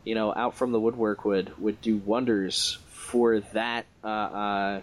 you 0.03 0.15
know, 0.15 0.33
out 0.33 0.55
from 0.55 0.71
the 0.71 0.79
woodwork 0.79 1.25
would 1.25 1.57
would 1.59 1.81
do 1.81 1.97
wonders 1.97 2.77
for 2.87 3.39
that 3.39 3.85
uh, 4.03 4.07
uh, 4.07 4.81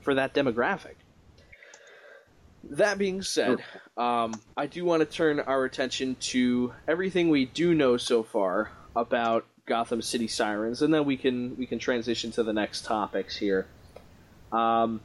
for 0.00 0.14
that 0.14 0.34
demographic. 0.34 0.94
That 2.70 2.96
being 2.96 3.22
said, 3.22 3.58
um, 3.96 4.40
I 4.56 4.66
do 4.66 4.84
want 4.84 5.00
to 5.00 5.06
turn 5.06 5.40
our 5.40 5.64
attention 5.64 6.16
to 6.20 6.72
everything 6.86 7.28
we 7.28 7.44
do 7.44 7.74
know 7.74 7.96
so 7.96 8.22
far 8.22 8.70
about 8.94 9.44
Gotham 9.66 10.00
City 10.00 10.28
Sirens, 10.28 10.80
and 10.80 10.94
then 10.94 11.04
we 11.04 11.16
can 11.16 11.56
we 11.56 11.66
can 11.66 11.78
transition 11.78 12.30
to 12.32 12.42
the 12.42 12.52
next 12.52 12.84
topics 12.84 13.36
here. 13.36 13.66
Um, 14.52 15.00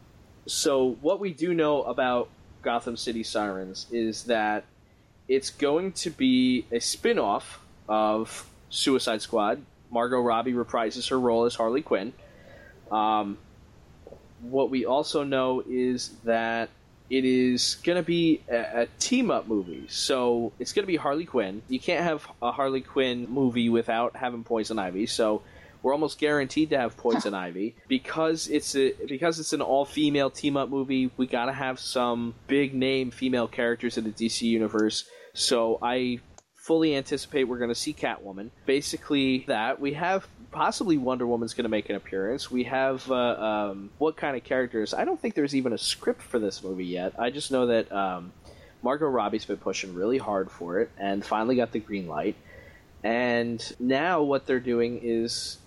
so, 0.45 0.97
what 1.01 1.19
we 1.19 1.33
do 1.33 1.53
know 1.53 1.83
about 1.83 2.29
Gotham 2.67 2.97
City 2.97 3.23
Sirens 3.23 3.87
is 3.93 4.25
that 4.25 4.65
it's 5.29 5.51
going 5.51 5.93
to 5.93 6.09
be 6.09 6.65
a 6.69 6.81
spin 6.81 7.17
off 7.17 7.61
of 7.87 8.45
Suicide 8.69 9.21
Squad. 9.21 9.61
Margot 9.89 10.19
Robbie 10.19 10.51
reprises 10.51 11.09
her 11.09 11.17
role 11.17 11.45
as 11.45 11.55
Harley 11.55 11.81
Quinn. 11.81 12.11
Um, 12.91 13.37
what 14.41 14.69
we 14.69 14.85
also 14.85 15.23
know 15.23 15.63
is 15.65 16.09
that 16.25 16.69
it 17.09 17.23
is 17.23 17.75
going 17.85 17.95
to 17.95 18.03
be 18.03 18.41
a, 18.49 18.81
a 18.81 18.87
team 18.99 19.31
up 19.31 19.47
movie. 19.47 19.85
So 19.87 20.51
it's 20.59 20.73
going 20.73 20.83
to 20.83 20.87
be 20.87 20.97
Harley 20.97 21.23
Quinn. 21.23 21.61
You 21.69 21.79
can't 21.79 22.03
have 22.03 22.27
a 22.41 22.51
Harley 22.51 22.81
Quinn 22.81 23.27
movie 23.29 23.69
without 23.69 24.17
having 24.17 24.43
Poison 24.43 24.77
Ivy. 24.77 25.05
So 25.05 25.41
we're 25.87 25.93
almost 25.93 26.19
guaranteed 26.19 26.71
to 26.71 26.77
have 26.77 26.97
Poison 26.97 27.33
Ivy 27.47 27.73
because 27.87 28.49
it's 28.49 28.75
a 28.75 28.91
because 29.07 29.39
it's 29.39 29.53
an 29.53 29.61
all 29.61 29.85
female 29.85 30.29
team 30.29 30.57
up 30.57 30.67
movie. 30.67 31.11
We 31.15 31.27
got 31.27 31.45
to 31.45 31.53
have 31.53 31.79
some 31.79 32.35
big 32.47 32.73
name 32.73 33.09
female 33.09 33.47
characters 33.47 33.97
in 33.97 34.03
the 34.03 34.09
DC 34.09 34.41
universe. 34.41 35.05
So 35.33 35.79
I 35.81 36.19
fully 36.55 36.93
anticipate 36.93 37.45
we're 37.45 37.57
going 37.57 37.69
to 37.69 37.75
see 37.75 37.93
Catwoman. 37.93 38.49
Basically, 38.65 39.45
that 39.47 39.79
we 39.79 39.93
have 39.93 40.27
possibly 40.51 40.97
Wonder 40.97 41.25
Woman's 41.25 41.53
going 41.53 41.63
to 41.63 41.69
make 41.69 41.89
an 41.89 41.95
appearance. 41.95 42.51
We 42.51 42.65
have 42.65 43.09
uh, 43.09 43.15
um, 43.15 43.89
what 43.97 44.17
kind 44.17 44.35
of 44.35 44.43
characters? 44.43 44.93
I 44.93 45.05
don't 45.05 45.21
think 45.21 45.35
there's 45.35 45.55
even 45.55 45.71
a 45.71 45.77
script 45.77 46.21
for 46.21 46.37
this 46.37 46.61
movie 46.65 46.83
yet. 46.83 47.17
I 47.17 47.29
just 47.29 47.49
know 47.49 47.67
that 47.67 47.89
um, 47.93 48.33
Margot 48.83 49.07
Robbie's 49.07 49.45
been 49.45 49.55
pushing 49.55 49.93
really 49.93 50.17
hard 50.17 50.51
for 50.51 50.81
it 50.81 50.91
and 50.97 51.23
finally 51.23 51.55
got 51.55 51.71
the 51.71 51.79
green 51.79 52.09
light. 52.09 52.35
And 53.05 53.63
now 53.79 54.23
what 54.23 54.45
they're 54.45 54.59
doing 54.59 54.99
is 55.01 55.59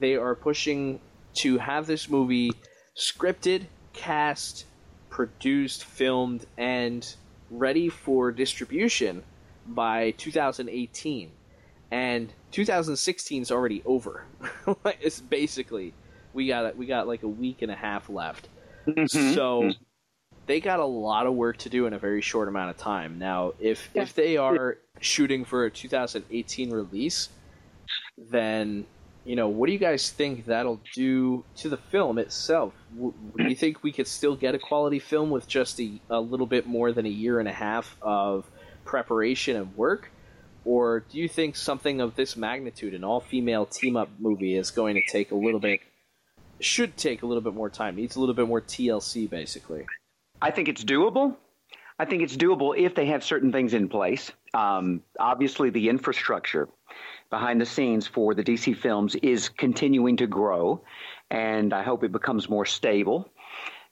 they 0.00 0.16
are 0.16 0.34
pushing 0.34 1.00
to 1.34 1.58
have 1.58 1.86
this 1.86 2.08
movie 2.08 2.52
scripted, 2.96 3.66
cast, 3.92 4.64
produced, 5.10 5.84
filmed, 5.84 6.46
and 6.56 7.14
ready 7.50 7.88
for 7.88 8.30
distribution 8.32 9.22
by 9.66 10.12
2018 10.12 11.30
and 11.90 12.32
2016 12.52 13.42
is 13.42 13.50
already 13.50 13.82
over. 13.84 14.24
It's 15.00 15.20
basically 15.20 15.94
we 16.32 16.48
got 16.48 16.76
we 16.76 16.86
got 16.86 17.06
like 17.06 17.22
a 17.22 17.28
week 17.28 17.62
and 17.62 17.70
a 17.70 17.76
half 17.76 18.10
left. 18.10 18.48
Mm-hmm. 18.86 19.34
So 19.34 19.62
mm-hmm. 19.62 19.82
they 20.46 20.60
got 20.60 20.80
a 20.80 20.84
lot 20.84 21.26
of 21.26 21.34
work 21.34 21.58
to 21.58 21.68
do 21.68 21.86
in 21.86 21.92
a 21.92 21.98
very 21.98 22.20
short 22.20 22.48
amount 22.48 22.70
of 22.70 22.76
time. 22.76 23.18
Now 23.18 23.54
if 23.58 23.90
if 23.94 24.14
they 24.14 24.36
are 24.36 24.78
shooting 25.00 25.44
for 25.44 25.64
a 25.64 25.70
2018 25.70 26.70
release 26.70 27.28
then 28.16 28.84
you 29.28 29.36
know 29.36 29.48
what 29.48 29.66
do 29.66 29.72
you 29.72 29.78
guys 29.78 30.10
think 30.10 30.46
that'll 30.46 30.80
do 30.94 31.44
to 31.56 31.68
the 31.68 31.76
film 31.76 32.18
itself 32.18 32.72
do 32.96 33.12
you 33.38 33.54
think 33.54 33.82
we 33.82 33.92
could 33.92 34.06
still 34.06 34.34
get 34.34 34.54
a 34.54 34.58
quality 34.58 34.98
film 34.98 35.30
with 35.30 35.46
just 35.46 35.78
a, 35.80 36.00
a 36.08 36.20
little 36.20 36.46
bit 36.46 36.66
more 36.66 36.92
than 36.92 37.04
a 37.04 37.10
year 37.10 37.38
and 37.38 37.48
a 37.48 37.52
half 37.52 37.96
of 38.00 38.50
preparation 38.84 39.56
and 39.56 39.76
work 39.76 40.10
or 40.64 41.00
do 41.00 41.18
you 41.18 41.28
think 41.28 41.56
something 41.56 42.00
of 42.00 42.16
this 42.16 42.36
magnitude 42.36 42.94
an 42.94 43.04
all-female 43.04 43.66
team-up 43.66 44.08
movie 44.18 44.56
is 44.56 44.70
going 44.70 44.94
to 44.94 45.02
take 45.12 45.30
a 45.30 45.36
little 45.36 45.60
bit 45.60 45.80
should 46.60 46.96
take 46.96 47.22
a 47.22 47.26
little 47.26 47.42
bit 47.42 47.54
more 47.54 47.68
time 47.68 47.96
needs 47.96 48.16
a 48.16 48.20
little 48.20 48.34
bit 48.34 48.48
more 48.48 48.62
tlc 48.62 49.28
basically 49.28 49.84
I 50.40 50.50
think 50.50 50.68
it's 50.68 50.84
doable. 50.84 51.36
I 51.98 52.04
think 52.04 52.22
it's 52.22 52.36
doable 52.36 52.78
if 52.78 52.94
they 52.94 53.06
have 53.06 53.24
certain 53.24 53.50
things 53.50 53.74
in 53.74 53.88
place. 53.88 54.30
Um, 54.54 55.02
obviously, 55.18 55.70
the 55.70 55.88
infrastructure 55.88 56.68
behind 57.30 57.60
the 57.60 57.66
scenes 57.66 58.06
for 58.06 58.34
the 58.34 58.42
DC 58.42 58.76
films 58.76 59.14
is 59.16 59.48
continuing 59.48 60.16
to 60.18 60.26
grow, 60.26 60.82
and 61.30 61.72
I 61.72 61.82
hope 61.82 62.04
it 62.04 62.12
becomes 62.12 62.48
more 62.48 62.64
stable. 62.66 63.30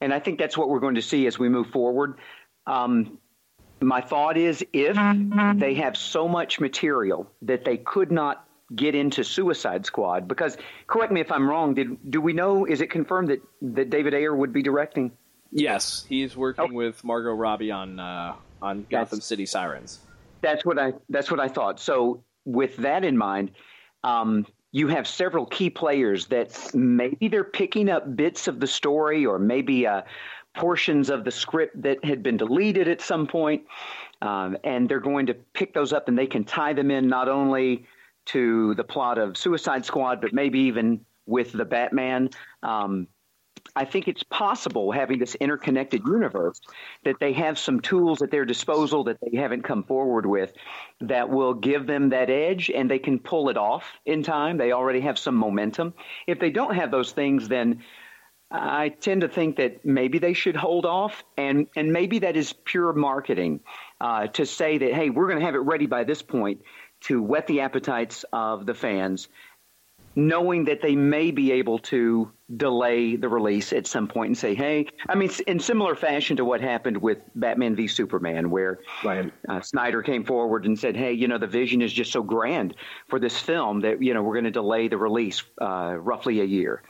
And 0.01 0.13
I 0.13 0.19
think 0.21 0.39
that's 0.39 0.57
what 0.57 0.69
we're 0.69 0.81
going 0.81 0.95
to 0.97 1.03
see 1.03 1.27
as 1.27 1.39
we 1.39 1.49
move 1.49 1.69
forward. 1.69 2.19
Um, 2.67 3.19
my 3.81 4.01
thought 4.01 4.37
is 4.37 4.65
if 4.73 4.97
they 5.59 5.75
have 5.75 5.97
so 5.97 6.27
much 6.29 6.61
material 6.61 7.31
that 7.43 7.65
they 7.65 7.77
could 7.77 8.11
not 8.11 8.47
get 8.75 8.95
into 8.95 9.23
Suicide 9.23 9.87
Squad? 9.87 10.27
Because 10.27 10.57
correct 10.87 11.13
me 11.13 11.21
if 11.21 11.31
I'm 11.31 11.49
wrong. 11.49 11.75
Did 11.75 12.11
do 12.11 12.21
we 12.21 12.33
know? 12.33 12.65
Is 12.65 12.81
it 12.81 12.91
confirmed 12.91 13.29
that 13.29 13.41
that 13.63 13.91
David 13.91 14.13
Ayer 14.15 14.35
would 14.35 14.53
be 14.53 14.63
directing? 14.63 15.13
Yes, 15.53 16.05
he's 16.09 16.37
working 16.37 16.71
Oh. 16.73 16.75
with 16.75 17.03
Margot 17.05 17.33
Robbie 17.33 17.71
on 17.71 18.01
uh, 18.01 18.35
on 18.61 18.79
Gotham 18.91 19.19
That's- 19.19 19.25
City 19.25 19.47
Sirens. 19.47 20.01
That's 20.43 20.65
what 20.65 20.79
I 20.79 20.95
that's 21.09 21.31
what 21.31 21.39
I 21.41 21.49
thought. 21.49 21.79
So 21.79 22.25
with 22.47 22.77
that 22.79 23.05
in 23.05 23.19
mind, 23.19 23.51
um, 24.03 24.47
you 24.73 24.89
have 24.89 25.07
several 25.07 25.45
key 25.45 25.69
players 25.69 26.27
that 26.27 26.75
maybe 26.75 27.29
they're 27.29 27.45
picking 27.45 27.91
up 27.91 28.17
bits 28.17 28.49
of 28.49 28.61
the 28.61 28.67
story 28.67 29.27
or 29.27 29.39
maybe 29.39 29.87
uh, 29.87 30.03
portions 30.57 31.11
of 31.11 31.25
the 31.25 31.31
script 31.31 31.81
that 31.83 32.03
had 32.05 32.23
been 32.23 32.37
deleted 32.37 32.89
at 32.89 33.01
some 33.01 33.27
point, 33.27 33.65
um, 34.23 34.57
and 34.65 34.89
they're 34.89 35.01
going 35.01 35.27
to 35.27 35.35
pick 35.35 35.75
those 35.75 35.93
up 35.93 36.09
and 36.09 36.19
they 36.19 36.27
can 36.27 36.45
tie 36.45 36.73
them 36.73 36.91
in 36.91 37.09
not 37.09 37.29
only 37.29 37.85
to 38.27 38.75
the 38.75 38.85
plot 38.85 39.19
of 39.19 39.37
Suicide 39.37 39.85
Squad, 39.85 40.21
but 40.21 40.33
maybe 40.33 40.61
even 40.61 41.01
with 41.27 41.53
the 41.53 41.65
Batman. 41.65 42.31
Um, 42.63 43.09
I 43.75 43.85
think 43.85 44.09
it's 44.09 44.23
possible 44.23 44.93
having 44.93 45.19
this 45.19 45.35
interconnected 45.37 46.03
universe 46.07 46.61
that 47.05 47.17
they 47.21 47.33
have 47.33 47.59
some 47.59 47.81
tools 47.81 48.23
at 48.23 48.31
their 48.31 48.45
disposal 48.45 49.05
that 49.05 49.19
they 49.21 49.37
haven't 49.37 49.63
come 49.63 49.83
forward 49.83 50.27
with 50.27 50.53
that 51.01 51.29
will 51.29 51.55
give 51.55 51.87
them 51.87 52.11
that 52.11 52.31
edge 52.31 52.71
and 52.71 52.91
they 52.91 52.99
can 52.99 53.19
pull 53.19 53.49
it 53.49 53.57
off 53.57 53.85
in 54.05 54.23
time. 54.23 54.57
They 54.57 54.73
already 54.73 55.01
have 55.01 55.19
some 55.19 55.35
momentum. 55.35 55.95
If 56.27 56.39
they 56.39 56.51
don't 56.51 56.75
have 56.75 56.91
those 56.91 57.13
things, 57.13 57.49
then 57.49 57.83
I 58.51 58.91
tend 58.91 59.23
to 59.23 59.29
think 59.29 59.57
that 59.57 59.85
maybe 59.85 60.19
they 60.19 60.33
should 60.33 60.55
hold 60.55 60.87
off, 60.87 61.25
and, 61.37 61.67
and 61.75 61.93
maybe 61.93 62.21
that 62.21 62.37
is 62.37 62.53
pure 62.53 62.93
marketing 62.93 63.61
uh, 64.01 64.29
to 64.29 64.47
say 64.47 64.79
that, 64.79 64.95
hey, 64.95 65.11
we're 65.11 65.27
going 65.27 65.41
to 65.41 65.45
have 65.45 65.57
it 65.57 65.61
ready 65.61 65.87
by 65.87 66.05
this 66.05 66.23
point 66.23 66.61
to 67.03 67.21
whet 67.21 67.47
the 67.47 67.61
appetites 67.61 68.25
of 68.33 68.65
the 68.65 68.75
fans, 68.75 69.29
knowing 70.17 70.65
that 70.65 70.81
they 70.81 70.97
may 70.97 71.31
be 71.31 71.53
able 71.53 71.79
to 71.79 72.31
delay 72.57 73.17
the 73.17 73.29
release 73.29 73.73
at 73.73 73.87
some 73.87 74.09
point 74.09 74.29
and 74.29 74.39
say, 74.39 74.55
hey, 74.55 74.87
I 75.09 75.15
mean, 75.15 75.31
in 75.47 75.61
similar 75.61 75.95
fashion 75.95 76.37
to 76.39 76.45
what 76.45 76.61
happened 76.63 76.97
with 76.97 77.19
Batman 77.35 77.77
v 77.77 77.87
Superman, 77.87 78.51
where 78.51 78.81
Right. 79.05 79.31
uh, 79.49 79.61
Snyder 79.61 80.03
came 80.03 80.25
forward 80.25 80.65
and 80.65 80.79
said, 80.79 80.97
hey, 80.97 81.13
you 81.13 81.29
know, 81.29 81.37
the 81.39 81.47
vision 81.47 81.83
is 81.83 81.93
just 81.93 82.13
so 82.13 82.23
grand 82.23 82.75
for 83.09 83.19
this 83.19 83.39
film 83.39 83.81
that, 83.81 84.03
you 84.03 84.15
know, 84.15 84.23
we're 84.23 84.35
going 84.35 84.45
to 84.45 84.51
delay 84.51 84.89
the 84.89 84.97
release 84.97 85.43
uh, 85.61 85.97
roughly 85.99 86.41
a 86.41 86.45
year. 86.45 86.83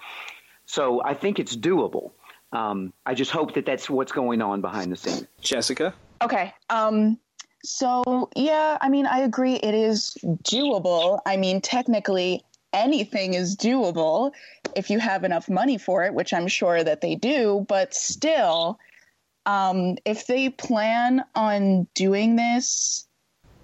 So 0.66 1.02
I 1.04 1.14
think 1.14 1.38
it's 1.40 1.56
doable. 1.56 2.12
Um, 2.52 2.92
I 3.04 3.14
just 3.14 3.32
hope 3.32 3.54
that 3.54 3.66
that's 3.66 3.90
what's 3.90 4.12
going 4.12 4.40
on 4.40 4.60
behind 4.60 4.92
the 4.92 4.96
scenes. 4.96 5.26
Jessica, 5.40 5.92
Okay. 6.22 6.54
Um 6.70 7.18
so 7.64 8.30
yeah, 8.36 8.78
I 8.80 8.88
mean 8.88 9.04
I 9.06 9.18
agree 9.20 9.54
it 9.56 9.74
is 9.74 10.16
doable. 10.44 11.20
I 11.26 11.36
mean 11.36 11.60
technically 11.60 12.42
anything 12.72 13.34
is 13.34 13.56
doable 13.56 14.32
if 14.74 14.90
you 14.90 14.98
have 14.98 15.24
enough 15.24 15.48
money 15.48 15.78
for 15.78 16.04
it, 16.04 16.14
which 16.14 16.32
I'm 16.32 16.48
sure 16.48 16.82
that 16.82 17.00
they 17.00 17.14
do, 17.14 17.64
but 17.68 17.94
still 17.94 18.78
um 19.44 19.96
if 20.04 20.26
they 20.26 20.48
plan 20.48 21.24
on 21.36 21.86
doing 21.94 22.34
this 22.34 23.06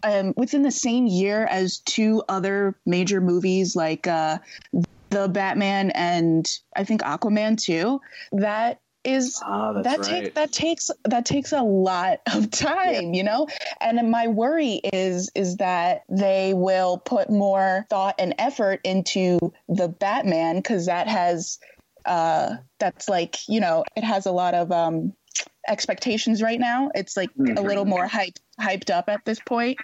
um, 0.05 0.35
within 0.37 0.63
the 0.63 0.71
same 0.71 1.07
year 1.07 1.45
as 1.47 1.79
two 1.79 2.23
other 2.29 2.77
major 2.87 3.21
movies 3.21 3.77
like 3.77 4.07
uh, 4.07 4.39
the 5.11 5.29
Batman 5.29 5.91
and 5.91 6.49
I 6.75 6.85
think 6.85 7.03
Aquaman 7.03 7.61
too, 7.61 8.01
that 8.33 8.81
is 9.05 9.41
Ah, 9.45 9.83
that 9.83 9.99
right. 9.99 10.25
takes 10.25 10.35
that 10.35 10.53
takes 10.53 10.91
that 11.05 11.25
takes 11.25 11.53
a 11.53 11.63
lot 11.63 12.21
of 12.35 12.51
time 12.51 13.15
you 13.15 13.25
know? 13.25 13.47
And 13.81 14.11
my 14.11 14.29
worry 14.29 14.81
is 14.93 15.31
is 15.35 15.57
that 15.57 16.03
they 16.09 16.55
will 16.55 16.99
put 16.99 17.31
more 17.31 17.87
thought 17.91 18.17
and 18.19 18.35
effort 18.39 18.81
into 18.85 19.39
the 19.69 19.89
batman 19.89 20.57
because 20.57 20.87
that 20.87 21.09
has 21.09 21.59
uh 22.05 22.57
that's 22.79 23.09
like 23.09 23.49
you 23.49 23.61
know 23.61 23.85
it 23.97 24.05
has 24.05 24.27
a 24.27 24.33
lot 24.33 24.55
of 24.55 24.73
um 24.73 25.13
expectations 25.69 26.43
right 26.43 26.59
now. 26.59 26.91
It's 26.95 27.17
like 27.17 27.31
a 27.57 27.63
little 27.63 27.85
more 27.85 28.07
hyped 28.07 28.41
hyped 28.61 28.91
up 28.91 29.09
at 29.09 29.25
this 29.25 29.41
point. 29.41 29.79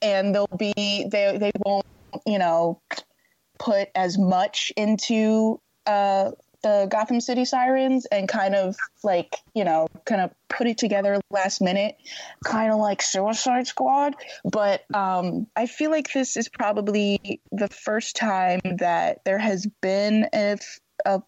And 0.00 0.34
they'll 0.34 0.46
be 0.58 0.72
they 0.76 1.36
they 1.38 1.52
won't 1.64 1.86
you 2.26 2.38
know 2.38 2.80
put 3.58 3.88
as 3.94 4.18
much 4.18 4.72
into 4.76 5.60
uh 5.86 6.32
the 6.62 6.86
Gotham 6.90 7.20
City 7.20 7.44
Sirens 7.44 8.06
and 8.06 8.28
kind 8.28 8.54
of 8.54 8.76
like, 9.02 9.36
you 9.54 9.64
know, 9.64 9.88
kind 10.04 10.20
of 10.20 10.30
put 10.48 10.66
it 10.66 10.78
together 10.78 11.20
last 11.30 11.60
minute, 11.60 11.96
kind 12.44 12.72
of 12.72 12.78
like 12.78 13.02
Suicide 13.02 13.66
Squad. 13.66 14.14
But 14.44 14.84
um, 14.94 15.46
I 15.56 15.66
feel 15.66 15.90
like 15.90 16.12
this 16.12 16.36
is 16.36 16.48
probably 16.48 17.40
the 17.50 17.68
first 17.68 18.16
time 18.16 18.60
that 18.78 19.24
there 19.24 19.38
has 19.38 19.66
been 19.80 20.28
a, 20.32 20.58
a 21.04 21.22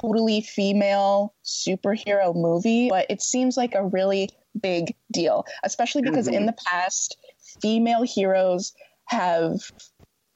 totally 0.00 0.40
female 0.40 1.34
superhero 1.44 2.34
movie, 2.34 2.88
but 2.88 3.06
it 3.10 3.22
seems 3.22 3.56
like 3.56 3.74
a 3.74 3.84
really 3.84 4.30
big 4.60 4.94
deal, 5.12 5.44
especially 5.62 6.02
because 6.02 6.28
in 6.28 6.46
the 6.46 6.54
past, 6.66 7.16
female 7.60 8.02
heroes 8.02 8.72
have 9.06 9.60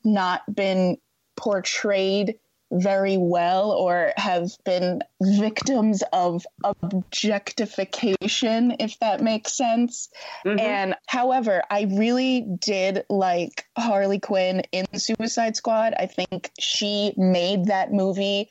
not 0.04 0.42
been 0.52 0.98
portrayed 1.36 2.38
very 2.72 3.16
well 3.16 3.72
or 3.72 4.12
have 4.16 4.50
been 4.64 5.02
victims 5.20 6.02
of 6.12 6.46
objectification, 6.62 8.76
if 8.80 8.98
that 9.00 9.22
makes 9.22 9.56
sense. 9.56 10.08
And 10.44 10.96
however, 11.06 11.62
I 11.70 11.86
really 11.90 12.46
did 12.60 13.04
like 13.08 13.66
Harley 13.76 14.18
Quinn 14.18 14.62
in 14.72 14.86
Suicide 14.98 15.56
Squad. 15.56 15.94
I 15.98 16.06
think 16.06 16.50
she 16.58 17.12
made 17.16 17.66
that 17.66 17.92
movie 17.92 18.50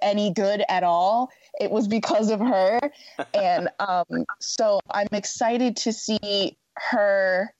any 0.00 0.32
good 0.32 0.62
at 0.68 0.82
all. 0.82 1.30
It 1.60 1.70
was 1.70 1.88
because 1.88 2.30
of 2.30 2.40
her. 2.40 2.80
and 3.34 3.68
um, 3.78 4.24
so 4.40 4.80
I'm 4.90 5.08
excited 5.12 5.76
to 5.78 5.92
see 5.92 6.56
her 6.76 7.54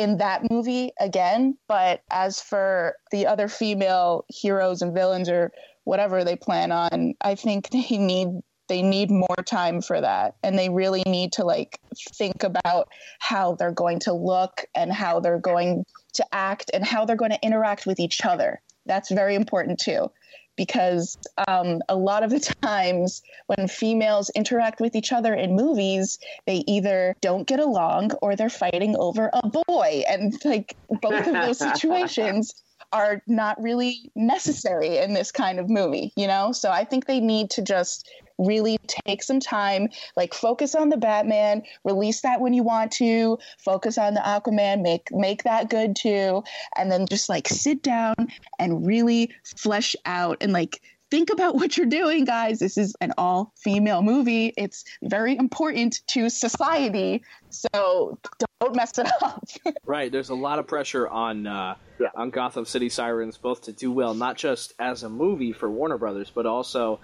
in 0.00 0.16
that 0.16 0.50
movie 0.50 0.92
again. 0.98 1.58
But 1.68 2.02
as 2.10 2.40
for 2.40 2.96
the 3.12 3.26
other 3.26 3.48
female 3.48 4.24
heroes 4.28 4.80
and 4.80 4.94
villains 4.94 5.28
or 5.28 5.52
whatever 5.84 6.24
they 6.24 6.36
plan 6.36 6.72
on, 6.72 7.14
I 7.20 7.34
think 7.34 7.68
they 7.70 7.98
need 7.98 8.28
they 8.68 8.82
need 8.82 9.10
more 9.10 9.42
time 9.44 9.82
for 9.82 10.00
that 10.00 10.36
and 10.44 10.56
they 10.56 10.68
really 10.68 11.02
need 11.04 11.32
to 11.32 11.44
like 11.44 11.80
think 12.14 12.44
about 12.44 12.88
how 13.18 13.56
they're 13.56 13.72
going 13.72 13.98
to 13.98 14.12
look 14.12 14.64
and 14.76 14.92
how 14.92 15.18
they're 15.18 15.40
going 15.40 15.84
to 16.14 16.24
act 16.30 16.70
and 16.72 16.84
how 16.84 17.04
they're 17.04 17.16
going 17.16 17.32
to 17.32 17.44
interact 17.44 17.84
with 17.84 17.98
each 17.98 18.24
other 18.24 18.62
that's 18.86 19.10
very 19.10 19.34
important 19.34 19.80
too 19.80 20.08
because 20.56 21.16
um, 21.48 21.80
a 21.88 21.96
lot 21.96 22.22
of 22.22 22.30
the 22.30 22.40
times 22.62 23.22
when 23.46 23.68
females 23.68 24.30
interact 24.30 24.80
with 24.80 24.94
each 24.94 25.12
other 25.12 25.34
in 25.34 25.56
movies, 25.56 26.18
they 26.46 26.64
either 26.66 27.16
don't 27.20 27.46
get 27.46 27.60
along 27.60 28.12
or 28.22 28.36
they're 28.36 28.50
fighting 28.50 28.96
over 28.96 29.30
a 29.32 29.48
boy. 29.48 30.02
And 30.08 30.34
like 30.44 30.76
both 31.00 31.26
of 31.26 31.32
those 31.32 31.58
situations 31.74 32.62
are 32.92 33.22
not 33.26 33.60
really 33.62 34.10
necessary 34.14 34.98
in 34.98 35.14
this 35.14 35.30
kind 35.30 35.60
of 35.60 35.70
movie, 35.70 36.12
you 36.16 36.26
know? 36.26 36.52
So 36.52 36.70
I 36.70 36.84
think 36.84 37.06
they 37.06 37.20
need 37.20 37.50
to 37.50 37.62
just 37.62 38.08
really 38.46 38.78
take 39.06 39.22
some 39.22 39.40
time, 39.40 39.88
like 40.16 40.34
focus 40.34 40.74
on 40.74 40.88
the 40.88 40.96
Batman, 40.96 41.62
release 41.84 42.22
that 42.22 42.40
when 42.40 42.52
you 42.52 42.62
want 42.62 42.92
to, 42.92 43.38
focus 43.64 43.98
on 43.98 44.14
the 44.14 44.20
Aquaman, 44.20 44.82
make 44.82 45.08
make 45.12 45.44
that 45.44 45.70
good 45.70 45.94
too, 45.96 46.42
and 46.76 46.90
then 46.90 47.06
just 47.06 47.28
like 47.28 47.46
sit 47.48 47.82
down 47.82 48.14
and 48.58 48.86
really 48.86 49.32
flesh 49.56 49.94
out 50.04 50.38
and 50.40 50.52
like 50.52 50.80
think 51.10 51.30
about 51.30 51.54
what 51.56 51.76
you're 51.76 51.86
doing, 51.86 52.24
guys. 52.24 52.58
This 52.60 52.78
is 52.78 52.94
an 53.00 53.12
all 53.18 53.52
female 53.56 54.02
movie. 54.02 54.52
It's 54.56 54.84
very 55.02 55.36
important 55.36 56.00
to 56.08 56.28
society. 56.30 57.22
So 57.50 58.18
don't 58.60 58.76
mess 58.76 58.98
it 58.98 59.10
up. 59.22 59.44
Right, 59.84 60.12
there's 60.12 60.28
a 60.28 60.34
lot 60.34 60.60
of 60.60 60.68
pressure 60.68 61.08
on 61.08 61.46
uh, 61.48 61.74
Yeah. 61.98 62.08
on 62.14 62.30
Gotham 62.30 62.64
City 62.64 62.88
Sirens 62.88 63.36
both 63.36 63.62
to 63.62 63.72
do 63.72 63.90
well, 63.90 64.14
not 64.14 64.36
just 64.36 64.72
as 64.78 65.02
a 65.02 65.08
movie 65.08 65.52
for 65.52 65.68
Warner 65.68 65.98
Brothers, 65.98 66.30
but 66.32 66.46
also 66.46 67.00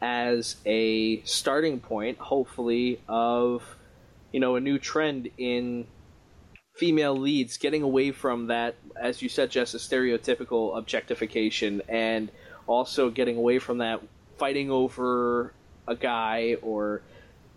as 0.00 0.56
a 0.66 1.22
starting 1.22 1.80
point, 1.80 2.18
hopefully, 2.18 3.00
of 3.08 3.62
you 4.32 4.40
know 4.40 4.56
a 4.56 4.60
new 4.60 4.78
trend 4.78 5.30
in 5.38 5.86
female 6.74 7.16
leads, 7.16 7.56
getting 7.56 7.82
away 7.82 8.10
from 8.10 8.48
that, 8.48 8.74
as 9.00 9.22
you 9.22 9.28
said, 9.28 9.50
Jess, 9.50 9.74
a 9.74 9.78
stereotypical 9.78 10.76
objectification, 10.76 11.82
and 11.88 12.30
also 12.66 13.10
getting 13.10 13.36
away 13.36 13.58
from 13.58 13.78
that 13.78 14.00
fighting 14.38 14.70
over 14.70 15.52
a 15.88 15.96
guy 15.96 16.56
or 16.62 17.00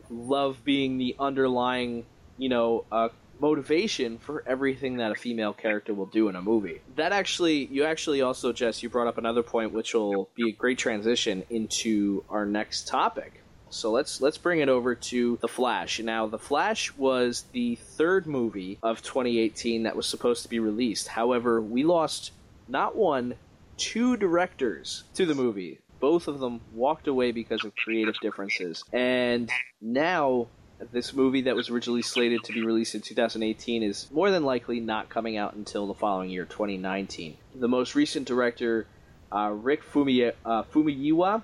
love 0.09 0.63
being 0.63 0.97
the 0.97 1.15
underlying, 1.19 2.05
you 2.37 2.49
know, 2.49 2.85
uh, 2.91 3.09
motivation 3.39 4.17
for 4.17 4.43
everything 4.45 4.97
that 4.97 5.11
a 5.11 5.15
female 5.15 5.53
character 5.53 5.93
will 5.93 6.05
do 6.05 6.29
in 6.29 6.35
a 6.35 6.41
movie. 6.41 6.81
That 6.95 7.11
actually, 7.11 7.65
you 7.65 7.85
actually 7.85 8.21
also, 8.21 8.51
Jess, 8.53 8.83
you 8.83 8.89
brought 8.89 9.07
up 9.07 9.17
another 9.17 9.43
point, 9.43 9.73
which 9.73 9.93
will 9.93 10.29
be 10.35 10.49
a 10.49 10.51
great 10.51 10.77
transition 10.77 11.43
into 11.49 12.23
our 12.29 12.45
next 12.45 12.87
topic. 12.87 13.41
So 13.71 13.91
let's 13.91 14.19
let's 14.19 14.37
bring 14.37 14.59
it 14.61 14.69
over 14.69 14.95
to 14.95 15.37
The 15.41 15.47
Flash. 15.47 15.99
Now, 15.99 16.27
The 16.27 16.39
Flash 16.39 16.95
was 16.97 17.45
the 17.51 17.75
third 17.75 18.25
movie 18.25 18.79
of 18.81 19.01
2018 19.03 19.83
that 19.83 19.95
was 19.95 20.07
supposed 20.07 20.43
to 20.43 20.49
be 20.49 20.59
released. 20.59 21.07
However, 21.07 21.61
we 21.61 21.83
lost 21.83 22.31
not 22.67 22.95
one, 22.95 23.35
two 23.77 24.17
directors 24.17 25.03
to 25.15 25.25
the 25.25 25.35
movie. 25.35 25.79
Both 25.99 26.27
of 26.27 26.39
them 26.39 26.61
walked 26.73 27.07
away 27.07 27.31
because 27.31 27.63
of 27.63 27.75
creative 27.75 28.15
differences. 28.21 28.83
And 28.93 29.51
now, 29.81 30.47
this 30.91 31.13
movie 31.13 31.41
that 31.41 31.55
was 31.55 31.69
originally 31.69 32.01
slated 32.01 32.43
to 32.45 32.53
be 32.53 32.63
released 32.63 32.95
in 32.95 33.01
2018 33.01 33.83
is 33.83 34.09
more 34.11 34.31
than 34.31 34.43
likely 34.43 34.79
not 34.79 35.09
coming 35.09 35.37
out 35.37 35.53
until 35.53 35.87
the 35.87 35.93
following 35.93 36.29
year, 36.29 36.45
2019. 36.45 37.37
The 37.55 37.67
most 37.67 37.95
recent 37.95 38.27
director, 38.27 38.87
uh, 39.31 39.51
Rick 39.53 39.83
Fumi- 39.83 40.33
uh, 40.45 40.63
Fumiyiwa, 40.63 41.43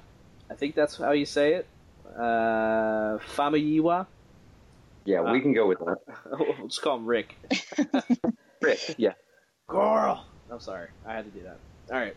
I 0.49 0.53
think 0.53 0.75
that's 0.75 0.97
how 0.97 1.11
you 1.11 1.25
say 1.25 1.53
it, 1.55 1.67
uh, 2.15 3.19
Famuyiwa. 3.35 4.07
Yeah, 5.05 5.31
we 5.31 5.39
can 5.41 5.53
go 5.53 5.67
with 5.67 5.79
that. 5.79 5.97
Let's 6.61 6.79
call 6.79 6.97
him 6.97 7.05
Rick. 7.05 7.35
Rick, 8.61 8.95
yeah. 8.97 9.13
Girl. 9.67 10.25
I'm 10.49 10.59
sorry, 10.59 10.87
I 11.05 11.13
had 11.13 11.25
to 11.25 11.39
do 11.39 11.45
that. 11.45 11.59
All 11.91 11.99
right. 11.99 12.15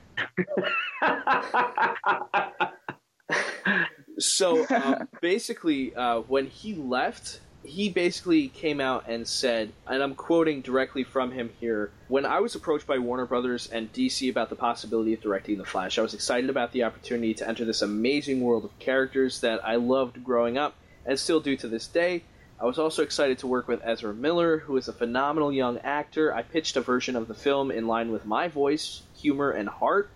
So 4.18 4.66
um, 4.68 5.08
basically, 5.20 5.94
uh, 5.94 6.20
when 6.20 6.46
he 6.46 6.74
left, 6.74 7.40
he 7.64 7.88
basically 7.88 8.48
came 8.48 8.80
out 8.80 9.04
and 9.08 9.26
said, 9.26 9.72
and 9.86 10.02
I'm 10.02 10.14
quoting 10.14 10.60
directly 10.60 11.04
from 11.04 11.32
him 11.32 11.50
here 11.60 11.90
When 12.08 12.24
I 12.24 12.40
was 12.40 12.54
approached 12.54 12.86
by 12.86 12.98
Warner 12.98 13.26
Brothers 13.26 13.68
and 13.68 13.92
DC 13.92 14.30
about 14.30 14.48
the 14.48 14.56
possibility 14.56 15.12
of 15.12 15.20
directing 15.20 15.58
The 15.58 15.64
Flash, 15.64 15.98
I 15.98 16.02
was 16.02 16.14
excited 16.14 16.50
about 16.50 16.72
the 16.72 16.84
opportunity 16.84 17.34
to 17.34 17.48
enter 17.48 17.64
this 17.64 17.82
amazing 17.82 18.40
world 18.40 18.64
of 18.64 18.78
characters 18.78 19.40
that 19.40 19.64
I 19.66 19.76
loved 19.76 20.24
growing 20.24 20.56
up 20.56 20.74
and 21.04 21.18
still 21.18 21.40
do 21.40 21.56
to 21.56 21.68
this 21.68 21.86
day. 21.86 22.24
I 22.60 22.64
was 22.64 22.78
also 22.78 23.02
excited 23.02 23.38
to 23.38 23.46
work 23.46 23.68
with 23.68 23.82
Ezra 23.84 24.12
Miller, 24.12 24.58
who 24.58 24.76
is 24.76 24.88
a 24.88 24.92
phenomenal 24.92 25.52
young 25.52 25.78
actor. 25.78 26.34
I 26.34 26.42
pitched 26.42 26.76
a 26.76 26.80
version 26.80 27.14
of 27.14 27.28
the 27.28 27.34
film 27.34 27.70
in 27.70 27.86
line 27.86 28.10
with 28.10 28.26
my 28.26 28.48
voice, 28.48 29.02
humor, 29.14 29.50
and 29.50 29.68
heart. 29.68 30.10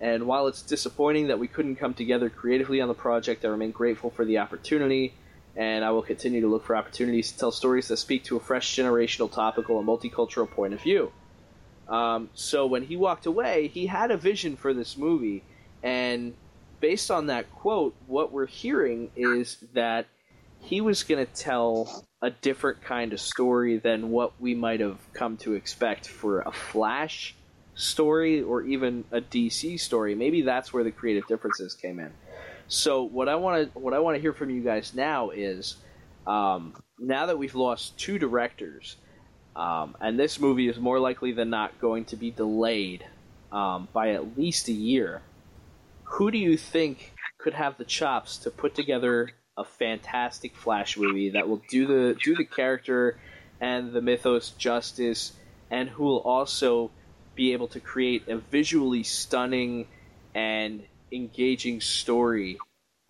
And 0.00 0.26
while 0.26 0.48
it's 0.48 0.62
disappointing 0.62 1.28
that 1.28 1.38
we 1.38 1.48
couldn't 1.48 1.76
come 1.76 1.94
together 1.94 2.28
creatively 2.28 2.80
on 2.80 2.88
the 2.88 2.94
project, 2.94 3.44
I 3.44 3.48
remain 3.48 3.70
grateful 3.70 4.10
for 4.10 4.24
the 4.24 4.38
opportunity, 4.38 5.14
and 5.56 5.84
I 5.84 5.90
will 5.92 6.02
continue 6.02 6.40
to 6.40 6.48
look 6.48 6.64
for 6.64 6.76
opportunities 6.76 7.32
to 7.32 7.38
tell 7.38 7.52
stories 7.52 7.88
that 7.88 7.98
speak 7.98 8.24
to 8.24 8.36
a 8.36 8.40
fresh 8.40 8.76
generational, 8.76 9.30
topical, 9.30 9.78
and 9.78 9.88
multicultural 9.88 10.50
point 10.50 10.74
of 10.74 10.80
view. 10.80 11.12
Um, 11.88 12.30
so 12.34 12.66
when 12.66 12.84
he 12.84 12.96
walked 12.96 13.26
away, 13.26 13.68
he 13.68 13.86
had 13.86 14.10
a 14.10 14.16
vision 14.16 14.56
for 14.56 14.74
this 14.74 14.96
movie, 14.96 15.42
and 15.82 16.34
based 16.80 17.10
on 17.10 17.26
that 17.26 17.50
quote, 17.52 17.94
what 18.06 18.32
we're 18.32 18.46
hearing 18.46 19.10
is 19.16 19.58
that 19.74 20.06
he 20.60 20.80
was 20.80 21.02
going 21.02 21.24
to 21.24 21.32
tell 21.32 22.04
a 22.20 22.30
different 22.30 22.82
kind 22.82 23.12
of 23.12 23.20
story 23.20 23.76
than 23.76 24.10
what 24.10 24.32
we 24.40 24.54
might 24.54 24.80
have 24.80 24.98
come 25.12 25.36
to 25.36 25.52
expect 25.52 26.08
for 26.08 26.40
a 26.40 26.50
Flash 26.50 27.34
story 27.74 28.42
or 28.42 28.62
even 28.62 29.04
a 29.10 29.20
DC 29.20 29.78
story. 29.80 30.14
Maybe 30.14 30.42
that's 30.42 30.72
where 30.72 30.84
the 30.84 30.90
creative 30.90 31.26
differences 31.26 31.74
came 31.74 31.98
in. 31.98 32.12
So 32.68 33.02
what 33.02 33.28
I 33.28 33.36
want 33.36 33.72
to 33.72 33.78
what 33.78 33.94
I 33.94 33.98
want 33.98 34.16
to 34.16 34.20
hear 34.20 34.32
from 34.32 34.50
you 34.50 34.62
guys 34.62 34.94
now 34.94 35.30
is 35.30 35.76
um, 36.26 36.74
now 36.98 37.26
that 37.26 37.38
we've 37.38 37.54
lost 37.54 37.98
two 37.98 38.18
directors, 38.18 38.96
um, 39.54 39.96
and 40.00 40.18
this 40.18 40.40
movie 40.40 40.68
is 40.68 40.78
more 40.78 40.98
likely 40.98 41.32
than 41.32 41.50
not 41.50 41.78
going 41.80 42.06
to 42.06 42.16
be 42.16 42.30
delayed 42.30 43.04
um, 43.52 43.88
by 43.92 44.10
at 44.10 44.38
least 44.38 44.68
a 44.68 44.72
year. 44.72 45.20
Who 46.04 46.30
do 46.30 46.38
you 46.38 46.56
think 46.56 47.12
could 47.38 47.54
have 47.54 47.76
the 47.76 47.84
chops 47.84 48.38
to 48.38 48.50
put 48.50 48.74
together 48.74 49.30
a 49.56 49.64
fantastic 49.64 50.56
Flash 50.56 50.96
movie 50.96 51.30
that 51.30 51.48
will 51.48 51.62
do 51.68 51.86
the 51.86 52.18
do 52.22 52.34
the 52.34 52.44
character 52.44 53.18
and 53.60 53.92
the 53.92 54.00
mythos 54.00 54.50
justice, 54.50 55.32
and 55.70 55.88
who 55.88 56.04
will 56.04 56.20
also 56.20 56.90
be 57.34 57.52
able 57.52 57.68
to 57.68 57.80
create 57.80 58.28
a 58.28 58.36
visually 58.36 59.02
stunning 59.02 59.86
and 60.34 60.82
engaging 61.12 61.80
story 61.80 62.58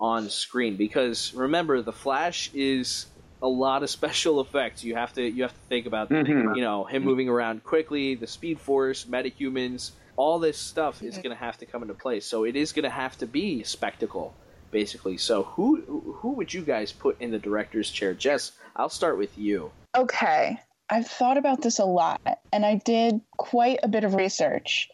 on 0.01 0.29
screen. 0.29 0.77
Because 0.77 1.33
remember 1.35 1.81
the 1.83 1.93
flash 1.93 2.51
is 2.55 3.07
a 3.43 3.49
lot 3.49 3.83
of 3.83 3.91
special 4.01 4.41
effects. 4.41 4.85
You 4.85 4.95
have 4.97 5.13
to 5.15 5.23
you 5.23 5.43
have 5.43 5.53
to 5.53 5.61
think 5.69 5.87
about 5.87 6.11
Mhm. 6.11 6.57
you 6.57 6.63
know 6.63 6.85
him 6.85 7.05
moving 7.05 7.29
around 7.29 7.65
quickly 7.65 8.15
the 8.15 8.27
speed 8.27 8.59
force 8.61 9.05
metahumans 9.05 9.93
all 10.17 10.39
this 10.39 10.57
stuff 10.57 11.03
is 11.03 11.17
going 11.17 11.31
to 11.31 11.35
have 11.35 11.59
to 11.59 11.67
come 11.67 11.83
into 11.83 11.95
play. 11.95 12.21
So 12.21 12.45
it 12.45 12.55
is 12.55 12.71
going 12.73 12.85
to 12.85 12.91
have 12.91 13.19
to 13.19 13.27
be 13.27 13.63
a 13.63 13.65
spectacle 13.65 14.33
basically. 14.71 15.17
So 15.19 15.43
who 15.45 15.81
who 16.21 16.33
would 16.35 16.53
you 16.55 16.63
guys 16.63 16.93
put 16.93 17.21
in 17.21 17.31
the 17.31 17.39
director's 17.39 17.91
chair? 17.91 18.15
Jess 18.15 18.53
i'll 18.77 18.89
start 18.89 19.17
with 19.19 19.37
you. 19.39 19.71
Okay. 19.97 20.59
I've 20.91 21.07
thought 21.07 21.37
about 21.37 21.63
this 21.63 21.79
a 21.79 21.85
lot 21.85 22.21
and 22.53 22.65
I 22.65 22.77
did 22.77 23.21
quite 23.37 23.81
a 23.83 23.89
bit 23.89 24.05
of 24.05 24.15
research. 24.15 24.89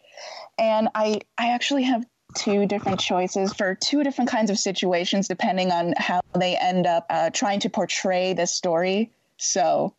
And 0.57 0.89
I 0.95 1.21
I 1.37 1.51
actually 1.51 1.83
have 1.83 2.05
two 2.35 2.65
different 2.65 2.99
choices 2.99 3.53
for 3.53 3.75
two 3.75 4.03
different 4.03 4.29
kinds 4.29 4.49
of 4.49 4.57
situations 4.57 5.27
depending 5.27 5.71
on 5.71 5.93
how 5.97 6.21
they 6.37 6.55
end 6.55 6.87
up 6.87 7.05
uh, 7.09 7.29
trying 7.31 7.59
to 7.61 7.69
portray 7.69 8.33
this 8.33 8.53
story. 8.53 9.11
So 9.37 9.93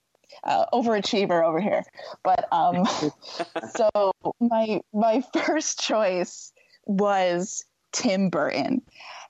uh, 0.44 0.66
overachiever 0.72 1.44
over 1.44 1.60
here. 1.60 1.84
But 2.22 2.48
um 2.52 2.86
so 3.74 4.12
my 4.40 4.80
my 4.92 5.22
first 5.44 5.80
choice 5.80 6.52
was 6.86 7.64
Tim 7.92 8.28
Burton. 8.28 8.82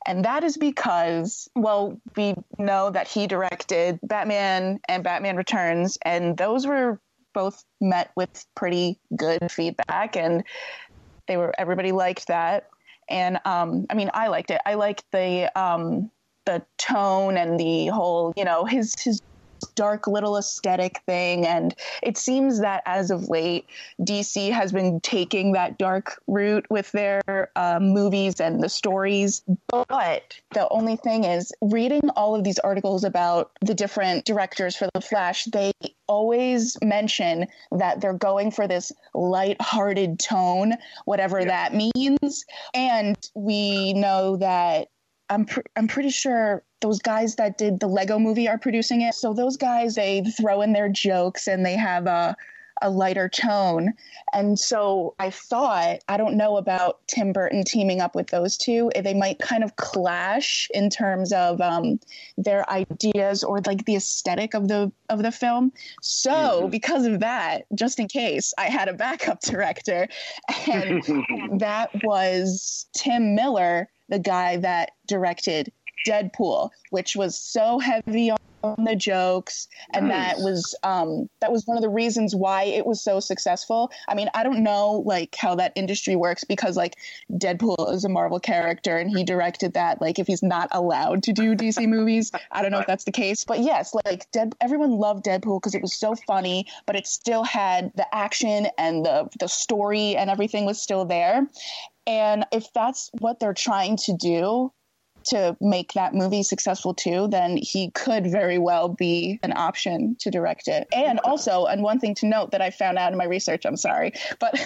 And 0.07 0.25
that 0.25 0.42
is 0.42 0.57
because, 0.57 1.48
well, 1.55 2.01
we 2.16 2.35
know 2.59 2.90
that 2.90 3.07
he 3.07 3.27
directed 3.27 4.01
Batman 4.03 4.81
and 4.88 5.05
Batman 5.05 5.37
Returns, 5.37 5.96
and 6.03 6.37
those 6.37 6.66
were 6.66 6.98
both 7.33 7.64
met 7.81 8.11
with 8.16 8.44
pretty 8.55 8.98
good 9.14 9.51
feedback, 9.51 10.16
and 10.16 10.42
they 11.29 11.37
were 11.37 11.55
everybody 11.57 11.92
liked 11.92 12.27
that. 12.27 12.68
And 13.09 13.38
um, 13.44 13.87
I 13.90 13.94
mean, 13.94 14.11
I 14.12 14.29
liked 14.29 14.51
it. 14.51 14.61
I 14.66 14.75
liked 14.75 15.05
the 15.12 15.51
um, 15.59 16.11
the 16.46 16.64
tone 16.79 17.37
and 17.37 17.59
the 17.59 17.87
whole, 17.87 18.33
you 18.37 18.44
know, 18.44 18.64
his 18.64 18.94
his 19.01 19.20
dark 19.75 20.07
little 20.07 20.37
aesthetic 20.37 21.01
thing. 21.07 21.47
And 21.47 21.75
it 22.03 22.17
seems 22.17 22.61
that 22.61 22.83
as 22.87 23.11
of 23.11 23.29
late, 23.29 23.67
DC 24.01 24.51
has 24.51 24.73
been 24.73 25.01
taking 25.01 25.53
that 25.53 25.79
dark 25.79 26.21
route 26.27 26.67
with 26.71 26.91
their 26.93 27.51
uh, 27.57 27.79
movies 27.81 28.41
and 28.41 28.63
the 28.63 28.69
stories. 28.69 29.43
But 29.69 30.41
the 30.53 30.69
only 30.71 30.97
thing 30.97 31.25
is, 31.25 31.53
reading 31.61 32.11
all 32.17 32.35
of 32.35 32.45
these 32.45 32.59
articles 32.61 33.05
about 33.05 33.51
the 33.61 33.75
different 33.75 34.25
directors 34.25 34.77
for 34.77 34.89
The 34.95 35.01
Flash, 35.01 35.45
they 35.45 35.73
always 36.07 36.77
mention 36.83 37.47
that 37.71 38.01
they're 38.01 38.13
going 38.13 38.51
for 38.51 38.69
this 38.69 38.93
light-hearted 39.15 40.19
tone, 40.19 40.75
whatever 41.05 41.45
that 41.45 41.75
means. 41.75 42.45
And 42.75 43.17
we 43.35 43.95
know 43.95 44.37
that 44.37 44.89
I'm 45.31 45.47
pr- 45.47 45.61
I'm 45.77 45.89
pretty 45.89 46.11
sure 46.11 46.63
those 46.83 46.99
guys 46.99 47.37
that 47.37 47.57
did 47.57 47.81
the 47.81 47.87
Lego 47.87 48.18
movie 48.18 48.49
are 48.49 48.59
producing 48.59 49.01
it. 49.01 49.14
So 49.14 49.33
those 49.33 49.57
guys 49.57 49.95
they 49.95 50.23
throw 50.23 50.61
in 50.62 50.73
their 50.75 50.88
jokes 50.90 51.49
and 51.49 51.64
they 51.64 51.77
have 51.77 52.07
a 52.07 52.37
a 52.83 52.90
lighter 52.90 53.29
tone. 53.29 53.92
And 54.33 54.59
so 54.59 55.14
I 55.21 55.31
thought, 55.31 56.01
I 56.09 56.16
don't 56.16 56.37
know 56.37 56.57
about 56.57 56.99
Tim 57.07 57.33
Burton 57.33 57.62
teaming 57.64 58.01
up 58.01 58.16
with 58.16 58.29
those 58.29 58.57
two. 58.57 58.90
They 59.01 59.14
might 59.14 59.38
kind 59.38 59.62
of 59.62 59.77
clash 59.77 60.68
in 60.75 60.90
terms 60.90 61.33
of 61.33 61.61
um, 61.61 62.01
their 62.37 62.68
ideas 62.68 63.45
or 63.45 63.61
like 63.61 63.85
the 63.85 63.95
aesthetic 63.95 64.55
of 64.55 64.66
the 64.66 64.90
of 65.11 65.23
the 65.23 65.31
film. 65.31 65.73
So 66.01 66.33
Mhm. 66.33 66.71
because 66.73 67.07
of 67.07 67.21
that, 67.21 67.66
just 67.75 68.01
in 68.01 68.09
case, 68.09 68.53
I 68.59 68.64
had 68.64 68.88
a 68.88 68.95
backup 68.95 69.40
director, 69.42 70.09
and 70.66 71.03
that 71.61 71.90
was 72.03 72.87
Tim 72.95 73.37
Miller, 73.37 73.88
the 74.09 74.18
guy 74.18 74.57
that 74.57 74.90
directed 75.07 75.71
Deadpool, 76.07 76.70
which 76.90 77.16
was 77.16 77.38
so 77.38 77.78
heavy 77.78 78.33
on 78.62 78.85
the 78.85 78.96
jokes, 78.96 79.68
and 79.92 80.11
that 80.11 80.38
was 80.38 80.74
um, 80.83 81.28
that 81.40 81.52
was 81.52 81.66
one 81.66 81.76
of 81.76 81.83
the 81.83 81.88
reasons 81.88 82.35
why 82.35 82.64
it 82.64 82.87
was 82.87 83.02
so 83.02 83.20
successful. 83.20 83.90
I 84.09 84.14
mean, 84.14 84.28
I 84.35 84.42
don't 84.42 84.62
know 84.62 85.02
like 85.05 85.35
how 85.35 85.55
that 85.57 85.72
industry 85.74 86.16
works 86.16 86.44
because 86.44 86.76
like 86.76 86.96
Deadpool 87.33 87.92
is 87.92 88.05
a 88.05 88.09
Marvel 88.09 88.40
character 88.40 88.98
and 88.98 89.11
he 89.11 89.24
directed 89.24 89.74
that. 89.74 90.00
Like, 90.00 90.18
if 90.18 90.26
he's 90.26 90.42
not 90.42 90.68
allowed 90.72 91.22
to 91.24 91.33
do 91.33 91.55
DC 91.55 91.88
movies, 91.88 92.31
I 92.50 92.62
don't 92.62 92.70
know 92.70 92.78
if 92.78 92.87
that's 92.87 93.05
the 93.05 93.12
case. 93.12 93.44
But 93.44 93.61
yes, 93.61 93.94
like 94.07 94.31
Dead, 94.31 94.55
everyone 94.61 94.92
loved 94.92 95.24
Deadpool 95.24 95.61
because 95.61 95.74
it 95.74 95.83
was 95.83 95.94
so 95.94 96.14
funny, 96.14 96.66
but 96.86 96.97
it 96.97 97.07
still 97.07 97.45
had 97.45 97.93
the 97.97 98.07
action 98.14 98.68
and 98.78 99.05
the 99.05 99.28
the 99.38 99.49
story 99.49 100.16
and 100.16 100.30
everything 100.30 100.64
was 100.64 100.80
still 100.80 101.05
there. 101.05 101.47
And 102.07 102.47
if 102.53 102.72
that's 102.72 103.11
what 103.18 103.38
they're 103.38 103.55
trying 103.55 103.97
to 103.99 104.16
do 104.16 104.72
to 105.27 105.57
make 105.61 105.93
that 105.93 106.14
movie 106.14 106.43
successful 106.43 106.95
too, 106.95 107.29
then 107.29 107.57
he 107.57 107.91
could 107.91 108.27
very 108.27 108.59
well 108.59 108.89
be 108.89 109.39
an 109.43 109.53
option 109.57 110.16
to 110.20 110.31
direct 110.31 110.68
it. 110.68 110.89
And 110.95 111.18
also, 111.20 111.66
and 111.66 111.83
one 111.83 111.99
thing 111.99 112.14
to 112.16 112.27
note 112.27 112.51
that 112.53 112.62
I 112.62 112.70
found 112.70 112.99
out 112.99 113.12
in 113.12 113.18
my 113.18 113.25
research, 113.25 113.64
I'm 113.64 113.77
sorry, 113.77 114.12
but 114.39 114.59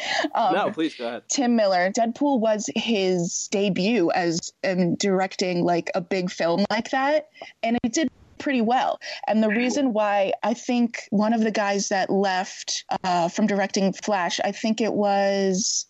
um, 0.34 0.54
no 0.54 0.70
please 0.70 0.94
go 0.94 1.08
ahead 1.08 1.22
Tim 1.28 1.56
Miller, 1.56 1.90
Deadpool 1.90 2.40
was 2.40 2.68
his 2.74 3.48
debut 3.50 4.10
as 4.10 4.52
um, 4.64 4.94
directing 4.96 5.64
like 5.64 5.90
a 5.94 6.00
big 6.00 6.30
film 6.30 6.64
like 6.70 6.90
that, 6.90 7.28
and 7.62 7.78
it 7.82 7.92
did 7.92 8.10
pretty 8.38 8.60
well. 8.60 9.00
And 9.26 9.42
the 9.42 9.48
reason 9.48 9.92
why 9.92 10.32
I 10.42 10.54
think 10.54 11.08
one 11.10 11.32
of 11.32 11.40
the 11.40 11.50
guys 11.50 11.88
that 11.88 12.10
left 12.10 12.84
uh, 13.02 13.28
from 13.28 13.46
directing 13.46 13.92
Flash, 13.92 14.40
I 14.44 14.52
think 14.52 14.80
it 14.80 14.92
was 14.92 15.86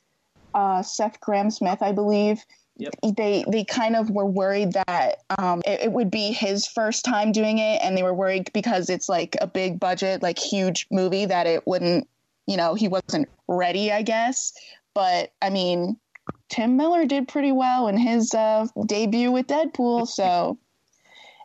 uh, 0.55 0.83
Seth 0.83 1.21
Grahame-Smith, 1.21 1.83
I 1.83 1.93
believe. 1.93 2.45
Yep. 2.77 2.95
They 3.17 3.45
they 3.47 3.65
kind 3.65 3.95
of 3.95 4.11
were 4.11 4.27
worried 4.27 4.73
that 4.73 5.23
um, 5.39 5.63
it, 5.65 5.83
it 5.83 5.93
would 5.93 6.11
be 6.11 6.33
his 6.33 6.67
first 6.67 7.05
time 7.05 7.31
doing 7.31 7.59
it, 7.59 7.81
and 7.83 7.97
they 7.97 8.03
were 8.03 8.15
worried 8.15 8.51
because 8.53 8.91
it's 8.91 9.09
like 9.09 9.37
a 9.41 9.47
big 9.47 9.79
budget, 9.79 10.23
like 10.23 10.39
huge 10.39 10.89
movie 10.91 11.25
that 11.25 11.47
it 11.47 11.67
wouldn't, 11.67 12.09
you 12.47 12.57
know, 12.57 12.75
he 12.75 12.89
wasn't 12.89 13.29
ready, 13.47 13.93
I 13.93 14.03
guess. 14.03 14.53
But 14.93 15.33
I 15.41 15.51
mean, 15.51 15.99
Tim 16.49 16.77
Miller 16.77 17.07
did 17.07 17.29
pretty 17.29 17.53
well 17.53 17.87
in 17.87 17.97
his 17.97 18.35
uh, 18.35 18.67
debut 18.87 19.31
with 19.31 19.47
Deadpool, 19.47 20.09
so 20.09 20.59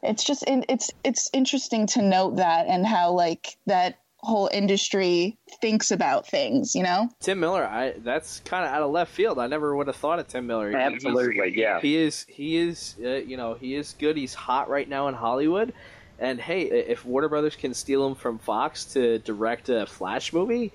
it's 0.02 0.24
just 0.24 0.44
it's 0.48 0.90
it's 1.04 1.30
interesting 1.32 1.86
to 1.88 2.02
note 2.02 2.38
that 2.38 2.66
and 2.68 2.88
how 2.88 3.12
like 3.12 3.56
that 3.68 4.00
whole 4.22 4.50
industry 4.52 5.38
thinks 5.62 5.92
about 5.92 6.28
things, 6.28 6.76
you 6.76 6.84
know? 6.84 7.10
Tim 7.22 7.40
Miller, 7.40 7.64
I 7.66 7.94
that's 7.98 8.40
kind 8.42 8.66
of 8.66 8.72
out 8.72 8.82
of 8.82 8.92
left 8.92 9.12
field. 9.14 9.40
I 9.40 9.48
never 9.48 9.76
would 9.76 9.88
have 9.88 9.96
thought 9.96 10.20
of 10.20 10.28
Tim 10.28 10.46
Miller. 10.48 10.72
Absolutely, 10.76 11.50
He's, 11.52 11.58
yeah. 11.58 11.80
He 11.80 11.96
is 11.96 12.26
he 12.28 12.58
is 12.58 12.96
uh, 13.04 13.10
you 13.10 13.38
know, 13.38 13.54
he 13.54 13.76
is 13.76 13.96
good. 13.98 14.18
He's 14.18 14.34
hot 14.34 14.70
right 14.70 14.88
now 14.88 15.08
in 15.08 15.14
Hollywood. 15.14 15.74
And 16.20 16.40
hey, 16.40 16.64
if 16.64 17.06
Warner 17.06 17.30
Brothers 17.30 17.56
can 17.56 17.74
steal 17.74 18.06
him 18.06 18.16
from 18.16 18.40
Fox 18.40 18.86
to 18.94 19.20
direct 19.20 19.70
a 19.70 19.86
Flash 19.86 20.34
movie, 20.34 20.74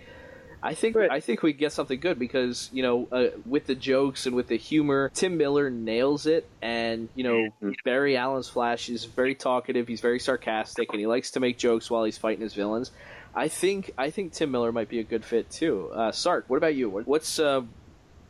I 0.62 0.72
think 0.72 0.96
Right. 0.96 1.10
I 1.10 1.20
think 1.20 1.42
we 1.42 1.52
get 1.52 1.72
something 1.72 2.00
good 2.00 2.18
because 2.18 2.70
you 2.72 2.82
know 2.82 3.06
uh, 3.12 3.26
with 3.44 3.66
the 3.66 3.74
jokes 3.74 4.24
and 4.24 4.34
with 4.34 4.46
the 4.48 4.56
humor, 4.56 5.10
Tim 5.12 5.36
Miller 5.36 5.68
nails 5.68 6.24
it. 6.24 6.48
And 6.62 7.10
you 7.14 7.24
know 7.24 7.48
Mhm. 7.62 7.74
Barry 7.84 8.16
Allen's 8.16 8.48
Flash 8.48 8.88
is 8.88 9.04
very 9.04 9.34
talkative. 9.34 9.86
He's 9.86 10.00
very 10.00 10.18
sarcastic, 10.18 10.88
and 10.92 10.98
he 10.98 11.06
likes 11.06 11.32
to 11.32 11.40
make 11.40 11.58
jokes 11.58 11.90
while 11.90 12.04
he's 12.04 12.16
fighting 12.16 12.40
his 12.40 12.54
villains. 12.54 12.90
I 13.34 13.48
think 13.48 13.92
I 13.98 14.10
think 14.10 14.32
Tim 14.32 14.50
Miller 14.50 14.72
might 14.72 14.88
be 14.88 15.00
a 15.00 15.04
good 15.04 15.24
fit 15.24 15.50
too. 15.50 15.90
Uh, 15.92 16.12
Sark, 16.12 16.44
what 16.48 16.56
about 16.56 16.74
you? 16.74 16.88
What's 16.88 17.38
uh, 17.38 17.62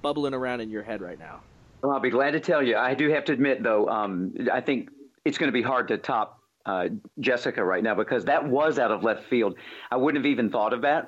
bubbling 0.02 0.34
around 0.34 0.60
in 0.60 0.70
your 0.70 0.82
head 0.82 1.00
right 1.00 1.18
now? 1.18 1.40
Well, 1.82 1.92
I'll 1.92 2.00
be 2.00 2.10
glad 2.10 2.30
to 2.30 2.40
tell 2.40 2.62
you. 2.62 2.76
I 2.76 2.94
do 2.94 3.10
have 3.10 3.26
to 3.26 3.32
admit, 3.32 3.62
though, 3.62 3.88
um, 3.88 4.34
I 4.50 4.62
think 4.62 4.88
it's 5.26 5.36
going 5.36 5.48
to 5.48 5.52
be 5.52 5.60
hard 5.60 5.88
to 5.88 5.98
top 5.98 6.40
uh, 6.64 6.88
Jessica 7.20 7.62
right 7.62 7.82
now 7.82 7.94
because 7.94 8.24
that 8.24 8.48
was 8.48 8.78
out 8.78 8.90
of 8.90 9.04
left 9.04 9.24
field. 9.24 9.58
I 9.90 9.96
wouldn't 9.96 10.24
have 10.24 10.30
even 10.30 10.50
thought 10.50 10.72
of 10.72 10.82
that 10.82 11.04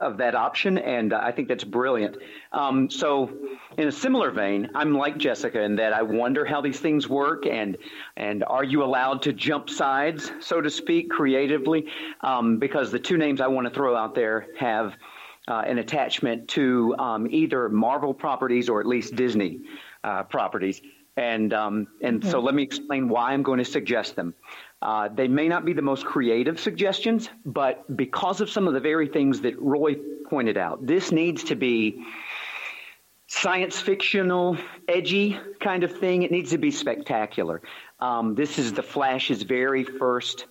of 0.00 0.18
that 0.18 0.34
option, 0.34 0.78
and 0.78 1.12
I 1.12 1.32
think 1.32 1.48
that's 1.48 1.64
brilliant. 1.64 2.16
Um, 2.52 2.90
so, 2.90 3.30
in 3.76 3.88
a 3.88 3.92
similar 3.92 4.30
vein, 4.30 4.70
I'm 4.74 4.94
like 4.94 5.18
Jessica 5.18 5.60
in 5.62 5.76
that 5.76 5.92
I 5.92 6.02
wonder 6.02 6.44
how 6.44 6.60
these 6.60 6.80
things 6.80 7.08
work, 7.08 7.46
and 7.46 7.76
and 8.16 8.44
are 8.44 8.64
you 8.64 8.82
allowed 8.82 9.22
to 9.22 9.32
jump 9.32 9.70
sides, 9.70 10.30
so 10.40 10.60
to 10.60 10.70
speak, 10.70 11.10
creatively? 11.10 11.86
Um, 12.20 12.58
because 12.58 12.90
the 12.90 12.98
two 12.98 13.16
names 13.16 13.40
I 13.40 13.48
want 13.48 13.66
to 13.66 13.74
throw 13.74 13.96
out 13.96 14.14
there 14.14 14.46
have. 14.58 14.96
Uh, 15.48 15.62
an 15.66 15.78
attachment 15.78 16.46
to 16.46 16.94
um, 16.98 17.26
either 17.28 17.68
Marvel 17.68 18.14
properties 18.14 18.68
or 18.68 18.78
at 18.78 18.86
least 18.86 19.16
Disney 19.16 19.62
uh, 20.04 20.22
properties. 20.22 20.80
And, 21.16 21.52
um, 21.52 21.88
and 22.00 22.24
so 22.24 22.40
let 22.40 22.54
me 22.54 22.62
explain 22.62 23.08
why 23.08 23.32
I'm 23.32 23.42
going 23.42 23.58
to 23.58 23.64
suggest 23.64 24.14
them. 24.16 24.34
Uh, 24.82 25.08
they 25.08 25.28
may 25.28 25.46
not 25.46 25.64
be 25.64 25.72
the 25.72 25.82
most 25.82 26.06
creative 26.06 26.58
suggestions, 26.58 27.28
but 27.44 27.96
because 27.96 28.40
of 28.40 28.48
some 28.48 28.66
of 28.66 28.72
the 28.72 28.80
very 28.80 29.08
things 29.08 29.42
that 29.42 29.60
Roy 29.60 29.96
pointed 30.28 30.56
out, 30.56 30.86
this 30.86 31.12
needs 31.12 31.44
to 31.44 31.54
be 31.54 32.02
science 33.26 33.78
fictional, 33.78 34.56
edgy 34.88 35.38
kind 35.60 35.84
of 35.84 35.98
thing. 35.98 36.22
It 36.22 36.30
needs 36.30 36.50
to 36.50 36.58
be 36.58 36.70
spectacular. 36.70 37.60
Um, 38.00 38.34
this 38.34 38.58
is 38.58 38.72
the 38.72 38.82
Flash's 38.82 39.42
very 39.42 39.84
first 39.84 40.46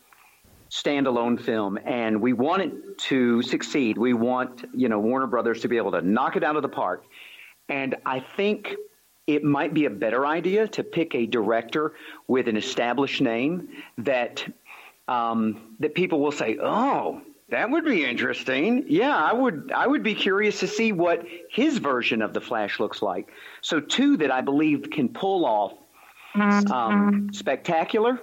standalone 0.69 1.41
film, 1.41 1.80
and 1.84 2.21
we 2.21 2.34
want 2.34 2.61
it 2.61 2.97
to 2.99 3.41
succeed. 3.41 3.97
We 3.97 4.13
want 4.13 4.65
you 4.75 4.89
know 4.89 4.99
Warner 4.99 5.27
Brothers 5.27 5.61
to 5.61 5.67
be 5.67 5.77
able 5.77 5.91
to 5.91 6.01
knock 6.01 6.36
it 6.36 6.43
out 6.43 6.55
of 6.55 6.61
the 6.61 6.69
park. 6.69 7.03
And 7.67 7.95
I 8.05 8.19
think 8.19 8.75
it 9.30 9.43
might 9.43 9.75
be 9.75 9.86
a 9.86 9.89
better 9.91 10.25
idea 10.25 10.67
to 10.67 10.84
pick 10.84 11.13
a 11.13 11.27
director 11.27 11.93
with 12.27 12.47
an 12.47 12.57
established 12.57 13.21
name 13.21 13.69
that 13.99 14.45
um, 15.07 15.75
that 15.80 15.93
people 15.93 16.19
will 16.19 16.32
say, 16.32 16.57
"Oh, 16.59 17.21
that 17.49 17.69
would 17.69 17.86
be 17.86 18.03
interesting." 18.03 18.86
Yeah, 18.88 19.15
I 19.15 19.34
would. 19.34 19.71
I 19.75 19.86
would 19.86 20.01
be 20.01 20.15
curious 20.15 20.59
to 20.61 20.67
see 20.67 20.91
what 20.91 21.25
his 21.51 21.77
version 21.77 22.23
of 22.23 22.34
the 22.34 22.41
Flash 22.41 22.80
looks 22.80 23.03
like. 23.03 23.32
So, 23.61 23.80
two 23.80 24.17
that 24.17 24.32
I 24.32 24.41
believe 24.41 24.89
can 24.91 25.09
pull 25.09 25.45
off 25.45 25.73
um, 26.71 27.30
spectacular, 27.32 28.19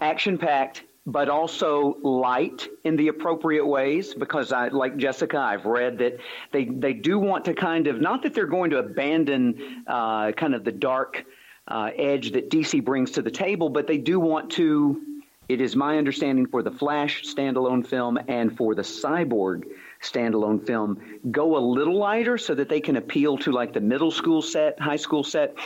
action-packed, 0.00 0.84
but 1.10 1.28
also 1.28 1.96
light 2.02 2.68
in 2.84 2.96
the 2.96 3.08
appropriate 3.08 3.66
ways. 3.66 4.14
Because 4.14 4.52
I, 4.52 4.68
like 4.68 4.96
Jessica, 4.96 5.38
I've 5.38 5.64
read 5.64 5.98
that 5.98 6.18
they 6.52 6.64
they 6.64 6.92
do 6.92 7.18
want 7.18 7.44
to 7.46 7.54
kind 7.54 7.86
of 7.86 8.00
not 8.00 8.22
that 8.22 8.34
they're 8.34 8.46
going 8.46 8.70
to 8.70 8.78
abandon 8.78 9.84
uh, 9.86 10.32
kind 10.32 10.54
of 10.54 10.64
the 10.64 10.72
dark 10.72 11.24
uh, 11.66 11.90
edge 11.96 12.32
that 12.32 12.50
DC 12.50 12.84
brings 12.84 13.12
to 13.12 13.22
the 13.22 13.30
table, 13.30 13.68
but 13.68 13.86
they 13.86 13.98
do 13.98 14.20
want 14.20 14.52
to. 14.52 15.02
It 15.48 15.60
is 15.60 15.74
my 15.74 15.98
understanding 15.98 16.46
for 16.46 16.62
the 16.62 16.70
Flash 16.70 17.24
standalone 17.24 17.84
film 17.84 18.20
and 18.28 18.56
for 18.56 18.76
the 18.76 18.82
Cyborg 18.82 19.64
standalone 20.00 20.64
film 20.64 21.20
go 21.28 21.56
a 21.56 21.58
little 21.58 21.98
lighter 21.98 22.38
so 22.38 22.54
that 22.54 22.68
they 22.68 22.80
can 22.80 22.96
appeal 22.96 23.36
to 23.38 23.50
like 23.50 23.72
the 23.72 23.80
middle 23.80 24.12
school 24.12 24.42
set, 24.42 24.78
high 24.78 24.96
school 24.96 25.24
set. 25.24 25.56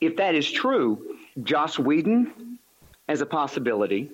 If 0.00 0.16
that 0.16 0.34
is 0.34 0.50
true, 0.50 1.16
Joss 1.42 1.78
Whedon 1.78 2.58
as 3.08 3.20
a 3.20 3.26
possibility, 3.26 4.10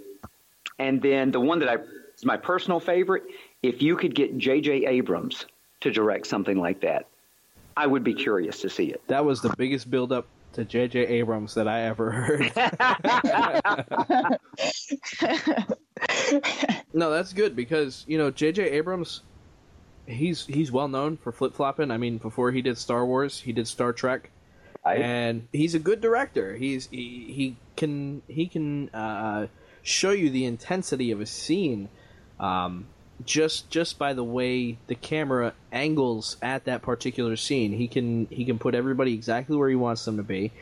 and 0.78 1.02
then 1.02 1.30
the 1.30 1.40
one 1.40 1.58
that 1.60 1.68
I 1.68 1.76
is 2.16 2.24
my 2.24 2.36
personal 2.36 2.80
favorite. 2.80 3.24
If 3.62 3.82
you 3.82 3.96
could 3.96 4.14
get 4.14 4.38
J.J. 4.38 4.86
Abrams 4.86 5.46
to 5.80 5.90
direct 5.90 6.26
something 6.26 6.58
like 6.58 6.80
that, 6.80 7.06
I 7.76 7.86
would 7.86 8.04
be 8.04 8.14
curious 8.14 8.60
to 8.62 8.70
see 8.70 8.86
it. 8.86 9.02
That 9.08 9.24
was 9.24 9.40
the 9.40 9.54
biggest 9.56 9.90
build-up 9.90 10.26
to 10.54 10.64
J.J. 10.64 11.06
Abrams 11.06 11.54
that 11.54 11.68
I 11.68 11.82
ever 11.82 12.10
heard. 12.10 12.52
no, 16.92 17.10
that's 17.10 17.32
good 17.32 17.56
because 17.56 18.04
you 18.06 18.18
know 18.18 18.30
J.J. 18.30 18.70
Abrams, 18.70 19.22
he's 20.06 20.46
he's 20.46 20.70
well 20.70 20.88
known 20.88 21.16
for 21.16 21.32
flip 21.32 21.54
flopping. 21.54 21.90
I 21.90 21.96
mean, 21.96 22.18
before 22.18 22.52
he 22.52 22.62
did 22.62 22.78
Star 22.78 23.06
Wars, 23.06 23.40
he 23.40 23.52
did 23.52 23.66
Star 23.66 23.92
Trek, 23.92 24.30
and 24.84 25.48
he's 25.52 25.74
a 25.74 25.78
good 25.78 26.00
director. 26.00 26.54
He's 26.54 26.88
he, 26.90 27.32
he 27.32 27.56
can 27.76 28.22
he 28.28 28.46
can 28.46 28.90
uh, 28.90 29.46
show 29.82 30.10
you 30.10 30.30
the 30.30 30.44
intensity 30.44 31.10
of 31.10 31.20
a 31.20 31.26
scene. 31.26 31.88
Um, 32.38 32.86
just 33.24 33.70
just 33.70 33.98
by 33.98 34.14
the 34.14 34.24
way 34.24 34.78
the 34.86 34.94
camera 34.94 35.54
angles 35.70 36.36
at 36.42 36.64
that 36.64 36.82
particular 36.82 37.36
scene, 37.36 37.72
he 37.72 37.88
can 37.88 38.26
he 38.30 38.44
can 38.44 38.58
put 38.58 38.74
everybody 38.74 39.14
exactly 39.14 39.56
where 39.56 39.68
he 39.68 39.76
wants 39.76 40.04
them 40.04 40.16
to 40.16 40.22
be. 40.22 40.52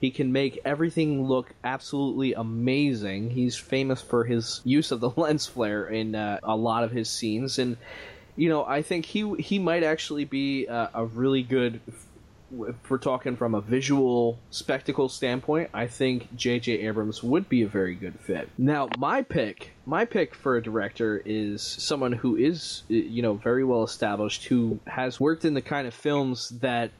He 0.00 0.10
can 0.10 0.32
make 0.32 0.60
everything 0.64 1.26
look 1.26 1.52
absolutely 1.64 2.32
amazing. 2.32 3.30
He's 3.30 3.56
famous 3.56 4.00
for 4.00 4.24
his 4.24 4.60
use 4.64 4.92
of 4.92 5.00
the 5.00 5.10
lens 5.16 5.46
flare 5.46 5.86
in 5.86 6.14
uh, 6.14 6.38
a 6.42 6.56
lot 6.56 6.84
of 6.84 6.92
his 6.92 7.10
scenes, 7.10 7.58
and 7.58 7.76
you 8.36 8.48
know 8.48 8.64
I 8.64 8.82
think 8.82 9.06
he 9.06 9.34
he 9.36 9.58
might 9.58 9.82
actually 9.82 10.24
be 10.24 10.66
a, 10.66 10.90
a 10.94 11.04
really 11.04 11.42
good. 11.42 11.80
If 12.50 12.90
we're 12.90 12.98
talking 12.98 13.36
from 13.36 13.54
a 13.54 13.60
visual 13.60 14.38
spectacle 14.50 15.08
standpoint, 15.08 15.70
I 15.74 15.86
think 15.86 16.34
J.J. 16.34 16.80
Abrams 16.86 17.22
would 17.22 17.48
be 17.48 17.62
a 17.62 17.68
very 17.68 17.94
good 17.94 18.18
fit. 18.20 18.48
Now, 18.56 18.88
my 18.96 19.22
pick, 19.22 19.72
my 19.84 20.06
pick 20.06 20.34
for 20.34 20.56
a 20.56 20.62
director 20.62 21.20
is 21.24 21.60
someone 21.62 22.12
who 22.12 22.36
is, 22.36 22.84
you 22.88 23.20
know, 23.20 23.34
very 23.34 23.64
well 23.64 23.82
established, 23.82 24.46
who 24.46 24.80
has 24.86 25.20
worked 25.20 25.44
in 25.44 25.54
the 25.54 25.60
kind 25.60 25.86
of 25.86 25.92
films 25.92 26.48
that 26.60 26.90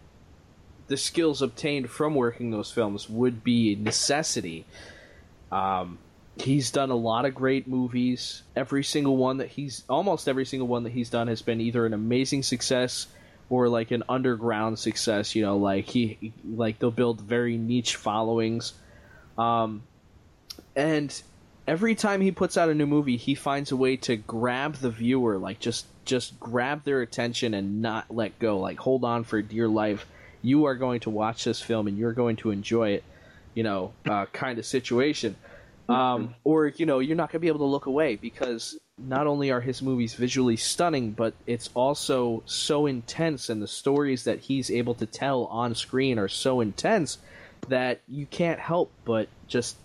the 0.89 0.97
skills 0.97 1.41
obtained 1.41 1.89
from 1.89 2.15
working 2.15 2.51
those 2.51 2.71
films 2.71 3.09
would 3.09 3.43
be 3.43 3.73
a 3.73 3.77
necessity. 3.77 4.67
Um, 5.51 5.99
he's 6.37 6.71
done 6.71 6.91
a 6.91 6.97
lot 6.97 7.25
of 7.25 7.35
great 7.35 7.67
movies. 7.67 8.43
Every 8.57 8.85
single 8.85 9.17
one 9.17 9.39
that 9.39 9.49
he's, 9.49 9.85
almost 9.89 10.29
every 10.29 10.45
single 10.45 10.69
one 10.69 10.85
that 10.85 10.93
he's 10.93 11.11
done 11.11 11.29
has 11.29 11.43
been 11.43 11.61
either 11.61 11.87
an 11.87 11.95
amazing 11.95 12.43
success 12.43 13.07
or 13.51 13.69
like 13.69 13.91
an 13.91 14.03
underground 14.09 14.79
success. 14.79 15.35
You 15.35 15.43
know, 15.43 15.57
like 15.57 15.87
he, 15.87 16.33
like 16.45 16.79
they'll 16.79 16.91
build 16.91 17.21
very 17.21 17.57
niche 17.57 17.97
followings. 17.97 18.75
Um, 19.37 19.83
and 20.75 21.23
every 21.67 21.95
time 21.95 22.21
he 22.21 22.33
puts 22.33 22.57
out 22.57 22.69
a 22.71 22.75
new 22.75 22.87
movie, 22.87 23.17
he 23.17 23.35
finds 23.35 23.71
a 23.71 23.77
way 23.77 23.97
to 23.99 24.17
grab 24.17 24.77
the 24.77 24.91
viewer, 24.91 25.39
like 25.39 25.61
just 25.61 25.87
just 26.05 26.41
grab 26.41 26.85
their 26.85 27.03
attention 27.03 27.53
and 27.55 27.83
not 27.83 28.11
let 28.11 28.39
go. 28.39 28.59
Like 28.59 28.79
hold 28.79 29.05
on 29.05 29.25
for 29.25 29.43
dear 29.43 29.69
life. 29.69 30.07
You 30.41 30.65
are 30.65 30.75
going 30.75 31.01
to 31.01 31.11
watch 31.11 31.45
this 31.45 31.61
film 31.61 31.87
and 31.87 31.99
you're 31.99 32.13
going 32.13 32.37
to 32.37 32.51
enjoy 32.51 32.91
it. 32.91 33.05
You 33.55 33.65
know, 33.65 33.93
uh, 34.09 34.27
kind 34.27 34.59
of 34.59 34.67
situation. 34.67 35.37
Um, 35.89 36.35
or 36.45 36.67
you 36.67 36.87
know, 36.87 36.99
you're 36.99 37.17
not 37.17 37.33
going 37.33 37.41
to 37.41 37.45
be 37.45 37.49
able 37.49 37.61
to 37.61 37.65
look 37.65 37.87
away 37.87 38.17
because 38.17 38.79
not 38.99 39.27
only 39.27 39.51
are 39.51 39.61
his 39.61 39.81
movies 39.81 40.15
visually 40.15 40.57
stunning, 40.57 41.13
but 41.13 41.35
it's 41.47 41.71
also 41.75 42.43
so 42.47 42.87
intense, 42.87 43.49
and 43.49 43.63
the 43.63 43.69
stories 43.69 44.25
that 44.25 44.41
he's 44.41 44.71
able 44.71 44.95
to 44.95 45.07
tell 45.07 45.45
on 45.47 45.75
screen 45.75 46.19
are 46.19 46.29
so 46.29 46.61
intense 46.61 47.19
that 47.69 48.01
you 48.09 48.27
can't 48.27 48.59
help 48.59 48.91
but 49.05 49.29
just 49.47 49.77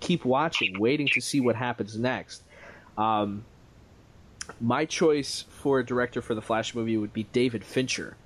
keep 0.00 0.24
watching, 0.24 0.78
waiting 0.78 1.08
to 1.08 1.20
see 1.20 1.40
what 1.40 1.56
happens 1.56 1.96
next. 1.96 2.42
Um, 2.96 3.44
my 4.60 4.84
choice 4.84 5.44
for 5.48 5.78
a 5.78 5.86
director 5.86 6.20
for 6.20 6.34
the 6.34 6.42
Flash 6.42 6.74
movie 6.74 6.96
would 6.96 7.12
be 7.12 7.24
David 7.24 7.64
Fincher. 7.64 8.16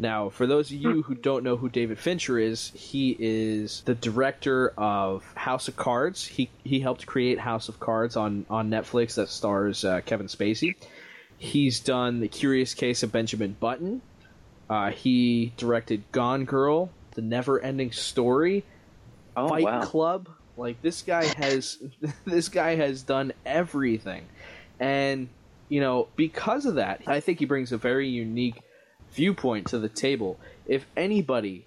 Now, 0.00 0.30
for 0.30 0.46
those 0.46 0.70
of 0.70 0.78
you 0.78 1.02
who 1.02 1.14
don't 1.14 1.44
know 1.44 1.58
who 1.58 1.68
David 1.68 1.98
Fincher 1.98 2.38
is, 2.38 2.72
he 2.74 3.14
is 3.18 3.82
the 3.84 3.94
director 3.94 4.72
of 4.78 5.22
House 5.34 5.68
of 5.68 5.76
Cards. 5.76 6.26
He 6.26 6.48
he 6.64 6.80
helped 6.80 7.04
create 7.06 7.38
House 7.38 7.68
of 7.68 7.78
Cards 7.78 8.16
on 8.16 8.46
on 8.48 8.70
Netflix 8.70 9.16
that 9.16 9.28
stars 9.28 9.84
uh, 9.84 10.00
Kevin 10.06 10.26
Spacey. 10.28 10.74
He's 11.36 11.80
done 11.80 12.20
The 12.20 12.28
Curious 12.28 12.72
Case 12.72 13.02
of 13.02 13.12
Benjamin 13.12 13.54
Button. 13.60 14.00
Uh, 14.70 14.90
he 14.90 15.52
directed 15.58 16.02
Gone 16.12 16.46
Girl, 16.46 16.88
The 17.12 17.22
Never 17.22 17.60
Ending 17.60 17.92
Story, 17.92 18.64
Oh, 19.36 19.48
Fight 19.48 19.64
wow. 19.64 19.82
Club. 19.82 20.30
Like 20.56 20.80
this 20.80 21.02
guy 21.02 21.26
has 21.26 21.76
this 22.24 22.48
guy 22.48 22.76
has 22.76 23.02
done 23.02 23.34
everything. 23.44 24.24
And 24.78 25.28
you 25.68 25.82
know, 25.82 26.08
because 26.16 26.64
of 26.64 26.76
that, 26.76 27.02
I 27.06 27.20
think 27.20 27.38
he 27.38 27.44
brings 27.44 27.72
a 27.72 27.76
very 27.76 28.08
unique 28.08 28.62
viewpoint 29.12 29.68
to 29.68 29.78
the 29.78 29.88
table. 29.88 30.38
If 30.66 30.86
anybody 30.96 31.64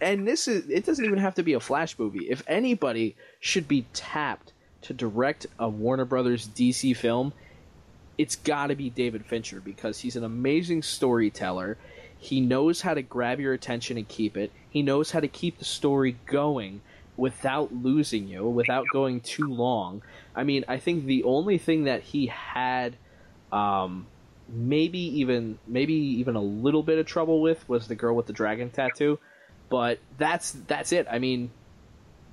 and 0.00 0.26
this 0.26 0.46
is 0.46 0.68
it 0.68 0.86
doesn't 0.86 1.04
even 1.04 1.18
have 1.18 1.34
to 1.34 1.42
be 1.42 1.54
a 1.54 1.60
flash 1.60 1.98
movie. 1.98 2.30
If 2.30 2.42
anybody 2.46 3.16
should 3.40 3.66
be 3.66 3.86
tapped 3.92 4.52
to 4.82 4.94
direct 4.94 5.46
a 5.58 5.68
Warner 5.68 6.04
Brothers 6.04 6.48
DC 6.48 6.96
film, 6.96 7.32
it's 8.18 8.36
got 8.36 8.68
to 8.68 8.76
be 8.76 8.90
David 8.90 9.24
Fincher 9.26 9.60
because 9.60 9.98
he's 9.98 10.16
an 10.16 10.24
amazing 10.24 10.82
storyteller. 10.82 11.76
He 12.18 12.40
knows 12.40 12.82
how 12.82 12.94
to 12.94 13.02
grab 13.02 13.40
your 13.40 13.52
attention 13.52 13.96
and 13.96 14.06
keep 14.06 14.36
it. 14.36 14.52
He 14.70 14.82
knows 14.82 15.10
how 15.10 15.20
to 15.20 15.28
keep 15.28 15.58
the 15.58 15.64
story 15.64 16.16
going 16.26 16.80
without 17.16 17.74
losing 17.74 18.28
you, 18.28 18.48
without 18.48 18.86
going 18.92 19.20
too 19.20 19.52
long. 19.52 20.02
I 20.34 20.44
mean, 20.44 20.64
I 20.68 20.78
think 20.78 21.04
the 21.04 21.24
only 21.24 21.58
thing 21.58 21.84
that 21.84 22.02
he 22.02 22.26
had 22.26 22.96
um, 23.50 24.06
maybe 24.52 24.98
even 25.20 25.58
maybe 25.66 25.94
even 25.94 26.36
a 26.36 26.42
little 26.42 26.82
bit 26.82 26.98
of 26.98 27.06
trouble 27.06 27.40
with 27.40 27.66
was 27.68 27.88
the 27.88 27.94
girl 27.94 28.14
with 28.14 28.26
the 28.26 28.32
dragon 28.32 28.70
tattoo, 28.70 29.18
but 29.68 29.98
that's 30.18 30.52
that's 30.66 30.92
it. 30.92 31.06
I 31.10 31.18
mean, 31.18 31.50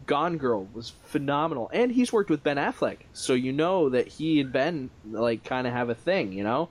Gone 0.05 0.37
Girl 0.37 0.67
was 0.73 0.91
phenomenal, 1.05 1.69
and 1.71 1.91
he's 1.91 2.11
worked 2.11 2.29
with 2.29 2.43
Ben 2.43 2.57
Affleck, 2.57 2.97
so 3.13 3.33
you 3.33 3.51
know 3.53 3.89
that 3.89 4.07
he 4.07 4.41
and 4.41 4.51
Ben 4.51 4.89
like 5.09 5.43
kind 5.43 5.65
of 5.67 5.73
have 5.73 5.89
a 5.89 5.95
thing, 5.95 6.33
you 6.33 6.43
know. 6.43 6.69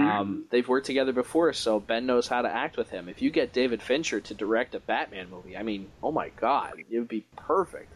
Um, 0.00 0.44
they've 0.50 0.66
worked 0.66 0.86
together 0.86 1.12
before, 1.12 1.52
so 1.52 1.78
Ben 1.78 2.06
knows 2.06 2.26
how 2.26 2.42
to 2.42 2.48
act 2.48 2.76
with 2.76 2.90
him. 2.90 3.08
If 3.08 3.22
you 3.22 3.30
get 3.30 3.52
David 3.52 3.82
Fincher 3.82 4.20
to 4.20 4.34
direct 4.34 4.74
a 4.74 4.80
Batman 4.80 5.28
movie, 5.30 5.56
I 5.56 5.62
mean, 5.62 5.88
oh 6.02 6.10
my 6.10 6.30
god, 6.30 6.74
it 6.90 6.98
would 6.98 7.08
be 7.08 7.26
perfect. 7.36 7.92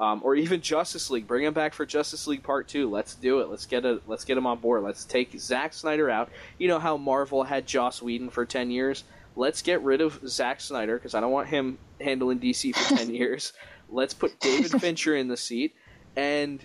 Um, 0.00 0.20
or 0.22 0.36
even 0.36 0.60
Justice 0.60 1.10
League, 1.10 1.26
bring 1.26 1.44
him 1.44 1.54
back 1.54 1.74
for 1.74 1.84
Justice 1.84 2.26
League 2.28 2.44
Part 2.44 2.68
Two. 2.68 2.88
Let's 2.88 3.14
do 3.16 3.40
it. 3.40 3.48
Let's 3.48 3.66
get 3.66 3.84
a 3.84 4.00
let's 4.06 4.24
get 4.24 4.38
him 4.38 4.46
on 4.46 4.58
board. 4.58 4.84
Let's 4.84 5.04
take 5.04 5.38
Zack 5.38 5.72
Snyder 5.72 6.08
out. 6.08 6.30
You 6.56 6.68
know 6.68 6.78
how 6.78 6.96
Marvel 6.96 7.42
had 7.42 7.66
Joss 7.66 8.00
Whedon 8.00 8.30
for 8.30 8.46
ten 8.46 8.70
years. 8.70 9.04
Let's 9.34 9.62
get 9.62 9.82
rid 9.82 10.00
of 10.00 10.20
Zack 10.26 10.60
Snyder 10.60 10.96
because 10.96 11.14
I 11.14 11.20
don't 11.20 11.32
want 11.32 11.48
him 11.48 11.78
handling 12.00 12.38
DC 12.38 12.74
for 12.74 12.96
ten 12.96 13.12
years. 13.12 13.52
Let's 13.88 14.14
put 14.14 14.38
David 14.38 14.70
Fincher 14.80 15.16
in 15.16 15.28
the 15.28 15.36
seat 15.36 15.74
and 16.16 16.64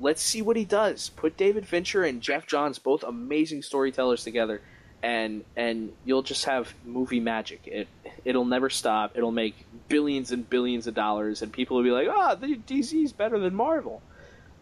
let's 0.00 0.22
see 0.22 0.42
what 0.42 0.56
he 0.56 0.64
does. 0.64 1.10
Put 1.10 1.36
David 1.36 1.66
Fincher 1.66 2.02
and 2.04 2.20
Geoff 2.20 2.46
Johns, 2.46 2.78
both 2.78 3.04
amazing 3.04 3.62
storytellers, 3.62 4.24
together, 4.24 4.62
and 5.02 5.44
and 5.56 5.92
you'll 6.04 6.22
just 6.22 6.44
have 6.44 6.72
movie 6.84 7.20
magic. 7.20 7.66
It 7.66 7.88
it'll 8.24 8.44
never 8.44 8.70
stop. 8.70 9.12
It'll 9.16 9.32
make 9.32 9.54
billions 9.88 10.30
and 10.32 10.48
billions 10.48 10.86
of 10.86 10.94
dollars, 10.94 11.42
and 11.42 11.52
people 11.52 11.76
will 11.76 11.84
be 11.84 11.90
like, 11.90 12.08
"Ah, 12.08 12.34
the 12.34 12.56
DC's 12.56 13.12
better 13.12 13.38
than 13.38 13.54
Marvel." 13.54 14.02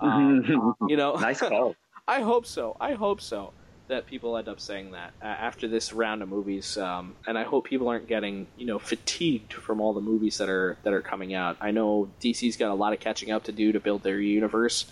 Um, 0.00 0.76
you 0.88 0.96
know, 0.96 1.16
nice 1.16 1.40
call. 1.48 1.74
I 2.06 2.20
hope 2.20 2.46
so. 2.46 2.76
I 2.80 2.92
hope 2.92 3.20
so 3.20 3.52
that 3.88 4.06
people 4.06 4.36
end 4.36 4.48
up 4.48 4.60
saying 4.60 4.92
that 4.92 5.12
uh, 5.20 5.24
after 5.24 5.66
this 5.66 5.92
round 5.92 6.22
of 6.22 6.28
movies, 6.28 6.78
um, 6.78 7.16
and 7.26 7.36
I 7.36 7.42
hope 7.42 7.64
people 7.64 7.88
aren't 7.88 8.06
getting 8.06 8.46
you 8.56 8.66
know 8.66 8.78
fatigued 8.78 9.52
from 9.52 9.80
all 9.80 9.92
the 9.92 10.00
movies 10.00 10.38
that 10.38 10.48
are 10.48 10.76
that 10.84 10.92
are 10.92 11.02
coming 11.02 11.34
out. 11.34 11.56
I 11.60 11.72
know 11.72 12.08
DC's 12.20 12.56
got 12.56 12.70
a 12.70 12.74
lot 12.74 12.92
of 12.92 13.00
catching 13.00 13.32
up 13.32 13.44
to 13.44 13.52
do 13.52 13.72
to 13.72 13.80
build 13.80 14.04
their 14.04 14.20
universe, 14.20 14.86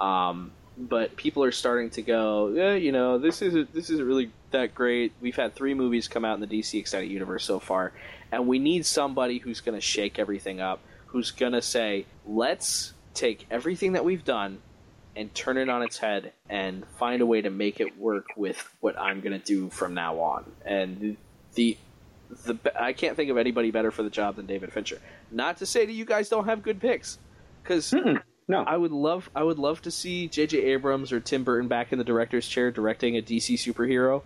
um, 0.00 0.50
but 0.76 1.14
people 1.16 1.44
are 1.44 1.52
starting 1.52 1.90
to 1.90 2.02
go, 2.02 2.48
yeah, 2.48 2.74
you 2.74 2.90
know, 2.90 3.18
this 3.18 3.42
isn't 3.42 3.72
this 3.72 3.90
isn't 3.90 4.04
really 4.04 4.32
that 4.52 4.74
great. 4.74 5.12
We've 5.20 5.36
had 5.36 5.54
three 5.54 5.74
movies 5.74 6.08
come 6.08 6.24
out 6.24 6.40
in 6.40 6.46
the 6.46 6.60
DC 6.60 6.78
extended 6.78 7.10
universe 7.10 7.44
so 7.44 7.58
far, 7.58 7.92
and 8.30 8.46
we 8.46 8.58
need 8.58 8.86
somebody 8.86 9.38
who's 9.38 9.60
going 9.60 9.76
to 9.76 9.80
shake 9.80 10.18
everything 10.18 10.60
up, 10.60 10.80
who's 11.06 11.30
going 11.30 11.52
to 11.52 11.62
say, 11.62 12.06
let's 12.26 12.94
take 13.14 13.46
everything 13.50 13.92
that 13.92 14.04
we've 14.04 14.24
done 14.24 14.58
and 15.14 15.34
turn 15.34 15.58
it 15.58 15.68
on 15.68 15.82
its 15.82 15.98
head 15.98 16.32
and 16.48 16.86
find 16.98 17.20
a 17.20 17.26
way 17.26 17.42
to 17.42 17.50
make 17.50 17.80
it 17.80 17.98
work 17.98 18.28
with 18.36 18.56
what 18.80 18.98
I'm 18.98 19.20
going 19.20 19.38
to 19.38 19.44
do 19.44 19.68
from 19.68 19.94
now 19.94 20.18
on. 20.20 20.50
And 20.64 21.16
the 21.54 21.76
the 22.44 22.56
I 22.80 22.94
can't 22.94 23.14
think 23.14 23.30
of 23.30 23.36
anybody 23.36 23.70
better 23.70 23.90
for 23.90 24.02
the 24.02 24.10
job 24.10 24.36
than 24.36 24.46
David 24.46 24.72
Fincher. 24.72 24.98
Not 25.30 25.58
to 25.58 25.66
say 25.66 25.84
that 25.84 25.92
you 25.92 26.06
guys 26.06 26.30
don't 26.30 26.46
have 26.46 26.62
good 26.62 26.80
picks, 26.80 27.18
because 27.62 27.92
No. 28.48 28.64
I 28.64 28.76
would 28.76 28.92
love 28.92 29.30
I 29.34 29.42
would 29.42 29.58
love 29.58 29.82
to 29.82 29.90
see 29.90 30.28
J.J. 30.28 30.58
Abrams 30.58 31.12
or 31.12 31.20
Tim 31.20 31.44
Burton 31.44 31.68
back 31.68 31.92
in 31.92 31.98
the 31.98 32.04
director's 32.04 32.46
chair 32.46 32.70
directing 32.70 33.16
a 33.16 33.22
DC 33.22 33.54
superhero. 33.54 34.22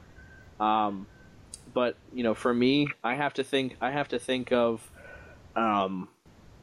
Um, 0.60 1.06
but 1.74 1.96
you 2.12 2.22
know, 2.22 2.34
for 2.34 2.52
me, 2.52 2.88
I 3.04 3.14
have 3.14 3.34
to 3.34 3.44
think 3.44 3.76
I 3.80 3.90
have 3.90 4.08
to 4.08 4.18
think 4.18 4.52
of, 4.52 4.90
um, 5.54 6.08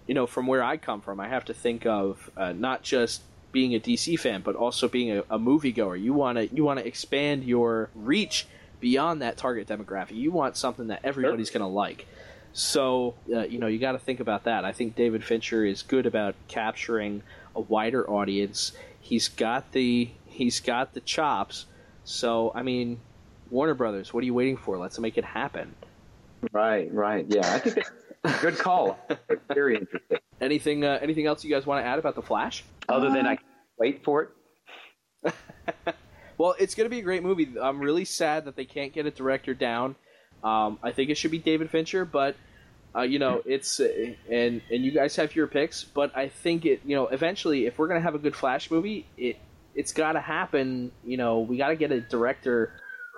you 0.08 0.16
know, 0.16 0.26
from 0.26 0.48
where 0.48 0.64
I 0.64 0.78
come 0.78 1.02
from, 1.02 1.20
I 1.20 1.28
have 1.28 1.46
to 1.46 1.54
think 1.54 1.86
of 1.86 2.32
uh, 2.36 2.52
not 2.52 2.84
just 2.84 3.22
being 3.52 3.76
a 3.76 3.80
DC 3.80 4.20
fan, 4.20 4.42
but 4.42 4.56
also 4.56 4.88
being 4.88 5.12
a, 5.12 5.20
a 5.30 5.40
moviegoer. 5.40 6.02
You 6.02 6.14
want 6.14 6.38
to 6.38 6.54
you 6.54 6.64
want 6.64 6.80
to 6.80 6.88
expand 6.88 7.44
your 7.44 7.90
reach 7.96 8.48
beyond 8.80 9.22
that 9.22 9.38
target 9.38 9.68
demographic. 9.68 10.16
You 10.16 10.32
want 10.32 10.58
something 10.58 10.88
that 10.88 11.02
everybody's 11.04 11.50
going 11.50 11.62
to 11.62 11.68
like. 11.68 12.06
So 12.52 13.16
uh, 13.34 13.42
you 13.42 13.60
know 13.60 13.68
you 13.68 13.80
got 13.80 13.94
to 13.94 14.00
think 14.00 14.20
about 14.20 14.44
that. 14.44 14.66
I 14.66 14.74
think 14.74 14.96
David 14.96 15.24
Fincher 15.24 15.66
is 15.66 15.84
good 15.84 16.06
about 16.06 16.36
capturing 16.48 17.24
a 17.56 17.62
wider 17.62 18.10
audience. 18.10 18.74
He's 19.00 19.30
got 19.30 19.72
the 19.72 20.10
he's 20.26 20.60
got 20.60 20.94
the 20.94 21.02
chops. 21.02 21.68
So 22.04 22.52
I 22.54 22.64
mean, 22.64 23.00
Warner 23.54 23.76
Brothers, 23.76 24.14
what 24.14 24.24
are 24.24 24.26
you 24.26 24.34
waiting 24.34 24.58
for? 24.58 24.78
Let's 24.78 25.00
make 25.00 25.18
it 25.18 25.24
happen. 25.24 25.74
Right, 26.52 26.94
right. 26.94 27.26
Yeah, 27.30 27.54
I 27.54 27.60
think 27.60 27.76
that's 27.76 28.40
a 28.40 28.42
good 28.42 28.58
call. 28.58 29.00
Very 29.54 29.78
interesting. 29.78 30.18
Anything 30.42 30.84
uh, 30.84 31.00
anything 31.02 31.26
else 31.26 31.44
you 31.46 31.50
guys 31.50 31.66
want 31.66 31.84
to 31.84 31.88
add 31.88 32.00
about 32.00 32.16
the 32.16 32.22
Flash? 32.22 32.66
Other 32.90 33.10
than 33.10 33.26
I 33.26 33.36
can't 33.36 33.48
wait 33.78 34.04
for 34.04 34.34
it. 35.24 35.34
Well, 36.38 36.56
it's 36.60 36.76
going 36.76 36.86
to 36.86 36.90
be 36.90 37.00
a 37.00 37.04
great 37.04 37.24
movie. 37.24 37.48
I'm 37.62 37.80
really 37.80 38.06
sad 38.06 38.46
that 38.46 38.56
they 38.56 38.66
can't 38.66 38.92
get 38.92 39.06
a 39.06 39.12
director 39.12 39.54
down. 39.54 39.96
Um, 40.44 40.80
I 40.84 40.92
think 40.92 41.10
it 41.10 41.16
should 41.16 41.32
be 41.32 41.38
David 41.38 41.70
Fincher, 41.70 42.06
but 42.06 42.36
uh, 42.96 43.02
you 43.02 43.20
know, 43.20 43.42
it's 43.46 43.80
uh, 43.80 43.88
and 44.30 44.62
and 44.70 44.84
you 44.84 44.92
guys 44.92 45.16
have 45.16 45.36
your 45.36 45.48
picks, 45.48 45.84
but 45.84 46.16
I 46.18 46.28
think 46.28 46.66
it, 46.66 46.82
you 46.86 46.96
know, 46.96 47.08
eventually, 47.08 47.66
if 47.66 47.78
we're 47.78 47.88
going 47.88 48.00
to 48.00 48.04
have 48.04 48.16
a 48.16 48.20
good 48.20 48.36
Flash 48.36 48.70
movie, 48.70 49.06
it 49.16 49.38
it's 49.74 49.94
got 49.94 50.14
to 50.14 50.20
happen. 50.20 50.92
You 51.06 51.18
know, 51.18 51.40
we 51.40 51.58
got 51.58 51.70
to 51.70 51.76
get 51.76 51.92
a 51.92 52.02
director 52.02 52.74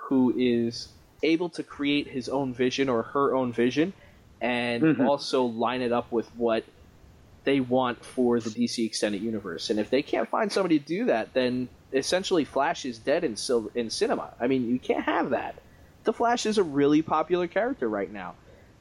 who 0.08 0.32
is 0.36 0.88
able 1.22 1.48
to 1.50 1.62
create 1.62 2.08
his 2.08 2.28
own 2.28 2.52
vision 2.54 2.88
or 2.88 3.02
her 3.02 3.34
own 3.34 3.52
vision, 3.52 3.92
and 4.40 4.82
Mhm. 4.82 5.06
also 5.08 5.44
line 5.44 5.82
it 5.82 5.92
up 5.92 6.12
with 6.12 6.28
what 6.36 6.64
they 7.44 7.60
want 7.60 8.04
for 8.04 8.40
the 8.40 8.50
DC 8.50 8.84
extended 8.84 9.22
universe. 9.22 9.70
And 9.70 9.78
if 9.78 9.88
they 9.90 10.02
can't 10.02 10.28
find 10.28 10.50
somebody 10.50 10.78
to 10.78 10.84
do 10.84 11.04
that, 11.06 11.32
then 11.32 11.68
essentially 11.92 12.44
Flash 12.44 12.84
is 12.84 12.98
dead 12.98 13.22
in 13.24 13.36
sil- 13.38 13.70
in 13.74 13.88
cinema. 13.90 14.34
I 14.40 14.46
mean, 14.48 14.68
you 14.68 14.78
can't 14.78 15.04
have 15.04 15.30
that. 15.30 15.54
The 16.04 16.12
Flash 16.12 16.44
is 16.46 16.58
a 16.58 16.62
really 16.62 17.02
popular 17.02 17.46
character 17.46 17.88
right 17.88 18.12
now. 18.12 18.34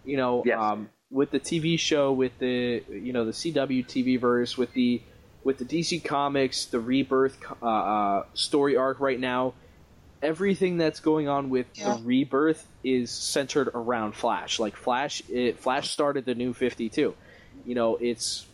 You 0.04 0.18
know, 0.18 0.44
Yes. 0.46 0.60
um, 0.60 0.90
with 1.12 1.32
the 1.32 1.40
TV 1.40 1.78
show, 1.78 2.12
with 2.12 2.38
the 2.40 2.84
you 2.90 3.14
know 3.14 3.26
the 3.26 3.34
CW 3.34 3.84
TV 3.84 4.18
verse, 4.20 4.58
with 4.58 4.74
the 4.74 5.02
with 5.44 5.60
the 5.60 5.66
DC 5.66 6.04
Comics, 6.04 6.66
the 6.66 6.80
Rebirth 6.80 7.38
uh, 7.62 7.66
uh, 7.66 8.24
story 8.34 8.76
arc 8.76 9.00
right 9.00 9.20
now. 9.20 9.54
Everything 10.26 10.78
that's 10.78 11.00
going 11.00 11.28
on 11.28 11.50
with 11.50 11.68
Yeah. 11.76 11.96
the 11.96 12.04
Rebirth 12.04 12.68
is 12.84 13.12
centered 13.12 13.70
around 13.74 14.14
Flash. 14.16 14.60
Like 14.60 14.76
Flash, 14.76 15.22
it, 15.30 15.60
Flash 15.60 15.92
started 15.92 16.26
the 16.26 16.34
New 16.36 16.54
Fifty 16.54 16.90
Two. 16.90 17.14
You 17.66 17.76
know, 17.76 17.96
it's 17.98 18.46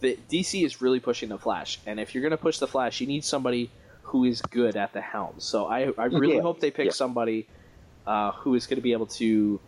the 0.00 0.18
DC 0.30 0.64
is 0.64 0.80
really 0.80 1.00
pushing 1.00 1.28
the 1.28 1.38
Flash, 1.38 1.78
and 1.86 2.00
if 2.00 2.14
you're 2.14 2.22
going 2.22 2.30
to 2.32 2.36
push 2.36 2.58
the 2.58 2.66
Flash, 2.66 3.00
you 3.00 3.06
need 3.06 3.24
somebody 3.24 3.70
who 4.02 4.24
is 4.24 4.40
good 4.40 4.76
at 4.76 4.92
the 4.92 5.00
helm. 5.00 5.34
So 5.38 5.66
I, 5.66 5.92
I 5.98 6.04
really 6.06 6.36
Yeah, 6.36 6.42
hope 6.42 6.60
they 6.60 6.70
pick 6.70 6.86
yeah. 6.86 6.92
somebody 6.92 7.46
uh, 8.06 8.32
who 8.32 8.54
is 8.54 8.66
going 8.66 8.76
to 8.76 8.82
be 8.82 8.92
able 8.92 9.06
to 9.06 9.60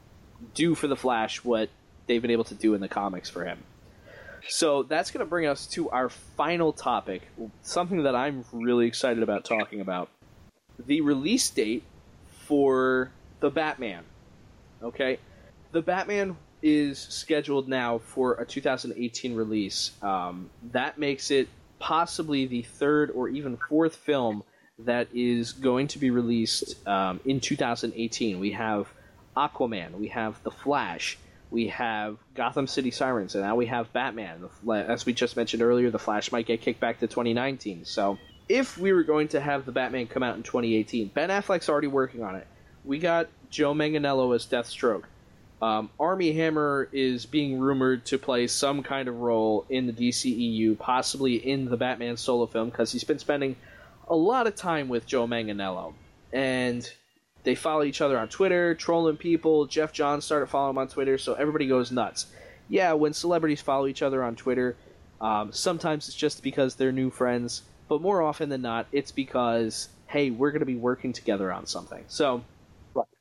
do 0.54 0.74
for 0.74 0.86
the 0.86 0.96
Flash 0.96 1.42
what 1.44 1.68
they've 2.06 2.22
been 2.22 2.30
able 2.30 2.44
to 2.44 2.54
do 2.54 2.74
in 2.74 2.80
the 2.80 2.88
comics 2.88 3.28
for 3.28 3.44
him. 3.44 3.58
So 4.48 4.84
that's 4.84 5.10
going 5.10 5.20
to 5.26 5.28
bring 5.28 5.46
us 5.46 5.66
to 5.68 5.90
our 5.90 6.08
final 6.08 6.72
topic, 6.72 7.22
something 7.62 8.04
that 8.04 8.14
I'm 8.14 8.44
really 8.52 8.86
excited 8.86 9.22
about 9.22 9.44
talking 9.44 9.80
about. 9.80 10.08
The 10.86 11.00
release 11.00 11.50
date 11.50 11.82
for 12.46 13.10
the 13.40 13.50
Batman. 13.50 14.04
Okay? 14.82 15.18
The 15.72 15.82
Batman 15.82 16.36
is 16.62 16.98
scheduled 16.98 17.68
now 17.68 17.98
for 17.98 18.34
a 18.34 18.44
2018 18.44 19.34
release. 19.34 19.92
Um, 20.02 20.50
that 20.72 20.98
makes 20.98 21.30
it 21.30 21.48
possibly 21.78 22.46
the 22.46 22.62
third 22.62 23.10
or 23.10 23.28
even 23.28 23.56
fourth 23.56 23.96
film 23.96 24.42
that 24.80 25.08
is 25.12 25.52
going 25.52 25.88
to 25.88 25.98
be 25.98 26.10
released 26.10 26.86
um, 26.86 27.20
in 27.24 27.40
2018. 27.40 28.38
We 28.38 28.52
have 28.52 28.88
Aquaman, 29.36 29.92
we 29.92 30.08
have 30.08 30.42
The 30.42 30.50
Flash, 30.50 31.18
we 31.50 31.68
have 31.68 32.18
Gotham 32.34 32.66
City 32.66 32.90
Sirens, 32.90 33.34
and 33.34 33.44
now 33.44 33.56
we 33.56 33.66
have 33.66 33.92
Batman. 33.92 34.48
As 34.70 35.06
we 35.06 35.12
just 35.12 35.36
mentioned 35.36 35.62
earlier, 35.62 35.90
The 35.90 35.98
Flash 35.98 36.32
might 36.32 36.46
get 36.46 36.60
kicked 36.60 36.80
back 36.80 37.00
to 37.00 37.06
2019. 37.06 37.84
So 37.84 38.18
if 38.48 38.78
we 38.78 38.92
were 38.92 39.04
going 39.04 39.28
to 39.28 39.40
have 39.40 39.66
the 39.66 39.72
Batman 39.72 40.06
come 40.06 40.22
out 40.22 40.36
in 40.36 40.42
2018, 40.42 41.08
Ben 41.08 41.28
Affleck's 41.28 41.68
already 41.68 41.86
working 41.86 42.22
on 42.22 42.34
it. 42.34 42.46
We 42.84 42.98
got 42.98 43.28
Joe 43.50 43.74
Manganiello 43.74 44.34
as 44.34 44.46
Deathstroke. 44.46 45.04
Um, 45.60 45.90
Armie 45.98 46.32
Hammer 46.32 46.88
is 46.92 47.26
being 47.26 47.58
rumored 47.58 48.06
to 48.06 48.18
play 48.18 48.46
some 48.46 48.82
kind 48.82 49.08
of 49.08 49.16
role 49.16 49.66
in 49.68 49.86
the 49.86 49.92
DCEU, 49.92 50.78
possibly 50.78 51.34
in 51.34 51.64
the 51.64 51.76
Batman 51.76 52.16
solo 52.16 52.46
film, 52.46 52.70
because 52.70 52.92
he's 52.92 53.04
been 53.04 53.18
spending 53.18 53.56
a 54.08 54.14
lot 54.14 54.46
of 54.46 54.54
time 54.54 54.88
with 54.88 55.06
Joe 55.06 55.26
Manganiello. 55.26 55.94
And 56.32 56.88
they 57.42 57.54
follow 57.54 57.82
each 57.82 58.00
other 58.00 58.18
on 58.18 58.28
Twitter, 58.28 58.74
trolling 58.74 59.16
people. 59.16 59.66
Geoff 59.66 59.92
Johns 59.92 60.24
started 60.24 60.46
following 60.46 60.74
him 60.74 60.78
on 60.78 60.88
Twitter, 60.88 61.18
so 61.18 61.34
everybody 61.34 61.66
goes 61.66 61.90
nuts. 61.90 62.26
Yeah, 62.68 62.92
when 62.92 63.12
celebrities 63.12 63.60
follow 63.60 63.86
each 63.86 64.02
other 64.02 64.22
on 64.22 64.36
Twitter, 64.36 64.76
um, 65.20 65.52
sometimes 65.52 66.06
it's 66.08 66.16
just 66.16 66.42
because 66.42 66.76
they're 66.76 66.92
new 66.92 67.10
friends, 67.10 67.62
but 67.88 68.00
more 68.00 68.22
often 68.22 68.48
than 68.48 68.62
not, 68.62 68.86
it's 68.92 69.10
because, 69.10 69.88
hey, 70.06 70.30
we're 70.30 70.50
going 70.50 70.60
to 70.60 70.66
be 70.66 70.76
working 70.76 71.12
together 71.12 71.52
on 71.52 71.66
something. 71.66 72.04
So 72.08 72.42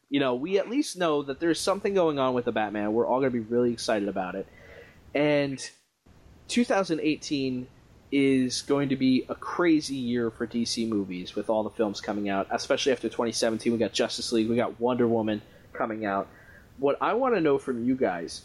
you 0.10 0.20
know, 0.20 0.36
we 0.36 0.58
at 0.58 0.70
least 0.70 0.98
know 0.98 1.22
that 1.24 1.40
there's 1.40 1.60
something 1.60 1.94
going 1.94 2.20
on 2.20 2.34
with 2.34 2.46
the 2.46 2.52
Batman. 2.52 2.94
We're 2.94 3.06
all 3.06 3.20
going 3.20 3.32
to 3.32 3.40
be 3.40 3.46
really 3.46 3.74
excited 3.74 4.08
about 4.08 4.36
it. 4.36 4.48
And 5.14 5.60
2018 6.48 7.68
is 8.10 8.62
going 8.62 8.90
to 8.90 8.96
be 8.96 9.26
a 9.28 9.36
crazy 9.36 9.96
year 9.96 10.32
for 10.32 10.48
DC 10.48 10.88
movies 10.88 11.36
with 11.36 11.50
all 11.50 11.64
the 11.64 11.70
films 11.72 12.00
coming 12.00 12.30
out, 12.30 12.48
especially 12.52 12.94
after 12.94 13.10
2017. 13.10 13.74
We 13.74 13.80
got 13.80 13.92
Justice 13.92 14.32
League, 14.32 14.50
we 14.50 14.56
got 14.56 14.80
Wonder 14.80 15.08
Woman 15.08 15.42
coming 15.74 16.06
out. 16.06 16.28
What 16.78 16.98
I 17.02 17.14
want 17.14 17.36
to 17.36 17.42
know 17.42 17.58
from 17.58 17.84
you 17.84 17.96
guys 17.96 18.44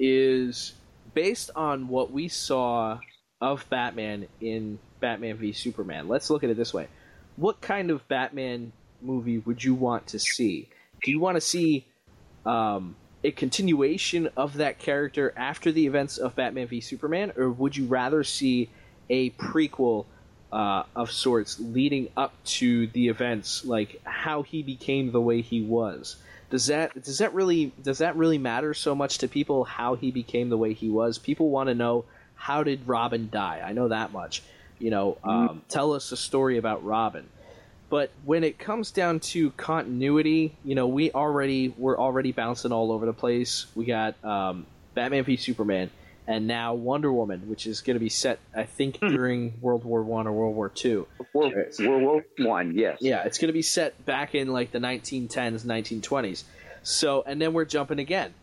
is 0.00 0.72
based 1.14 1.50
on 1.54 1.86
what 1.86 2.10
we 2.10 2.26
saw 2.26 2.98
of 3.40 3.68
Batman 3.70 4.26
in 4.40 4.78
Batman 5.00 5.36
v 5.36 5.52
Superman. 5.52 6.08
Let's 6.08 6.30
look 6.30 6.44
at 6.44 6.50
it 6.50 6.56
this 6.56 6.74
way. 6.74 6.88
What 7.36 7.60
kind 7.60 7.90
of 7.90 8.06
Batman 8.08 8.72
movie 9.02 9.38
would 9.38 9.62
you 9.62 9.74
want 9.74 10.08
to 10.08 10.18
see? 10.18 10.68
do 11.02 11.10
you 11.10 11.20
want 11.20 11.36
to 11.36 11.40
see 11.40 11.86
um, 12.44 12.96
a 13.24 13.30
continuation 13.30 14.28
of 14.36 14.54
that 14.54 14.78
character 14.78 15.32
after 15.36 15.72
the 15.72 15.86
events 15.86 16.18
of 16.18 16.34
Batman 16.36 16.68
v 16.68 16.80
Superman, 16.80 17.32
or 17.36 17.50
would 17.50 17.76
you 17.76 17.86
rather 17.86 18.24
see 18.24 18.68
a 19.08 19.30
prequel 19.30 20.06
uh, 20.52 20.84
of 20.94 21.10
sorts 21.10 21.58
leading 21.60 22.08
up 22.16 22.32
to 22.44 22.86
the 22.88 23.08
events, 23.08 23.64
like 23.64 24.00
how 24.04 24.42
he 24.42 24.62
became 24.62 25.12
the 25.12 25.20
way 25.20 25.42
he 25.42 25.62
was? 25.62 26.16
Does 26.50 26.66
that 26.66 26.94
does 27.02 27.18
that 27.18 27.34
really 27.34 27.72
does 27.82 27.98
that 27.98 28.16
really 28.16 28.38
matter 28.38 28.72
so 28.74 28.94
much 28.94 29.18
to 29.18 29.28
people 29.28 29.64
how 29.64 29.96
he 29.96 30.12
became 30.12 30.48
the 30.48 30.56
way 30.56 30.72
he 30.72 30.88
was? 30.88 31.18
People 31.18 31.50
want 31.50 31.68
to 31.68 31.74
know 31.74 32.04
how 32.36 32.62
did 32.62 32.86
Robin 32.86 33.28
die? 33.32 33.62
I 33.64 33.72
know 33.72 33.88
that 33.88 34.12
much. 34.12 34.42
You 34.78 34.90
know, 34.90 35.18
um, 35.24 35.48
mm-hmm. 35.48 35.58
tell 35.68 35.92
us 35.92 36.12
a 36.12 36.16
story 36.16 36.58
about 36.58 36.84
Robin. 36.84 37.26
But 37.88 38.10
when 38.24 38.42
it 38.42 38.58
comes 38.58 38.90
down 38.90 39.20
to 39.20 39.50
continuity, 39.52 40.56
you 40.64 40.74
know, 40.74 40.88
we 40.88 41.12
already 41.12 41.68
we're 41.76 41.98
already 41.98 42.32
bouncing 42.32 42.72
all 42.72 42.90
over 42.90 43.06
the 43.06 43.12
place. 43.12 43.66
We 43.74 43.84
got 43.84 44.22
um, 44.24 44.66
Batman 44.94 45.24
v 45.24 45.36
Superman, 45.36 45.90
and 46.26 46.48
now 46.48 46.74
Wonder 46.74 47.12
Woman, 47.12 47.48
which 47.48 47.66
is 47.66 47.82
going 47.82 47.94
to 47.94 48.00
be 48.00 48.08
set, 48.08 48.40
I 48.54 48.64
think, 48.64 48.98
hmm. 48.98 49.08
during 49.08 49.54
World 49.60 49.84
War 49.84 50.02
One 50.02 50.26
or 50.26 50.32
World 50.32 50.56
War 50.56 50.68
Two. 50.68 51.06
World, 51.32 51.54
World 51.78 52.02
War 52.02 52.24
One, 52.38 52.74
yes. 52.74 52.98
Yeah, 53.00 53.22
it's 53.22 53.38
going 53.38 53.48
to 53.48 53.52
be 53.52 53.62
set 53.62 54.04
back 54.04 54.34
in 54.34 54.52
like 54.52 54.72
the 54.72 54.80
1910s, 54.80 55.64
1920s. 55.64 56.42
So, 56.82 57.22
and 57.24 57.40
then 57.40 57.52
we're 57.52 57.64
jumping 57.64 58.00
again. 58.00 58.34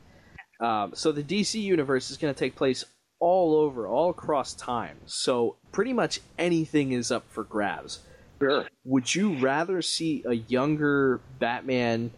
Um, 0.60 0.94
so 0.96 1.12
the 1.12 1.24
DC 1.24 1.62
universe 1.62 2.12
is 2.12 2.18
going 2.18 2.34
to 2.34 2.40
take 2.40 2.56
place 2.56 2.86
all 3.24 3.56
over, 3.56 3.88
all 3.88 4.10
across 4.10 4.54
time. 4.54 4.98
So 5.06 5.56
pretty 5.72 5.94
much 5.94 6.20
anything 6.38 6.92
is 6.92 7.10
up 7.10 7.24
for 7.30 7.46
grabs. 7.46 8.00
Sure. 8.42 8.68
Would 8.84 9.16
you 9.16 9.36
rather 9.38 9.82
see 9.82 10.24
a 10.26 10.34
younger 10.34 11.22
Batman 11.40 12.12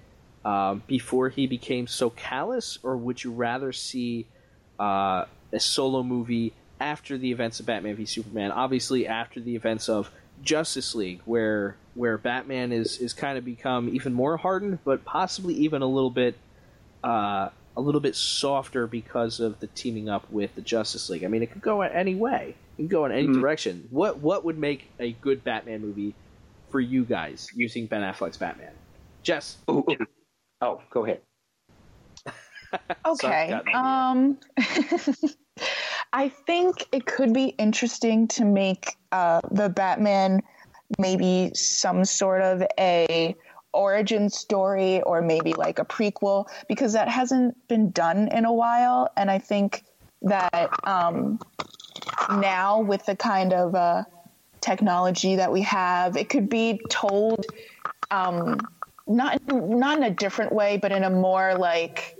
uh, 0.44 0.74
before 0.88 1.30
he 1.30 1.46
became 1.46 1.86
so 1.86 2.10
callous, 2.10 2.80
or 2.82 2.98
would 2.98 3.24
you 3.24 3.32
rather 3.32 3.72
see 3.72 4.26
uh, 4.80 5.26
a 5.54 5.60
solo 5.60 6.02
movie 6.02 6.54
after 6.80 7.20
the 7.20 7.32
events 7.32 7.60
of 7.60 7.68
Batman 7.68 7.96
v 7.96 8.06
Superman? 8.06 8.52
Obviously, 8.52 9.06
after 9.06 9.40
the 9.40 9.56
events 9.56 9.88
of 9.88 10.10
Justice 10.42 10.96
League, 10.96 11.22
where 11.26 11.78
where 11.94 12.18
Batman 12.18 12.72
is 12.72 12.98
is 12.98 13.14
kind 13.14 13.38
of 13.38 13.46
become 13.46 13.90
even 13.90 14.12
more 14.12 14.38
hardened, 14.38 14.80
but 14.84 15.06
possibly 15.06 15.54
even 15.54 15.84
a 15.84 15.88
little 15.88 16.10
bit 16.10 16.36
uh, 17.04 17.50
a 17.78 17.82
little 17.82 18.02
bit 18.02 18.16
softer 18.16 18.88
because 18.88 19.40
of 19.40 19.60
the 19.60 19.68
teaming 19.68 20.10
up 20.10 20.30
with 20.32 20.56
the 20.56 20.62
Justice 20.62 21.10
League. 21.10 21.24
I 21.24 21.28
mean, 21.28 21.44
it 21.44 21.52
could 21.52 21.62
go 21.62 21.82
any 21.82 22.16
way. 22.16 22.56
It 22.78 22.82
can 22.82 22.88
go 22.88 23.06
in 23.06 23.12
any 23.12 23.28
mm. 23.28 23.34
direction. 23.34 23.88
What 23.90 24.20
what 24.20 24.46
would 24.46 24.58
make 24.58 24.90
a 25.00 25.14
good 25.14 25.44
Batman 25.44 25.82
movie 25.82 26.14
for 26.70 26.80
you 26.80 27.04
guys 27.04 27.50
using 27.56 27.86
Ben 27.86 28.02
Affleck's 28.02 28.38
Batman? 28.38 28.74
Jess. 29.24 29.58
Ooh, 29.70 29.84
ooh. 29.90 30.06
Oh, 30.62 30.82
go 30.90 31.06
ahead. 31.06 31.22
okay. 33.06 33.52
um, 33.74 34.38
I 36.14 36.30
think 36.30 36.88
it 36.92 37.06
could 37.06 37.34
be 37.34 37.48
interesting 37.58 38.28
to 38.30 38.46
make 38.46 38.96
uh, 39.12 39.42
the 39.52 39.70
Batman 39.70 40.42
maybe 41.00 41.52
some 41.54 42.06
sort 42.06 42.42
of 42.42 42.64
a 42.80 43.36
origin 43.76 44.30
story 44.30 45.02
or 45.02 45.22
maybe 45.22 45.54
like 45.54 45.80
a 45.80 45.86
prequel 45.86 46.48
because 46.68 46.94
that 46.94 47.10
hasn't 47.10 47.56
been 47.68 47.92
done 47.92 48.30
in 48.30 48.46
a 48.46 48.54
while. 48.54 49.12
And 49.18 49.30
I 49.30 49.40
think 49.40 49.84
that 50.24 50.70
um, 50.88 51.40
now 52.30 52.82
with 52.82 53.06
the 53.06 53.16
kind 53.16 53.54
of 53.54 53.76
uh, 53.76 54.04
technology 54.62 55.36
that 55.36 55.52
we 55.52 55.62
have, 55.62 56.18
it 56.18 56.30
could 56.30 56.50
be 56.50 56.82
told 56.90 57.46
um, 58.12 58.60
not 59.08 59.40
not 59.48 59.98
in 59.98 60.04
a 60.04 60.10
different 60.10 60.52
way, 60.52 60.78
but 60.78 60.92
in 60.92 61.04
a 61.04 61.10
more 61.10 61.56
like 61.56 62.18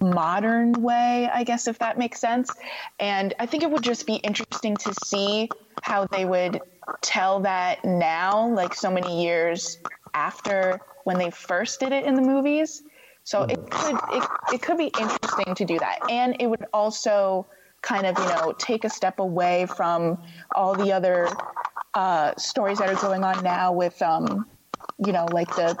modern 0.00 0.72
way, 0.72 1.28
I 1.32 1.44
guess, 1.44 1.66
if 1.66 1.78
that 1.78 1.98
makes 1.98 2.20
sense. 2.20 2.50
And 2.98 3.34
I 3.38 3.46
think 3.46 3.62
it 3.62 3.70
would 3.70 3.82
just 3.82 4.06
be 4.06 4.14
interesting 4.14 4.76
to 4.76 4.94
see 5.04 5.48
how 5.82 6.06
they 6.06 6.24
would 6.24 6.60
tell 7.00 7.40
that 7.40 7.84
now, 7.84 8.48
like 8.48 8.74
so 8.74 8.90
many 8.90 9.22
years 9.22 9.78
after 10.14 10.80
when 11.04 11.18
they 11.18 11.30
first 11.30 11.80
did 11.80 11.92
it 11.92 12.04
in 12.04 12.14
the 12.14 12.22
movies. 12.22 12.82
So 13.24 13.42
it 13.42 13.58
could 13.70 13.98
it, 14.10 14.24
it 14.54 14.62
could 14.62 14.78
be 14.78 14.90
interesting 14.98 15.54
to 15.54 15.64
do 15.64 15.78
that, 15.78 15.98
and 16.10 16.36
it 16.40 16.46
would 16.46 16.64
also 16.72 17.46
kind 17.82 18.06
of 18.06 18.18
you 18.18 18.24
know 18.24 18.54
take 18.58 18.84
a 18.84 18.90
step 18.90 19.18
away 19.18 19.66
from 19.66 20.18
all 20.54 20.74
the 20.74 20.92
other 20.92 21.28
uh, 21.94 22.34
stories 22.36 22.78
that 22.78 22.88
are 22.88 23.00
going 23.00 23.24
on 23.24 23.42
now 23.44 23.72
with 23.72 24.00
um, 24.02 24.46
you 25.04 25.12
know 25.12 25.26
like 25.32 25.54
the 25.56 25.76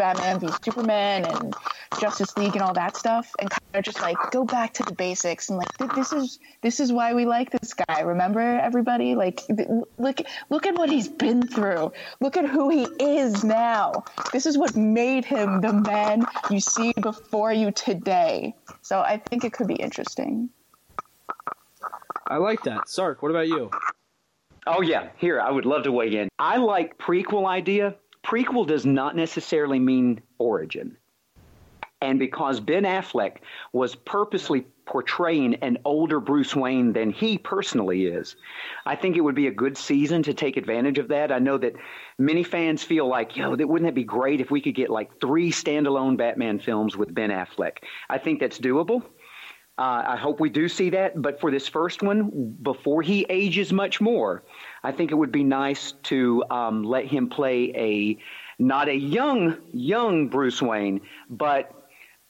Batman 0.00 0.40
v 0.40 0.48
Superman 0.64 1.26
and 1.26 1.54
Justice 2.00 2.34
League 2.38 2.54
and 2.54 2.62
all 2.62 2.72
that 2.72 2.96
stuff, 2.96 3.30
and 3.38 3.50
kind 3.50 3.62
of 3.74 3.84
just 3.84 4.00
like 4.00 4.16
go 4.30 4.46
back 4.46 4.72
to 4.74 4.82
the 4.82 4.94
basics 4.94 5.50
and 5.50 5.58
like 5.58 5.94
this 5.94 6.10
is 6.14 6.38
this 6.62 6.80
is 6.80 6.90
why 6.90 7.12
we 7.12 7.26
like 7.26 7.50
this 7.50 7.74
guy. 7.74 8.00
Remember 8.00 8.40
everybody? 8.40 9.14
Like 9.14 9.42
look 9.98 10.22
look 10.48 10.66
at 10.66 10.74
what 10.74 10.88
he's 10.88 11.06
been 11.06 11.46
through. 11.46 11.92
Look 12.18 12.38
at 12.38 12.48
who 12.48 12.70
he 12.70 12.84
is 12.98 13.44
now. 13.44 14.04
This 14.32 14.46
is 14.46 14.56
what 14.56 14.74
made 14.74 15.26
him 15.26 15.60
the 15.60 15.74
man 15.74 16.24
you 16.50 16.60
see 16.60 16.94
before 16.94 17.52
you 17.52 17.70
today. 17.70 18.54
So 18.80 19.00
I 19.00 19.18
think 19.18 19.44
it 19.44 19.52
could 19.52 19.66
be 19.66 19.74
interesting. 19.74 20.48
I 22.26 22.38
like 22.38 22.62
that. 22.62 22.88
Sark, 22.88 23.20
what 23.20 23.30
about 23.30 23.48
you? 23.48 23.70
Oh 24.66 24.80
yeah, 24.80 25.08
here 25.18 25.40
I 25.40 25.50
would 25.50 25.66
love 25.66 25.82
to 25.82 25.92
weigh 25.92 26.16
in. 26.16 26.30
I 26.38 26.56
like 26.56 26.96
prequel 26.96 27.46
idea 27.46 27.96
prequel 28.24 28.66
does 28.66 28.86
not 28.86 29.16
necessarily 29.16 29.78
mean 29.78 30.20
origin. 30.38 30.96
And 32.02 32.18
because 32.18 32.60
Ben 32.60 32.84
Affleck 32.84 33.38
was 33.74 33.94
purposely 33.94 34.66
portraying 34.86 35.56
an 35.56 35.78
older 35.84 36.18
Bruce 36.18 36.56
Wayne 36.56 36.94
than 36.94 37.10
he 37.10 37.36
personally 37.36 38.06
is, 38.06 38.36
I 38.86 38.96
think 38.96 39.16
it 39.16 39.20
would 39.20 39.34
be 39.34 39.48
a 39.48 39.52
good 39.52 39.76
season 39.76 40.22
to 40.22 40.32
take 40.32 40.56
advantage 40.56 40.98
of 40.98 41.08
that. 41.08 41.30
I 41.30 41.38
know 41.40 41.58
that 41.58 41.74
many 42.18 42.42
fans 42.42 42.82
feel 42.82 43.06
like, 43.06 43.36
yo, 43.36 43.54
that 43.54 43.68
wouldn't 43.68 43.86
that 43.86 43.94
be 43.94 44.04
great 44.04 44.40
if 44.40 44.50
we 44.50 44.62
could 44.62 44.74
get 44.74 44.88
like 44.88 45.20
three 45.20 45.52
standalone 45.52 46.16
Batman 46.16 46.58
films 46.58 46.96
with 46.96 47.14
Ben 47.14 47.30
Affleck? 47.30 47.78
I 48.08 48.16
think 48.16 48.40
that's 48.40 48.58
doable. 48.58 49.02
Uh, 49.76 50.04
I 50.08 50.16
hope 50.16 50.40
we 50.40 50.50
do 50.50 50.68
see 50.68 50.90
that. 50.90 51.20
But 51.20 51.40
for 51.40 51.50
this 51.50 51.68
first 51.68 52.02
one, 52.02 52.56
before 52.62 53.02
he 53.02 53.26
ages 53.28 53.72
much 53.72 54.00
more, 54.00 54.44
I 54.82 54.92
think 54.92 55.10
it 55.10 55.14
would 55.14 55.32
be 55.32 55.44
nice 55.44 55.92
to 56.04 56.44
um, 56.50 56.82
let 56.84 57.06
him 57.06 57.28
play 57.28 57.72
a 57.74 58.18
not 58.62 58.88
a 58.88 58.94
young 58.94 59.56
young 59.72 60.28
Bruce 60.28 60.60
Wayne, 60.60 61.00
but 61.28 61.74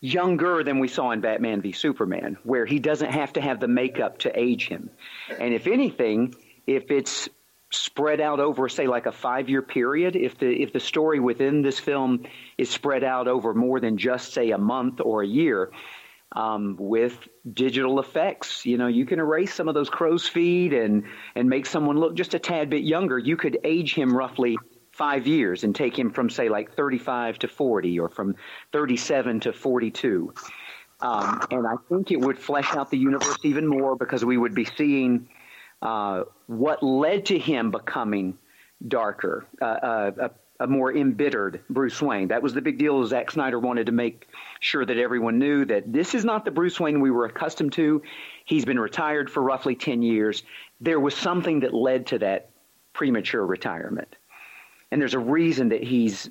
younger 0.01 0.65
than 0.65 0.79
we 0.79 0.89
saw 0.89 1.11
in 1.11 1.21
Batman 1.21 1.61
v 1.61 1.73
Superman, 1.73 2.39
where 2.45 2.67
he 2.67 2.79
doesn't 2.79 3.11
have 3.11 3.35
to 3.35 3.41
have 3.41 3.61
the 3.61 3.69
makeup 3.69 4.19
to 4.19 4.39
age 4.39 4.67
him. 4.69 4.91
And 5.39 5.53
if 5.55 5.67
anything, 5.67 6.35
if 6.67 6.91
it's 6.91 7.29
spread 7.73 8.21
out 8.21 8.41
over 8.41 8.69
say 8.69 8.89
like 8.89 9.07
a 9.07 9.13
five 9.13 9.49
year 9.49 9.63
period 9.63 10.17
if 10.17 10.37
the 10.39 10.49
if 10.61 10.73
the 10.73 10.81
story 10.81 11.21
within 11.21 11.63
this 11.63 11.79
film 11.79 12.25
is 12.59 12.69
spread 12.69 13.05
out 13.05 13.29
over 13.29 13.55
more 13.55 13.79
than 13.79 13.97
just 13.97 14.33
say 14.33 14.51
a 14.51 14.59
month 14.59 15.01
or 15.01 15.23
a 15.23 15.27
year 15.27 15.71
um, 16.33 16.77
with 16.79 17.29
digital 17.53 18.01
effects. 18.01 18.65
You 18.67 18.79
know 18.79 18.87
you 18.87 19.07
can 19.07 19.19
erase 19.19 19.55
some 19.55 19.69
of 19.69 19.75
those 19.75 19.91
crow's 19.91 20.27
feet 20.27 20.73
and 20.73 21.05
and 21.35 21.49
make 21.49 21.67
someone 21.67 21.99
look 21.99 22.15
just 22.15 22.35
a 22.35 22.39
tad 22.39 22.71
bit 22.71 22.83
younger. 22.83 23.19
You 23.19 23.37
could 23.37 23.59
age 23.65 23.95
him 23.95 24.17
roughly 24.17 24.57
five 24.93 25.27
years 25.27 25.65
and 25.65 25.75
take 25.75 25.99
him 25.99 26.11
from 26.11 26.29
say 26.29 26.49
like 26.49 26.75
35 26.75 27.39
to 27.39 27.49
40 27.49 28.01
or 28.01 28.09
from 28.09 28.37
37 28.73 29.41
to 29.41 29.53
42 29.53 30.35
um, 31.01 31.41
and 31.51 31.67
i 31.67 31.75
think 31.89 32.11
it 32.11 32.21
would 32.21 32.37
flesh 32.37 32.75
out 32.75 32.91
the 32.91 32.99
universe 32.99 33.39
even 33.45 33.67
more 33.67 33.97
because 33.97 34.25
we 34.25 34.37
would 34.37 34.55
be 34.55 34.67
seeing 34.77 35.29
uh, 35.81 36.25
what 36.47 36.83
led 36.83 37.27
to 37.27 37.39
him 37.39 37.71
becoming 37.71 38.37
darker, 38.87 39.47
uh, 39.61 39.65
uh, 39.65 40.29
a, 40.61 40.67
more 40.67 40.95
embittered 40.95 41.63
Bruce 41.69 42.01
Wayne. 42.01 42.29
That 42.29 42.43
was 42.43 42.55
the 42.55 42.61
big 42.61 42.79
deal. 42.79 43.05
Zack 43.07 43.31
Snyder 43.31 43.59
wanted 43.59 43.87
to 43.87 43.93
make 43.93 44.29
sure 44.61 44.85
that 44.85 44.99
everyone 44.99 45.39
knew 45.39 45.65
that 45.65 45.93
this 45.93 46.15
is 46.15 46.25
not 46.25 46.45
the 46.45 46.51
Bruce 46.51 46.79
Wayne 46.79 47.01
we 47.01 47.11
were 47.11 47.25
accustomed 47.25 47.73
to. 47.73 48.03
He's 48.45 48.65
been 48.65 48.79
retired 48.79 49.31
for 49.31 49.43
roughly 49.43 49.75
10 49.75 50.03
years. 50.03 50.43
There 50.81 51.01
was 51.01 51.17
something 51.17 51.61
that 51.61 51.75
led 51.75 52.07
to 52.09 52.19
that 52.19 52.51
premature 52.93 53.45
retirement. 53.45 54.15
And 54.91 55.01
there's 55.01 55.15
a 55.15 55.19
reason 55.19 55.71
that 55.71 55.83
he's 55.83 56.31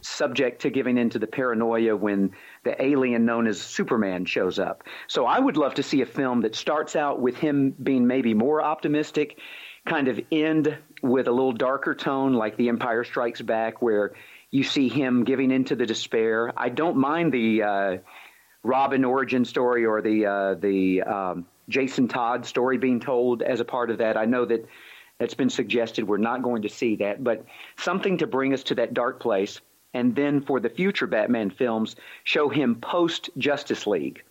subject 0.00 0.62
to 0.62 0.70
giving 0.70 0.96
into 0.96 1.18
the 1.18 1.26
paranoia 1.26 1.96
when 1.96 2.32
the 2.64 2.80
alien 2.82 3.24
known 3.24 3.46
as 3.46 3.60
Superman 3.60 4.24
shows 4.24 4.58
up. 4.58 4.84
So 5.08 5.26
I 5.26 5.38
would 5.38 5.56
love 5.56 5.74
to 5.74 5.82
see 5.82 6.02
a 6.02 6.06
film 6.06 6.42
that 6.42 6.54
starts 6.54 6.94
out 6.94 7.20
with 7.20 7.36
him 7.36 7.72
being 7.82 8.06
maybe 8.06 8.32
more 8.32 8.62
optimistic, 8.62 9.38
kind 9.86 10.08
of 10.08 10.20
end 10.30 10.76
with 11.02 11.28
a 11.28 11.32
little 11.32 11.52
darker 11.52 11.94
tone 11.94 12.34
like 12.34 12.56
The 12.56 12.68
Empire 12.68 13.04
Strikes 13.04 13.40
Back, 13.40 13.82
where 13.82 14.12
you 14.50 14.62
see 14.62 14.88
him 14.88 15.24
giving 15.24 15.50
into 15.50 15.76
the 15.76 15.86
despair. 15.86 16.52
I 16.56 16.68
don't 16.68 16.96
mind 16.96 17.32
the 17.32 17.62
uh, 17.62 17.96
Robin 18.62 19.04
origin 19.04 19.44
story 19.44 19.84
or 19.84 20.02
the 20.02 20.26
uh, 20.26 20.54
the 20.54 21.02
um, 21.02 21.46
Jason 21.68 22.08
Todd 22.08 22.46
story 22.46 22.78
being 22.78 23.00
told 23.00 23.42
as 23.42 23.60
a 23.60 23.64
part 23.64 23.90
of 23.90 23.98
that. 23.98 24.16
I 24.16 24.24
know 24.24 24.44
that 24.44 24.66
that's 25.18 25.34
been 25.34 25.50
suggested. 25.50 26.06
We're 26.06 26.18
not 26.18 26.42
going 26.42 26.62
to 26.62 26.68
see 26.68 26.96
that, 26.96 27.22
but 27.22 27.44
something 27.76 28.18
to 28.18 28.26
bring 28.26 28.54
us 28.54 28.62
to 28.64 28.76
that 28.76 28.94
dark 28.94 29.20
place 29.20 29.60
and 29.94 30.14
then 30.14 30.42
for 30.42 30.60
the 30.60 30.68
future 30.68 31.06
Batman 31.06 31.50
films, 31.50 31.96
show 32.24 32.48
him 32.48 32.76
post 32.76 33.30
Justice 33.38 33.86
League, 33.86 34.22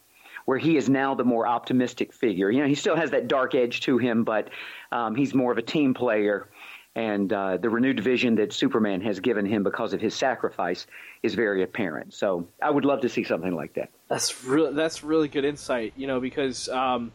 where 0.48 0.58
he 0.58 0.78
is 0.78 0.88
now 0.88 1.14
the 1.14 1.26
more 1.26 1.46
optimistic 1.46 2.14
figure. 2.14 2.50
You 2.50 2.62
know, 2.62 2.68
he 2.68 2.76
still 2.76 2.96
has 2.96 3.12
that 3.12 3.28
dark 3.28 3.54
edge 3.54 3.82
to 3.82 3.98
him, 3.98 4.24
but 4.24 4.50
um, 4.94 5.14
he's 5.14 5.34
more 5.34 5.52
of 5.52 5.58
a 5.58 5.62
team 5.62 5.94
player. 5.94 6.48
And 6.96 7.32
uh, 7.34 7.58
the 7.58 7.70
renewed 7.70 8.00
vision 8.00 8.36
that 8.36 8.54
Superman 8.54 9.02
has 9.02 9.20
given 9.20 9.46
him 9.46 9.62
because 9.62 9.92
of 9.92 10.00
his 10.00 10.16
sacrifice 10.16 10.88
is 11.22 11.36
very 11.36 11.64
apparent. 11.64 12.14
So 12.14 12.48
I 12.62 12.70
would 12.70 12.86
love 12.86 13.02
to 13.02 13.10
see 13.10 13.26
something 13.26 13.54
like 13.56 13.74
that. 13.74 13.90
That's 14.08 14.46
really 14.46 14.74
that's 14.74 15.04
really 15.04 15.28
good 15.28 15.44
insight. 15.44 15.92
You 15.98 16.08
know, 16.08 16.22
because 16.22 16.70
um, 16.70 17.12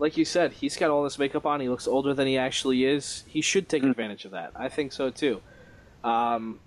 like 0.00 0.16
you 0.16 0.24
said, 0.24 0.50
he's 0.50 0.76
got 0.76 0.90
all 0.90 1.04
this 1.04 1.20
makeup 1.20 1.46
on. 1.46 1.60
He 1.60 1.68
looks 1.68 1.86
older 1.86 2.14
than 2.14 2.26
he 2.26 2.36
actually 2.36 2.84
is. 2.84 3.22
He 3.28 3.42
should 3.42 3.68
take 3.68 3.82
mm-hmm. 3.82 3.92
advantage 3.92 4.24
of 4.24 4.32
that. 4.32 4.50
I 4.56 4.68
think 4.68 4.90
so 4.90 5.10
too. 5.10 5.40
Um, 6.02 6.58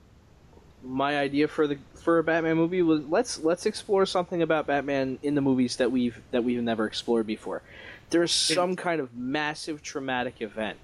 my 0.81 1.19
idea 1.19 1.49
for 1.49 1.67
the 1.67 1.77
for 2.09 2.17
a 2.17 2.23
Batman 2.23 2.57
movie 2.57 2.81
was 2.81 3.05
let's 3.05 3.37
let's 3.43 3.67
explore 3.67 4.03
something 4.03 4.41
about 4.41 4.65
Batman 4.65 5.19
in 5.21 5.35
the 5.35 5.41
movies 5.41 5.75
that 5.75 5.91
we've 5.91 6.19
that 6.31 6.43
we've 6.43 6.59
never 6.59 6.87
explored 6.87 7.27
before. 7.27 7.61
There's 8.09 8.31
some 8.31 8.75
kind 8.75 8.99
of 8.99 9.15
massive 9.15 9.83
traumatic 9.83 10.41
event 10.41 10.79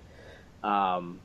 um, 0.63 1.19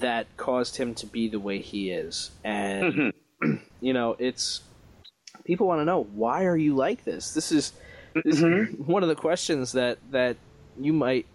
that 0.00 0.26
caused 0.36 0.78
him 0.78 0.96
to 0.96 1.06
be 1.06 1.28
the 1.28 1.38
way 1.38 1.60
he 1.60 1.92
is, 1.92 2.32
and 2.42 3.12
mm-hmm. 3.40 3.54
you 3.80 3.92
know, 3.92 4.16
it's 4.18 4.62
people 5.44 5.68
want 5.68 5.80
to 5.80 5.84
know 5.84 6.02
why 6.02 6.46
are 6.46 6.56
you 6.56 6.74
like 6.74 7.04
this. 7.04 7.32
This 7.32 7.52
is, 7.52 7.72
this 8.24 8.40
mm-hmm. 8.40 8.80
is 8.80 8.80
one 8.88 9.04
of 9.04 9.08
the 9.08 9.14
questions 9.14 9.70
that 9.72 9.98
that 10.10 10.36
you 10.76 10.92
might 10.92 11.26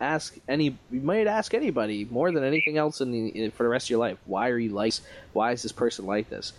ask 0.00 0.34
any 0.48 0.78
you 0.90 1.00
might 1.02 1.26
ask 1.26 1.52
anybody 1.52 2.06
more 2.10 2.32
than 2.32 2.42
anything 2.42 2.78
else 2.78 3.02
in 3.02 3.12
the 3.12 3.28
in, 3.28 3.50
for 3.50 3.64
the 3.64 3.68
rest 3.68 3.84
of 3.84 3.90
your 3.90 3.98
life 3.98 4.16
why 4.24 4.48
are 4.48 4.58
you 4.58 4.70
like 4.70 4.94
why 5.34 5.52
is 5.52 5.62
this 5.62 5.72
person 5.72 6.06
like 6.06 6.30
this 6.30 6.54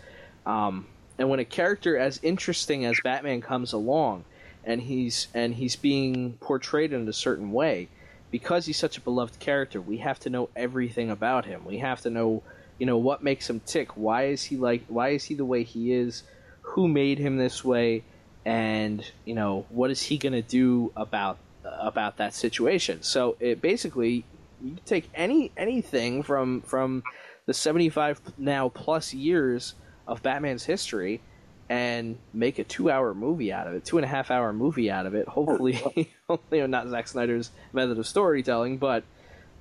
um, 0.45 0.85
and 1.17 1.29
when 1.29 1.39
a 1.39 1.45
character 1.45 1.97
as 1.97 2.19
interesting 2.23 2.85
as 2.85 2.99
batman 3.03 3.41
comes 3.41 3.73
along 3.73 4.23
and 4.63 4.81
he's 4.81 5.27
and 5.33 5.55
he's 5.55 5.75
being 5.75 6.33
portrayed 6.39 6.93
in 6.93 7.07
a 7.07 7.13
certain 7.13 7.51
way 7.51 7.87
because 8.29 8.65
he's 8.65 8.77
such 8.77 8.97
a 8.97 9.01
beloved 9.01 9.39
character 9.39 9.81
we 9.81 9.97
have 9.97 10.19
to 10.19 10.29
know 10.29 10.49
everything 10.55 11.09
about 11.09 11.45
him. 11.45 11.65
We 11.65 11.79
have 11.79 12.01
to 12.01 12.09
know 12.09 12.43
you 12.77 12.85
know 12.85 12.97
what 12.97 13.23
makes 13.23 13.49
him 13.49 13.59
tick. 13.65 13.95
Why 13.97 14.25
is 14.25 14.43
he 14.43 14.57
like 14.57 14.83
why 14.87 15.09
is 15.09 15.23
he 15.23 15.35
the 15.35 15.45
way 15.45 15.63
he 15.63 15.93
is? 15.93 16.23
Who 16.61 16.87
made 16.87 17.19
him 17.19 17.37
this 17.37 17.63
way? 17.63 18.03
And 18.45 19.05
you 19.25 19.35
know 19.35 19.65
what 19.69 19.91
is 19.91 20.01
he 20.01 20.17
going 20.17 20.33
to 20.33 20.41
do 20.41 20.91
about 20.95 21.37
about 21.63 22.17
that 22.17 22.33
situation. 22.33 23.03
So 23.03 23.35
it 23.39 23.61
basically 23.61 24.25
you 24.63 24.77
take 24.85 25.09
any 25.13 25.51
anything 25.57 26.23
from 26.23 26.61
from 26.61 27.03
the 27.45 27.53
75 27.53 28.21
now 28.37 28.69
plus 28.69 29.13
years 29.13 29.73
of 30.11 30.21
Batman's 30.21 30.65
history 30.65 31.21
and 31.69 32.17
make 32.33 32.59
a 32.59 32.65
two 32.65 32.91
hour 32.91 33.13
movie 33.13 33.53
out 33.53 33.65
of 33.65 33.73
it, 33.73 33.85
two 33.85 33.97
and 33.97 34.03
a 34.03 34.07
half 34.07 34.29
hour 34.29 34.51
movie 34.51 34.91
out 34.91 35.05
of 35.05 35.15
it. 35.15 35.25
Hopefully, 35.27 35.81
hopefully 36.27 36.67
not 36.67 36.89
Zack 36.89 37.07
Snyder's 37.07 37.49
method 37.71 37.97
of 37.97 38.05
storytelling, 38.05 38.77
but 38.77 39.05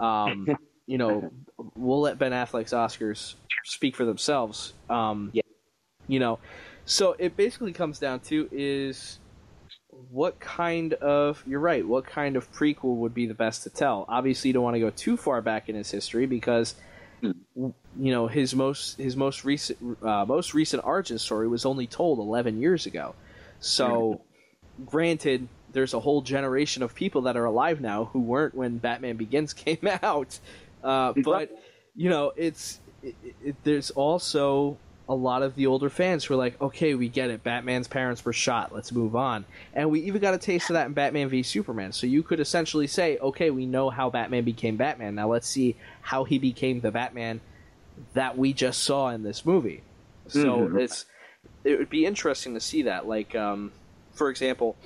um, 0.01 0.49
you 0.87 0.99
know, 0.99 1.31
we'll 1.77 2.01
let 2.01 2.19
Ben 2.19 2.33
Affleck's 2.33 2.73
Oscars 2.73 3.35
speak 3.65 3.95
for 3.95 4.05
themselves. 4.05 4.73
Um, 4.91 5.31
yeah. 5.33 5.43
You 6.09 6.19
know, 6.19 6.41
so 6.85 7.15
it 7.17 7.37
basically 7.37 7.73
comes 7.73 8.01
down 8.01 8.19
to 8.21 8.49
is 8.51 9.21
what 10.11 10.41
kind 10.41 10.95
of 10.95 11.45
you're 11.47 11.61
right 11.61 11.87
what 11.87 12.07
kind 12.07 12.35
of 12.35 12.51
prequel 12.53 12.97
would 12.97 13.13
be 13.13 13.27
the 13.27 13.35
best 13.35 13.65
to 13.65 13.71
tell 13.71 14.07
obviously 14.09 14.49
you 14.49 14.55
don't 14.55 14.63
want 14.63 14.75
to 14.75 14.81
go 14.81 14.89
too 14.89 15.17
far 15.17 15.43
back 15.43 15.69
in 15.69 15.77
his 15.77 15.91
history 15.91 16.27
because. 16.27 16.75
You 17.23 17.75
know 17.97 18.27
his 18.27 18.55
most 18.55 18.97
his 18.99 19.17
most 19.17 19.45
recent 19.45 19.79
uh, 20.03 20.25
most 20.27 20.55
recent 20.55 20.85
origin 20.85 21.19
story 21.19 21.49
was 21.49 21.65
only 21.65 21.87
told 21.87 22.19
11 22.19 22.61
years 22.61 22.87
ago. 22.87 23.15
So 23.61 24.21
granted 24.87 25.49
there's 25.73 25.95
a 25.95 26.01
whole 26.01 26.23
generation 26.23 26.83
of 26.83 26.95
people 26.95 27.23
that 27.23 27.37
are 27.37 27.45
alive 27.45 27.81
now 27.81 28.07
who 28.07 28.21
weren't 28.21 28.55
when 28.55 28.79
batman 28.79 29.17
begins 29.17 29.53
came 29.67 29.89
out. 30.03 30.39
Uh, 30.83 31.13
but 31.25 31.51
you 31.95 32.09
know 32.09 32.33
it's 32.37 32.81
it, 33.03 33.15
it, 33.43 33.57
there's 33.65 33.91
also 33.91 34.77
a 35.11 35.15
lot 35.15 35.43
of 35.43 35.57
the 35.57 35.67
older 35.67 35.91
fans 35.91 36.25
who 36.25 36.35
are 36.35 36.37
like, 36.37 36.59
okay, 36.63 36.95
we 36.95 37.09
get 37.09 37.31
it. 37.31 37.43
Batman's 37.43 37.89
parents 37.89 38.25
were 38.25 38.33
shot. 38.33 38.73
Let's 38.73 38.93
move 38.93 39.17
on. 39.17 39.45
And 39.75 39.91
we 39.91 40.03
even 40.03 40.23
got 40.23 40.35
a 40.35 40.39
taste 40.39 40.71
of 40.71 40.75
that 40.75 40.87
in 40.87 40.93
Batman 40.93 41.29
v 41.29 41.43
Superman. 41.43 41.91
So 41.91 42.07
you 42.07 42.23
could 42.23 42.39
essentially 42.39 42.87
say, 42.87 43.19
okay, 43.19 43.51
we 43.51 43.67
know 43.67 43.91
how 43.91 44.09
Batman 44.09 44.45
became 44.45 44.77
Batman. 44.77 45.17
Now 45.17 45.29
let's 45.29 45.49
see 45.49 45.75
how 46.01 46.23
he 46.23 46.39
became 46.39 46.81
the 46.81 46.93
Batman 46.93 47.41
that 48.15 48.39
we 48.39 48.53
just 48.53 48.85
saw 48.85 49.09
in 49.09 49.25
this 49.25 49.45
movie. 49.45 49.83
So 50.29 50.61
mm-hmm. 50.61 50.79
it's 50.79 51.07
it 51.65 51.77
would 51.77 51.91
be 51.91 52.07
interesting 52.07 52.55
to 52.55 52.61
see 52.61 52.83
that. 52.83 53.09
Like, 53.09 53.35
um, 53.35 53.73
for 54.13 54.31
example, 54.31 54.77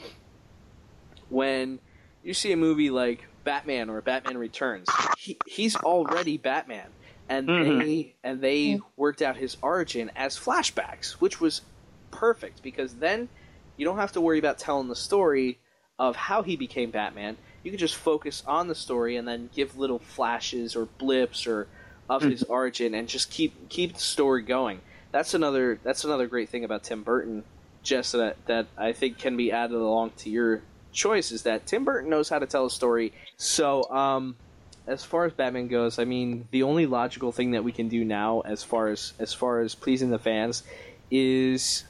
when 1.29 1.81
you 2.22 2.33
see 2.33 2.51
a 2.53 2.57
movie 2.57 2.89
like 2.89 3.27
Batman 3.45 3.91
or 3.91 4.01
Batman 4.01 4.39
Returns, 4.39 4.89
he, 5.18 5.37
he's 5.47 5.77
already 5.77 6.39
Batman 6.39 6.89
and 7.29 7.49
mm-hmm. 7.49 7.79
they 7.79 8.14
and 8.22 8.41
they 8.41 8.81
worked 8.97 9.22
out 9.22 9.37
his 9.37 9.57
origin 9.62 10.11
as 10.16 10.39
flashbacks, 10.39 11.12
which 11.12 11.41
was 11.41 11.62
perfect 12.11 12.62
because 12.62 12.95
then 12.95 13.29
you 13.77 13.85
don't 13.85 13.99
have 13.99 14.12
to 14.12 14.20
worry 14.20 14.39
about 14.39 14.59
telling 14.59 14.89
the 14.89 14.97
story 14.97 15.59
of 15.99 16.16
how 16.16 16.43
he 16.43 16.57
became 16.57 16.91
Batman. 16.91 17.37
You 17.62 17.70
can 17.70 17.79
just 17.79 17.97
focus 17.97 18.43
on 18.47 18.68
the 18.68 18.75
story 18.75 19.16
and 19.16 19.27
then 19.27 19.49
give 19.55 19.79
little 19.79 19.99
flashes 19.99 20.77
or 20.77 20.87
blips 20.87 21.47
or 21.47 21.66
of 22.09 22.22
mm-hmm. 22.22 22.33
his 22.33 22.43
origin 22.45 22.95
and 22.95 23.09
just 23.09 23.31
keep 23.31 23.68
keep 23.68 23.95
the 23.95 24.01
story 24.01 24.43
going. 24.43 24.81
That's 25.12 25.35
another 25.35 25.79
that's 25.83 26.05
another 26.05 26.27
great 26.27 26.49
thing 26.49 26.64
about 26.64 26.83
Tim 26.83 27.03
Burton, 27.03 27.45
just 27.83 28.12
that 28.12 28.37
that 28.47 28.66
I 28.77 28.93
think 28.93 29.18
can 29.18 29.37
be 29.37 29.53
added 29.53 29.77
along 29.77 30.12
to 30.18 30.31
your 30.31 30.62
choice 30.93 31.33
is 31.33 31.43
that 31.43 31.66
Tim 31.66 31.85
Burton 31.85 32.11
knows 32.11 32.29
how 32.29 32.39
to 32.39 32.47
tell 32.47 32.66
a 32.66 32.70
story. 32.70 33.12
So 33.37 33.85
um, 33.91 34.37
as 34.87 35.05
far 35.05 35.24
as 35.24 35.32
Batman 35.32 35.68
goes, 35.68 35.99
I 35.99 36.05
mean, 36.05 36.47
the 36.51 36.62
only 36.62 36.87
logical 36.87 37.32
thing 37.32 37.53
that 37.53 37.64
we 37.64 37.72
can 37.72 37.89
do 37.89 38.05
now, 38.05 38.41
as 38.41 38.62
far 38.62 38.89
as 38.89 39.14
as 39.18 39.32
far 39.32 39.61
as 39.61 39.74
pleasing 39.74 40.11
the 40.11 40.18
fans, 40.18 40.62
is 41.11 41.85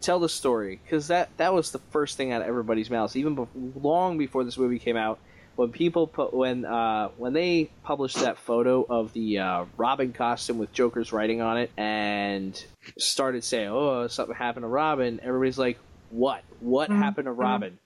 tell 0.00 0.18
the 0.18 0.28
story 0.28 0.80
because 0.82 1.08
that 1.08 1.30
that 1.36 1.54
was 1.54 1.70
the 1.70 1.78
first 1.90 2.16
thing 2.16 2.32
out 2.32 2.42
of 2.42 2.48
everybody's 2.48 2.90
mouths, 2.90 3.16
even 3.16 3.34
be- 3.34 3.46
long 3.80 4.18
before 4.18 4.44
this 4.44 4.58
movie 4.58 4.78
came 4.78 4.96
out. 4.96 5.18
When 5.54 5.70
people 5.70 6.06
put 6.06 6.32
when 6.32 6.64
uh, 6.64 7.08
when 7.16 7.32
they 7.32 7.70
published 7.84 8.18
that 8.20 8.38
photo 8.38 8.84
of 8.88 9.12
the 9.12 9.38
uh, 9.38 9.64
Robin 9.76 10.12
costume 10.12 10.58
with 10.58 10.72
Joker's 10.72 11.12
writing 11.12 11.42
on 11.42 11.58
it 11.58 11.70
and 11.76 12.62
started 12.98 13.44
saying, 13.44 13.68
"Oh, 13.68 14.08
something 14.08 14.34
happened 14.34 14.64
to 14.64 14.68
Robin," 14.68 15.20
everybody's 15.22 15.58
like, 15.58 15.78
"What? 16.10 16.42
What 16.60 16.88
mm-hmm. 16.88 17.02
happened 17.02 17.26
to 17.26 17.32
Robin?" 17.32 17.78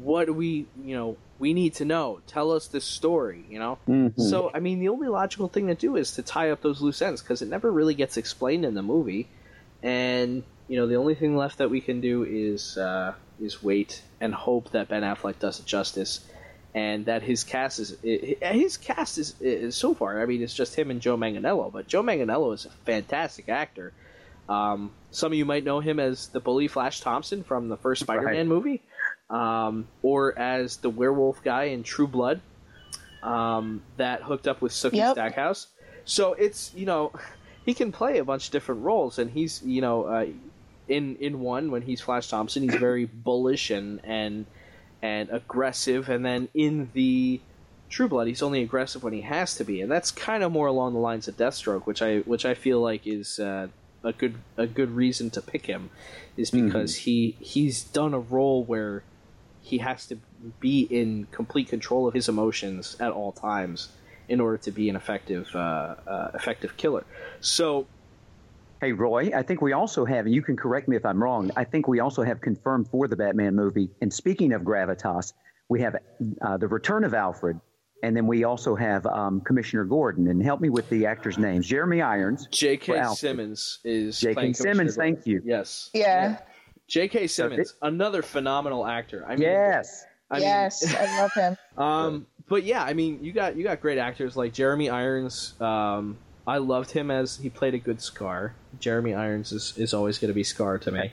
What 0.00 0.26
do 0.26 0.32
we, 0.32 0.66
you 0.82 0.96
know, 0.96 1.16
we 1.38 1.52
need 1.54 1.74
to 1.74 1.84
know. 1.84 2.20
Tell 2.26 2.52
us 2.52 2.68
this 2.68 2.84
story, 2.84 3.44
you 3.50 3.58
know. 3.58 3.78
Mhm. 3.88 4.18
So, 4.20 4.50
I 4.54 4.60
mean, 4.60 4.80
the 4.80 4.88
only 4.88 5.08
logical 5.08 5.48
thing 5.48 5.66
to 5.66 5.74
do 5.74 5.96
is 5.96 6.12
to 6.14 6.22
tie 6.22 6.50
up 6.50 6.62
those 6.62 6.80
loose 6.80 7.02
ends 7.02 7.20
because 7.20 7.42
it 7.42 7.48
never 7.48 7.70
really 7.70 7.94
gets 7.94 8.16
explained 8.16 8.64
in 8.64 8.74
the 8.74 8.82
movie, 8.82 9.28
and 9.82 10.42
you 10.68 10.76
know, 10.78 10.86
the 10.86 10.94
only 10.96 11.14
thing 11.14 11.36
left 11.36 11.58
that 11.58 11.70
we 11.70 11.80
can 11.80 12.00
do 12.00 12.24
is 12.24 12.78
uh, 12.78 13.14
is 13.40 13.62
wait 13.62 14.02
and 14.20 14.32
hope 14.34 14.70
that 14.70 14.88
Ben 14.88 15.02
Affleck 15.02 15.38
does 15.38 15.58
it 15.60 15.66
justice, 15.66 16.20
and 16.74 17.06
that 17.06 17.22
his 17.22 17.44
cast 17.44 17.78
is 17.80 17.96
his 18.02 18.76
cast 18.76 19.18
is, 19.18 19.34
is 19.40 19.74
so 19.74 19.94
far. 19.94 20.22
I 20.22 20.26
mean, 20.26 20.42
it's 20.42 20.54
just 20.54 20.74
him 20.74 20.90
and 20.90 21.00
Joe 21.00 21.16
Manganiello, 21.16 21.72
but 21.72 21.88
Joe 21.88 22.02
Manganiello 22.02 22.54
is 22.54 22.64
a 22.66 22.70
fantastic 22.86 23.48
actor. 23.48 23.92
Um, 24.48 24.90
some 25.10 25.32
of 25.32 25.38
you 25.38 25.44
might 25.44 25.64
know 25.64 25.80
him 25.80 26.00
as 26.00 26.28
the 26.28 26.40
bully 26.40 26.68
Flash 26.68 27.00
Thompson 27.00 27.42
from 27.44 27.68
the 27.68 27.76
first 27.76 28.02
Spider-Man 28.02 28.34
Right. 28.34 28.46
movie, 28.46 28.82
um, 29.32 29.88
or 30.02 30.38
as 30.38 30.76
the 30.76 30.90
werewolf 30.90 31.42
guy 31.42 31.64
in 31.64 31.82
True 31.82 32.06
Blood 32.06 32.40
um, 33.22 33.82
that 33.96 34.22
hooked 34.22 34.46
up 34.46 34.60
with 34.60 34.72
Sookie 34.72 34.94
Yep. 34.94 35.14
Stackhouse. 35.14 35.66
So 36.04 36.34
it's 36.34 36.72
you 36.74 36.86
know 36.86 37.12
he 37.66 37.74
can 37.74 37.90
play 37.90 38.18
a 38.18 38.24
bunch 38.24 38.46
of 38.46 38.52
different 38.52 38.82
roles, 38.82 39.18
and 39.18 39.30
he's 39.30 39.62
you 39.64 39.80
know 39.80 40.04
uh, 40.04 40.26
in 40.86 41.16
in 41.16 41.40
one 41.40 41.70
when 41.70 41.82
he's 41.82 42.00
Flash 42.00 42.28
Thompson, 42.28 42.62
he's 42.62 42.74
very 42.74 43.04
bullish 43.12 43.70
and 43.70 44.00
and 44.04 44.46
and 45.00 45.30
aggressive, 45.30 46.08
and 46.08 46.24
then 46.24 46.48
in 46.54 46.90
the 46.92 47.40
True 47.88 48.08
Blood, 48.08 48.26
he's 48.26 48.42
only 48.42 48.62
aggressive 48.62 49.02
when 49.02 49.12
he 49.12 49.22
has 49.22 49.54
to 49.56 49.64
be, 49.64 49.80
and 49.80 49.90
that's 49.90 50.10
kind 50.10 50.42
of 50.42 50.52
more 50.52 50.66
along 50.66 50.92
the 50.92 50.98
lines 51.00 51.26
of 51.28 51.36
Deathstroke, 51.36 51.86
which 51.86 52.02
I 52.02 52.18
which 52.18 52.44
I 52.44 52.54
feel 52.54 52.80
like 52.80 53.06
is 53.06 53.38
uh, 53.38 53.68
a 54.04 54.12
good 54.12 54.36
a 54.56 54.66
good 54.66 54.90
reason 54.90 55.30
to 55.30 55.40
pick 55.42 55.66
him, 55.66 55.90
is 56.36 56.50
because 56.50 56.96
he 56.96 57.36
he's 57.40 57.82
done 57.82 58.14
a 58.14 58.18
role 58.18 58.64
where 58.64 59.02
he 59.62 59.78
has 59.78 60.06
to 60.06 60.18
be 60.60 60.82
in 60.82 61.26
complete 61.30 61.68
control 61.68 62.06
of 62.06 62.14
his 62.14 62.28
emotions 62.28 62.96
at 63.00 63.12
all 63.12 63.32
times 63.32 63.88
in 64.28 64.40
order 64.40 64.58
to 64.58 64.70
be 64.70 64.88
an 64.88 64.96
effective 64.96 65.48
uh, 65.54 65.94
uh, 66.06 66.30
effective 66.34 66.76
killer. 66.76 67.04
So 67.40 67.86
Hey, 68.82 68.90
Roy, 68.90 69.30
I 69.32 69.44
think 69.44 69.62
we 69.62 69.74
also 69.74 70.04
have, 70.04 70.26
and 70.26 70.34
you 70.34 70.42
can 70.42 70.56
correct 70.56 70.88
me 70.88 70.96
if 70.96 71.06
I'm 71.06 71.22
wrong, 71.22 71.52
I 71.54 71.62
think 71.62 71.86
we 71.86 72.00
also 72.00 72.24
have 72.24 72.40
confirmed 72.40 72.88
for 72.88 73.06
the 73.06 73.14
Batman 73.14 73.54
movie. 73.54 73.88
And 74.00 74.12
speaking 74.12 74.52
of 74.52 74.62
gravitas, 74.62 75.34
we 75.68 75.80
have 75.82 75.94
uh, 76.40 76.56
the 76.56 76.66
return 76.66 77.04
of 77.04 77.14
Alfred, 77.14 77.60
and 78.02 78.16
then 78.16 78.26
we 78.26 78.42
also 78.42 78.74
have 78.74 79.06
um, 79.06 79.40
Commissioner 79.40 79.84
Gordon. 79.84 80.26
And 80.26 80.42
help 80.42 80.60
me 80.60 80.68
with 80.68 80.90
the 80.90 81.06
actors' 81.06 81.38
names 81.38 81.68
Jeremy 81.68 82.02
Irons. 82.02 82.48
J.K. 82.50 83.00
Simmons 83.14 83.78
is 83.84 84.18
J.K. 84.18 84.52
Simmons, 84.54 84.96
thank 84.96 85.28
you. 85.28 85.40
Yes. 85.44 85.88
Yeah. 85.94 86.38
J.K. 86.92 87.26
Simmons, 87.26 87.72
another 87.80 88.20
phenomenal 88.20 88.86
actor. 88.86 89.24
I 89.26 89.30
mean, 89.30 89.42
Yes. 89.42 90.04
I 90.30 90.34
mean, 90.34 90.42
yes, 90.42 90.94
I 90.94 91.20
love 91.22 91.32
him. 91.32 91.56
Um, 91.82 92.26
but 92.48 92.64
yeah, 92.64 92.84
I 92.84 92.92
mean, 92.92 93.24
you 93.24 93.32
got 93.32 93.56
you 93.56 93.64
got 93.64 93.80
great 93.80 93.96
actors 93.96 94.36
like 94.36 94.52
Jeremy 94.52 94.90
Irons. 94.90 95.54
Um, 95.58 96.18
I 96.46 96.58
loved 96.58 96.90
him 96.90 97.10
as 97.10 97.38
he 97.38 97.48
played 97.48 97.72
a 97.72 97.78
good 97.78 98.02
Scar. 98.02 98.54
Jeremy 98.78 99.14
Irons 99.14 99.52
is, 99.52 99.72
is 99.78 99.94
always 99.94 100.18
going 100.18 100.28
to 100.28 100.34
be 100.34 100.44
Scar 100.44 100.76
to 100.80 100.90
me. 100.90 101.12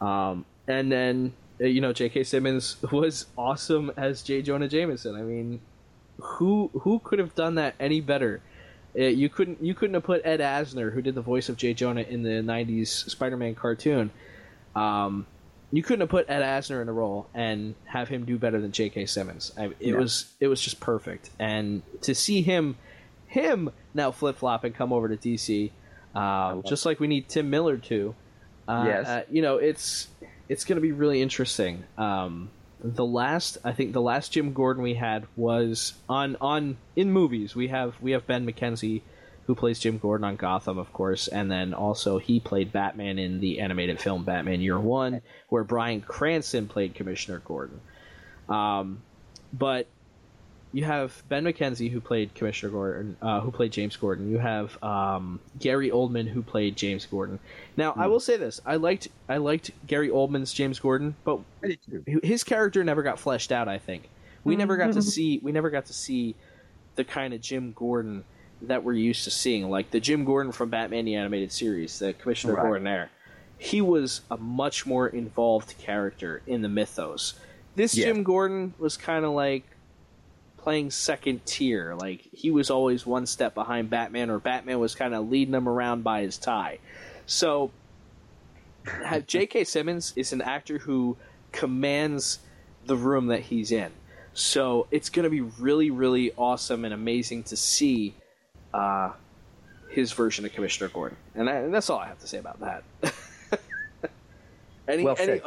Um, 0.00 0.44
and 0.66 0.90
then 0.90 1.32
uh, 1.60 1.66
you 1.66 1.80
know 1.80 1.92
J.K. 1.92 2.24
Simmons 2.24 2.76
was 2.90 3.26
awesome 3.38 3.92
as 3.96 4.22
J. 4.22 4.42
Jonah 4.42 4.66
Jameson. 4.66 5.14
I 5.14 5.22
mean, 5.22 5.60
who 6.18 6.68
who 6.80 6.98
could 6.98 7.20
have 7.20 7.36
done 7.36 7.54
that 7.54 7.76
any 7.78 8.00
better? 8.00 8.40
Uh, 8.98 9.02
you 9.04 9.28
couldn't 9.28 9.62
you 9.62 9.74
couldn't 9.74 9.94
have 9.94 10.02
put 10.02 10.20
Ed 10.24 10.40
Asner, 10.40 10.92
who 10.92 11.00
did 11.00 11.14
the 11.14 11.22
voice 11.22 11.48
of 11.48 11.56
J. 11.56 11.74
Jonah 11.74 12.02
in 12.02 12.24
the 12.24 12.42
'90s 12.42 13.08
Spider-Man 13.08 13.54
cartoon. 13.54 14.10
Um, 14.74 15.26
you 15.70 15.82
couldn't 15.82 16.00
have 16.00 16.10
put 16.10 16.28
Ed 16.28 16.42
Asner 16.42 16.82
in 16.82 16.88
a 16.88 16.92
role 16.92 17.26
and 17.34 17.74
have 17.86 18.08
him 18.08 18.24
do 18.26 18.38
better 18.38 18.60
than 18.60 18.72
J.K. 18.72 19.06
Simmons. 19.06 19.52
I, 19.56 19.66
it 19.66 19.76
Yeah. 19.80 19.94
was 19.96 20.26
it 20.40 20.48
was 20.48 20.60
just 20.60 20.80
perfect, 20.80 21.30
and 21.38 21.82
to 22.02 22.14
see 22.14 22.42
him 22.42 22.76
him 23.26 23.70
now 23.94 24.10
flip 24.10 24.36
flop 24.36 24.64
and 24.64 24.74
come 24.74 24.92
over 24.92 25.08
to 25.08 25.16
DC, 25.16 25.70
um, 26.14 26.62
just 26.66 26.84
like 26.84 27.00
we 27.00 27.06
need 27.06 27.28
Tim 27.28 27.48
Miller 27.50 27.78
to. 27.78 28.14
Uh, 28.68 28.84
Yes. 28.86 29.08
uh, 29.08 29.22
you 29.30 29.40
know 29.42 29.56
it's 29.56 30.08
it's 30.48 30.64
going 30.64 30.76
to 30.76 30.82
be 30.82 30.92
really 30.92 31.22
interesting. 31.22 31.84
Um, 31.96 32.50
the 32.84 33.04
last 33.04 33.56
I 33.64 33.72
think 33.72 33.92
the 33.94 34.00
last 34.02 34.32
Jim 34.32 34.52
Gordon 34.52 34.82
we 34.82 34.94
had 34.94 35.26
was 35.36 35.94
on 36.08 36.36
on 36.40 36.76
in 36.96 37.10
movies. 37.12 37.54
We 37.56 37.68
have 37.68 37.94
we 38.02 38.10
have 38.12 38.26
Ben 38.26 38.46
McKenzie 38.46 39.00
who 39.52 39.56
plays 39.56 39.78
Jim 39.78 39.98
Gordon 39.98 40.24
on 40.24 40.36
Gotham, 40.36 40.78
of 40.78 40.90
course, 40.94 41.28
and 41.28 41.50
then 41.50 41.74
also 41.74 42.16
he 42.16 42.40
played 42.40 42.72
Batman 42.72 43.18
in 43.18 43.38
the 43.38 43.60
animated 43.60 44.00
film 44.00 44.24
Batman 44.24 44.62
Year 44.62 44.80
One, 44.80 45.20
where 45.50 45.62
Bryan 45.62 46.00
Cranston 46.00 46.68
played 46.68 46.94
Commissioner 46.94 47.42
Gordon. 47.44 47.78
Um, 48.48 49.02
but 49.52 49.86
you 50.72 50.84
have 50.84 51.22
Ben 51.28 51.44
McKenzie 51.44 51.90
who 51.90 52.00
played 52.00 52.34
Commissioner 52.34 52.72
Gordon, 52.72 53.16
uh, 53.20 53.40
who 53.40 53.50
played 53.50 53.72
James 53.72 53.94
Gordon. 53.94 54.30
You 54.30 54.38
have 54.38 54.82
um, 54.82 55.38
Gary 55.58 55.90
Oldman 55.90 56.26
who 56.26 56.40
played 56.40 56.74
James 56.74 57.04
Gordon. 57.04 57.38
Now, 57.76 57.92
I 57.94 58.06
will 58.06 58.20
say 58.20 58.38
this: 58.38 58.58
I 58.64 58.76
liked 58.76 59.08
I 59.28 59.36
liked 59.36 59.70
Gary 59.86 60.08
Oldman's 60.08 60.54
James 60.54 60.78
Gordon, 60.78 61.14
but 61.24 61.40
I 61.62 61.66
did 61.66 61.78
too. 61.84 62.20
his 62.22 62.42
character 62.42 62.82
never 62.84 63.02
got 63.02 63.18
fleshed 63.18 63.52
out. 63.52 63.68
I 63.68 63.76
think 63.76 64.08
we 64.44 64.56
never 64.56 64.78
got 64.78 64.94
to 64.94 65.02
see 65.02 65.40
we 65.42 65.52
never 65.52 65.68
got 65.68 65.84
to 65.86 65.92
see 65.92 66.36
the 66.96 67.04
kind 67.04 67.34
of 67.34 67.42
Jim 67.42 67.72
Gordon 67.76 68.24
that 68.62 68.84
we're 68.84 68.92
used 68.94 69.24
to 69.24 69.30
seeing, 69.30 69.68
like 69.68 69.90
the 69.90 70.00
Jim 70.00 70.24
Gordon 70.24 70.52
from 70.52 70.70
Batman 70.70 71.04
the 71.04 71.14
Animated 71.16 71.52
Series, 71.52 71.98
the 71.98 72.12
Commissioner 72.12 72.54
Right. 72.54 72.62
Gordon 72.62 72.84
there. 72.84 73.10
He 73.58 73.80
was 73.80 74.22
a 74.30 74.36
much 74.36 74.86
more 74.86 75.08
involved 75.08 75.76
character 75.78 76.42
in 76.46 76.62
the 76.62 76.68
mythos. 76.68 77.34
This 77.76 77.94
Yeah. 77.96 78.06
Jim 78.06 78.22
Gordon 78.22 78.74
was 78.78 78.96
kind 78.96 79.24
of 79.24 79.32
like 79.32 79.64
playing 80.58 80.90
second 80.90 81.44
tier. 81.46 81.94
Like 81.94 82.28
he 82.32 82.50
was 82.50 82.70
always 82.70 83.04
one 83.06 83.26
step 83.26 83.54
behind 83.54 83.90
Batman, 83.90 84.30
or 84.30 84.38
Batman 84.38 84.78
was 84.78 84.94
kind 84.94 85.14
of 85.14 85.28
leading 85.28 85.54
him 85.54 85.68
around 85.68 86.02
by 86.04 86.22
his 86.22 86.38
tie. 86.38 86.78
So 87.26 87.70
J.K. 89.26 89.64
Simmons 89.64 90.12
is 90.16 90.32
an 90.32 90.42
actor 90.42 90.78
who 90.78 91.16
commands 91.52 92.40
the 92.86 92.96
room 92.96 93.26
that 93.26 93.40
he's 93.40 93.70
in. 93.70 93.92
So 94.34 94.86
it's 94.90 95.08
going 95.10 95.24
to 95.24 95.30
be 95.30 95.40
really, 95.40 95.90
really 95.90 96.32
awesome 96.36 96.84
and 96.84 96.92
amazing 96.94 97.44
to 97.44 97.56
see 97.56 98.14
uh, 98.72 99.12
his 99.88 100.12
version 100.12 100.44
of 100.44 100.52
Commissioner 100.52 100.88
Gordon. 100.88 101.16
And, 101.34 101.48
I, 101.48 101.56
and 101.56 101.74
that's 101.74 101.90
all 101.90 101.98
I 101.98 102.06
have 102.08 102.18
to 102.20 102.26
say 102.26 102.38
about 102.38 102.60
that. 102.60 102.84
any, 104.88 105.04
Well 105.04 105.16
any, 105.18 105.40
said. 105.40 105.42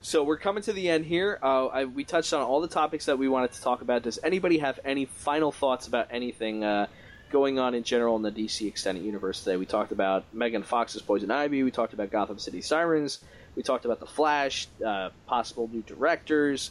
so 0.00 0.22
we're 0.24 0.36
coming 0.36 0.62
to 0.64 0.72
the 0.72 0.88
end 0.88 1.06
here. 1.06 1.38
Uh, 1.42 1.66
I, 1.66 1.84
we 1.86 2.04
touched 2.04 2.32
on 2.32 2.42
all 2.42 2.60
the 2.60 2.68
topics 2.68 3.06
that 3.06 3.18
we 3.18 3.28
wanted 3.28 3.52
to 3.52 3.62
talk 3.62 3.80
about. 3.80 4.02
Does 4.02 4.18
anybody 4.22 4.58
have 4.58 4.78
any 4.84 5.06
final 5.06 5.50
thoughts 5.50 5.86
about 5.88 6.08
anything 6.10 6.62
uh, 6.62 6.86
going 7.30 7.58
on 7.58 7.74
in 7.74 7.82
general 7.82 8.16
in 8.16 8.22
the 8.22 8.32
DC 8.32 8.68
Extended 8.68 9.04
Universe 9.04 9.42
today? 9.42 9.56
We 9.56 9.66
talked 9.66 9.92
about 9.92 10.24
Megan 10.34 10.62
Fox's 10.62 11.02
Poison 11.02 11.30
Ivy. 11.30 11.62
We 11.62 11.70
talked 11.70 11.94
about 11.94 12.10
Gotham 12.10 12.38
City 12.38 12.60
Sirens. 12.60 13.20
We 13.54 13.62
talked 13.62 13.86
about 13.86 14.00
The 14.00 14.06
Flash, 14.06 14.68
uh, 14.86 15.08
possible 15.26 15.70
new 15.72 15.82
directors. 15.82 16.70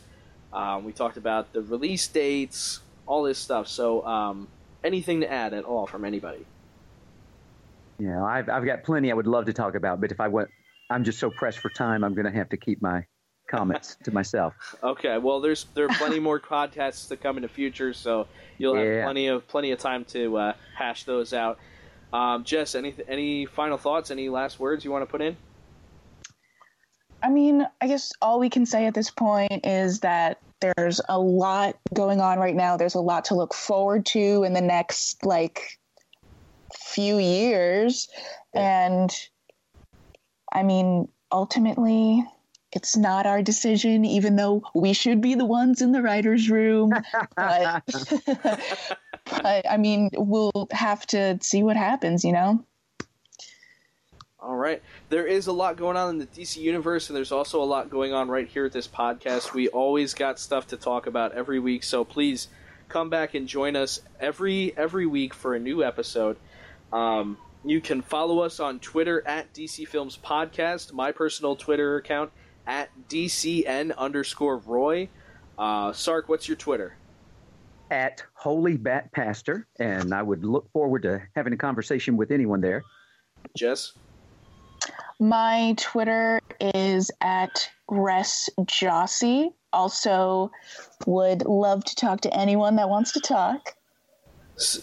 Um, 0.54 0.86
we 0.86 0.94
talked 0.94 1.18
about 1.18 1.52
the 1.52 1.62
release 1.64 2.08
dates, 2.08 2.80
all 3.08 3.24
this 3.24 3.40
stuff. 3.40 3.68
So, 3.68 4.06
um, 4.06 4.48
anything 4.86 5.22
to 5.22 5.32
add 5.32 5.54
at 5.54 5.64
all 5.66 5.88
from 5.88 6.06
anybody? 6.06 6.46
Yeah, 8.00 8.24
I've, 8.24 8.50
I've 8.50 8.66
got 8.66 8.84
plenty 8.84 9.12
I 9.12 9.16
would 9.16 9.28
love 9.28 9.46
to 9.46 9.54
talk 9.54 9.76
about, 9.76 10.02
but 10.02 10.12
if 10.12 10.20
I 10.20 10.28
went, 10.28 10.50
I'm 10.90 11.04
just 11.04 11.20
so 11.20 11.30
pressed 11.30 11.60
for 11.60 11.70
time, 11.70 12.04
I'm 12.04 12.14
going 12.14 12.26
to 12.26 12.32
have 12.38 12.50
to 12.50 12.58
keep 12.58 12.82
my 12.82 13.06
comments 13.50 13.98
to 14.04 14.12
myself. 14.12 14.54
Okay, 14.84 15.18
well, 15.18 15.40
there's 15.42 15.66
there 15.74 15.86
are 15.86 15.96
plenty 15.96 16.20
more 16.20 16.40
podcasts 16.40 17.08
to 17.08 17.18
come 17.18 17.38
in 17.38 17.44
the 17.44 17.50
future, 17.50 17.94
so 17.94 18.28
you'll 18.58 18.76
have 18.76 18.86
Yeah. 18.86 19.04
plenty 19.04 19.28
of 19.28 19.48
plenty 19.48 19.72
of 19.72 19.80
time 19.80 20.06
to 20.06 20.38
uh, 20.38 20.54
hash 20.76 21.06
those 21.06 21.34
out. 21.34 21.58
Um, 22.14 22.44
Jess, 22.44 22.76
any 22.76 22.94
any 23.08 23.46
final 23.46 23.78
thoughts? 23.78 24.12
Any 24.12 24.30
last 24.30 24.60
words 24.60 24.86
you 24.86 24.92
want 24.92 25.02
to 25.04 25.08
put 25.08 25.22
in? 25.22 25.36
I 27.24 27.30
mean, 27.30 27.66
I 27.82 27.88
guess 27.88 28.12
all 28.22 28.40
we 28.40 28.50
can 28.50 28.66
say 28.66 28.86
at 28.86 28.94
this 28.94 29.10
point 29.10 29.66
is 29.66 30.02
that 30.02 30.40
there's 30.62 31.02
a 31.10 31.20
lot 31.20 31.78
going 31.94 32.22
on 32.22 32.40
right 32.40 32.56
now. 32.56 32.78
There's 32.78 32.96
a 32.96 33.02
lot 33.02 33.26
to 33.26 33.36
look 33.36 33.54
forward 33.54 34.06
to 34.08 34.44
in 34.44 34.54
the 34.54 34.62
next 34.62 35.26
like 35.26 35.80
few 36.74 37.18
years. 37.18 38.08
And 38.54 39.14
I 40.52 40.64
mean, 40.64 41.08
ultimately, 41.32 42.26
it's 42.72 42.98
not 42.98 43.26
our 43.26 43.42
decision, 43.42 44.06
even 44.06 44.36
though 44.36 44.64
we 44.74 44.94
should 44.94 45.22
be 45.22 45.36
the 45.36 45.46
ones 45.46 45.82
in 45.82 45.92
the 45.92 46.02
writer's 46.02 46.50
room. 46.50 46.92
but, 47.36 47.84
but 49.26 49.70
I 49.70 49.78
mean, 49.78 50.10
we'll 50.14 50.68
have 50.72 51.06
to 51.08 51.38
see 51.42 51.64
what 51.64 51.78
happens, 51.78 52.24
you 52.24 52.34
know? 52.34 52.64
All 54.46 54.56
right. 54.56 54.84
There 55.10 55.26
is 55.26 55.48
a 55.48 55.52
lot 55.52 55.76
going 55.76 55.98
on 55.98 56.12
in 56.12 56.18
the 56.20 56.28
DC 56.28 56.58
universe, 56.58 57.10
and 57.10 57.18
there's 57.18 57.32
also 57.32 57.64
a 57.64 57.66
lot 57.66 57.90
going 57.90 58.14
on 58.14 58.30
right 58.30 58.48
here 58.48 58.68
at 58.68 58.72
this 58.72 58.88
podcast. 58.88 59.54
We 59.54 59.70
always 59.70 60.14
got 60.14 60.38
stuff 60.38 60.68
to 60.68 60.78
talk 60.78 61.08
about 61.08 61.32
every 61.32 61.60
week, 61.60 61.82
so 61.82 62.04
please 62.04 62.48
come 62.88 63.10
back 63.10 63.34
and 63.34 63.48
join 63.48 63.76
us 63.76 64.02
every 64.20 64.72
every 64.78 65.08
week 65.08 65.34
for 65.34 65.56
a 65.56 65.60
new 65.60 65.84
episode. 65.84 66.38
Um, 66.94 67.40
you 67.64 67.82
can 67.82 68.04
follow 68.04 68.42
us 68.42 68.60
on 68.60 68.78
Twitter 68.78 69.28
at 69.28 69.52
DC 69.52 69.88
Films 69.88 70.16
Podcast, 70.24 70.94
my 70.94 71.12
personal 71.12 71.56
Twitter 71.56 71.98
account 71.98 72.32
at 72.68 72.90
DCN 73.10 73.98
underscore 73.98 74.58
Roy. 74.58 75.10
Uh, 75.58 75.92
Sark, 75.92 76.30
what's 76.30 76.48
your 76.48 76.58
Twitter? 76.58 76.96
At 77.90 78.22
Holy 78.36 78.78
Bat 78.78 79.12
Pastor, 79.12 79.66
and 79.80 80.14
I 80.14 80.22
would 80.22 80.46
look 80.46 80.72
forward 80.72 81.02
to 81.02 81.24
having 81.36 81.54
a 81.54 81.58
conversation 81.58 82.16
with 82.16 82.30
anyone 82.30 82.62
there. 82.62 82.84
Jess? 83.58 83.94
My 85.20 85.76
Twitter 85.78 86.42
is 86.60 87.12
at 87.22 87.70
Res 87.88 88.50
Jossie. 88.62 89.54
Also, 89.72 90.52
would 91.06 91.46
love 91.46 91.84
to 91.86 91.96
talk 91.96 92.22
to 92.22 92.34
anyone 92.34 92.78
that 92.78 92.90
wants 92.90 93.12
to 93.14 93.20
talk. 93.20 93.76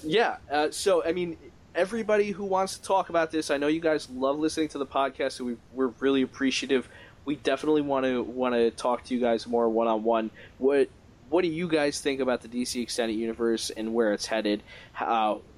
yeah. 0.04 0.36
Uh, 0.50 0.70
so, 0.70 1.04
I 1.04 1.12
mean, 1.12 1.36
everybody 1.74 2.30
who 2.30 2.44
wants 2.44 2.76
to 2.78 2.82
talk 2.82 3.08
about 3.08 3.30
this, 3.30 3.50
I 3.50 3.56
know 3.56 3.68
you 3.68 3.80
guys 3.80 4.08
love 4.10 4.38
listening 4.38 4.68
to 4.68 4.78
the 4.78 4.86
podcast, 4.86 5.32
so 5.32 5.44
we, 5.44 5.56
we're 5.72 5.92
really 6.00 6.22
appreciative. 6.22 6.88
We 7.24 7.36
definitely 7.36 7.82
want 7.82 8.04
to 8.04 8.22
want 8.22 8.54
to 8.54 8.70
talk 8.70 9.04
to 9.04 9.14
you 9.14 9.20
guys 9.20 9.46
more 9.46 9.68
one 9.68 9.86
on 9.86 10.02
one. 10.02 10.30
What 10.58 10.88
what 11.30 11.42
do 11.42 11.48
you 11.48 11.68
guys 11.68 12.00
think 12.00 12.20
about 12.20 12.42
the 12.42 12.48
DC 12.48 12.82
Extended 12.82 13.14
Universe 13.14 13.70
and 13.70 13.94
where 13.94 14.12
it's 14.12 14.26
headed? 14.26 14.62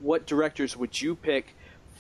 What 0.01 0.27
directors 0.27 0.77
would 0.77 1.01
you 1.01 1.17
pick? 1.17 1.55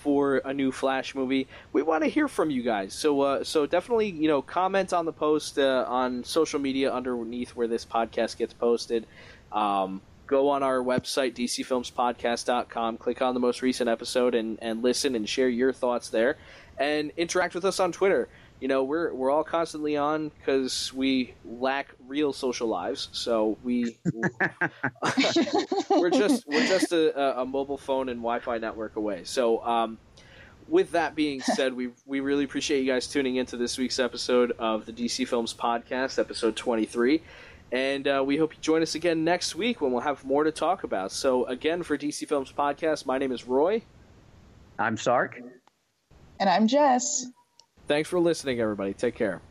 For 0.04 0.36
a 0.44 0.52
new 0.52 0.70
Flash 0.70 1.14
movie. 1.14 1.48
We 1.72 1.80
want 1.80 2.04
to 2.04 2.10
hear 2.10 2.28
from 2.28 2.50
you 2.50 2.62
guys, 2.62 2.92
so 2.92 3.22
uh, 3.22 3.42
so 3.42 3.64
definitely 3.64 4.10
you 4.10 4.28
know 4.28 4.42
comment 4.42 4.92
on 4.92 5.06
the 5.06 5.14
post 5.14 5.58
uh, 5.58 5.86
on 5.88 6.24
social 6.24 6.60
media 6.60 6.92
underneath 6.92 7.56
where 7.56 7.66
this 7.66 7.86
podcast 7.86 8.36
gets 8.36 8.52
posted. 8.52 9.06
Um, 9.50 10.02
go 10.26 10.50
on 10.50 10.62
our 10.62 10.80
website 10.80 11.34
dcfilmspodcast.com, 11.34 12.98
click 12.98 13.22
on 13.22 13.32
the 13.32 13.40
most 13.40 13.62
recent 13.62 13.88
episode, 13.88 14.34
and 14.34 14.58
and 14.60 14.82
listen 14.82 15.14
and 15.14 15.26
share 15.26 15.48
your 15.48 15.72
thoughts 15.72 16.10
there, 16.10 16.36
and 16.76 17.10
interact 17.16 17.54
with 17.54 17.64
us 17.64 17.80
on 17.80 17.90
Twitter 17.90 18.28
you 18.64 18.68
know 18.68 18.82
we're 18.82 19.12
we're 19.12 19.30
all 19.30 19.44
constantly 19.44 19.94
on 19.94 20.30
because 20.38 20.90
we 20.94 21.34
lack 21.44 21.94
real 22.08 22.32
social 22.32 22.66
lives 22.66 23.10
so 23.12 23.58
we 23.62 23.98
we're 25.90 26.08
just 26.08 26.48
we're 26.48 26.66
just 26.66 26.90
a, 26.90 27.40
a, 27.40 27.44
mobile 27.44 27.76
phone 27.76 28.08
and 28.08 28.20
wi-fi 28.20 28.56
network 28.56 28.96
away. 28.96 29.22
So 29.24 29.62
um, 29.66 29.98
with 30.66 30.92
that 30.92 31.14
being 31.14 31.40
said 31.42 31.74
we 31.74 31.90
we 32.06 32.20
really 32.20 32.44
appreciate 32.44 32.80
you 32.80 32.90
guys 32.90 33.06
tuning 33.06 33.36
into 33.36 33.58
this 33.58 33.76
week's 33.76 33.98
episode 33.98 34.52
of 34.58 34.86
the 34.86 34.94
dc 34.94 35.28
films 35.28 35.52
podcast 35.52 36.18
episode 36.18 36.56
23 36.56 37.20
and 37.70 38.08
uh, 38.08 38.22
we 38.26 38.38
hope 38.38 38.54
you 38.54 38.60
join 38.62 38.80
us 38.80 38.94
again 38.94 39.24
next 39.24 39.54
week 39.54 39.82
when 39.82 39.92
we'll 39.92 40.00
have 40.00 40.24
more 40.24 40.42
to 40.42 40.52
talk 40.52 40.84
about. 40.84 41.12
So 41.12 41.44
again 41.44 41.82
for 41.82 41.98
dc 41.98 42.26
films 42.26 42.50
podcast 42.50 43.04
my 43.04 43.18
name 43.18 43.30
is 43.30 43.46
roy. 43.46 43.82
I'm 44.78 44.96
sark. 44.96 45.38
And 46.40 46.48
i'm 46.48 46.66
jess 46.66 47.26
Thanks 47.86 48.08
for 48.08 48.18
listening, 48.18 48.60
everybody. 48.60 48.94
Take 48.94 49.14
care. 49.14 49.42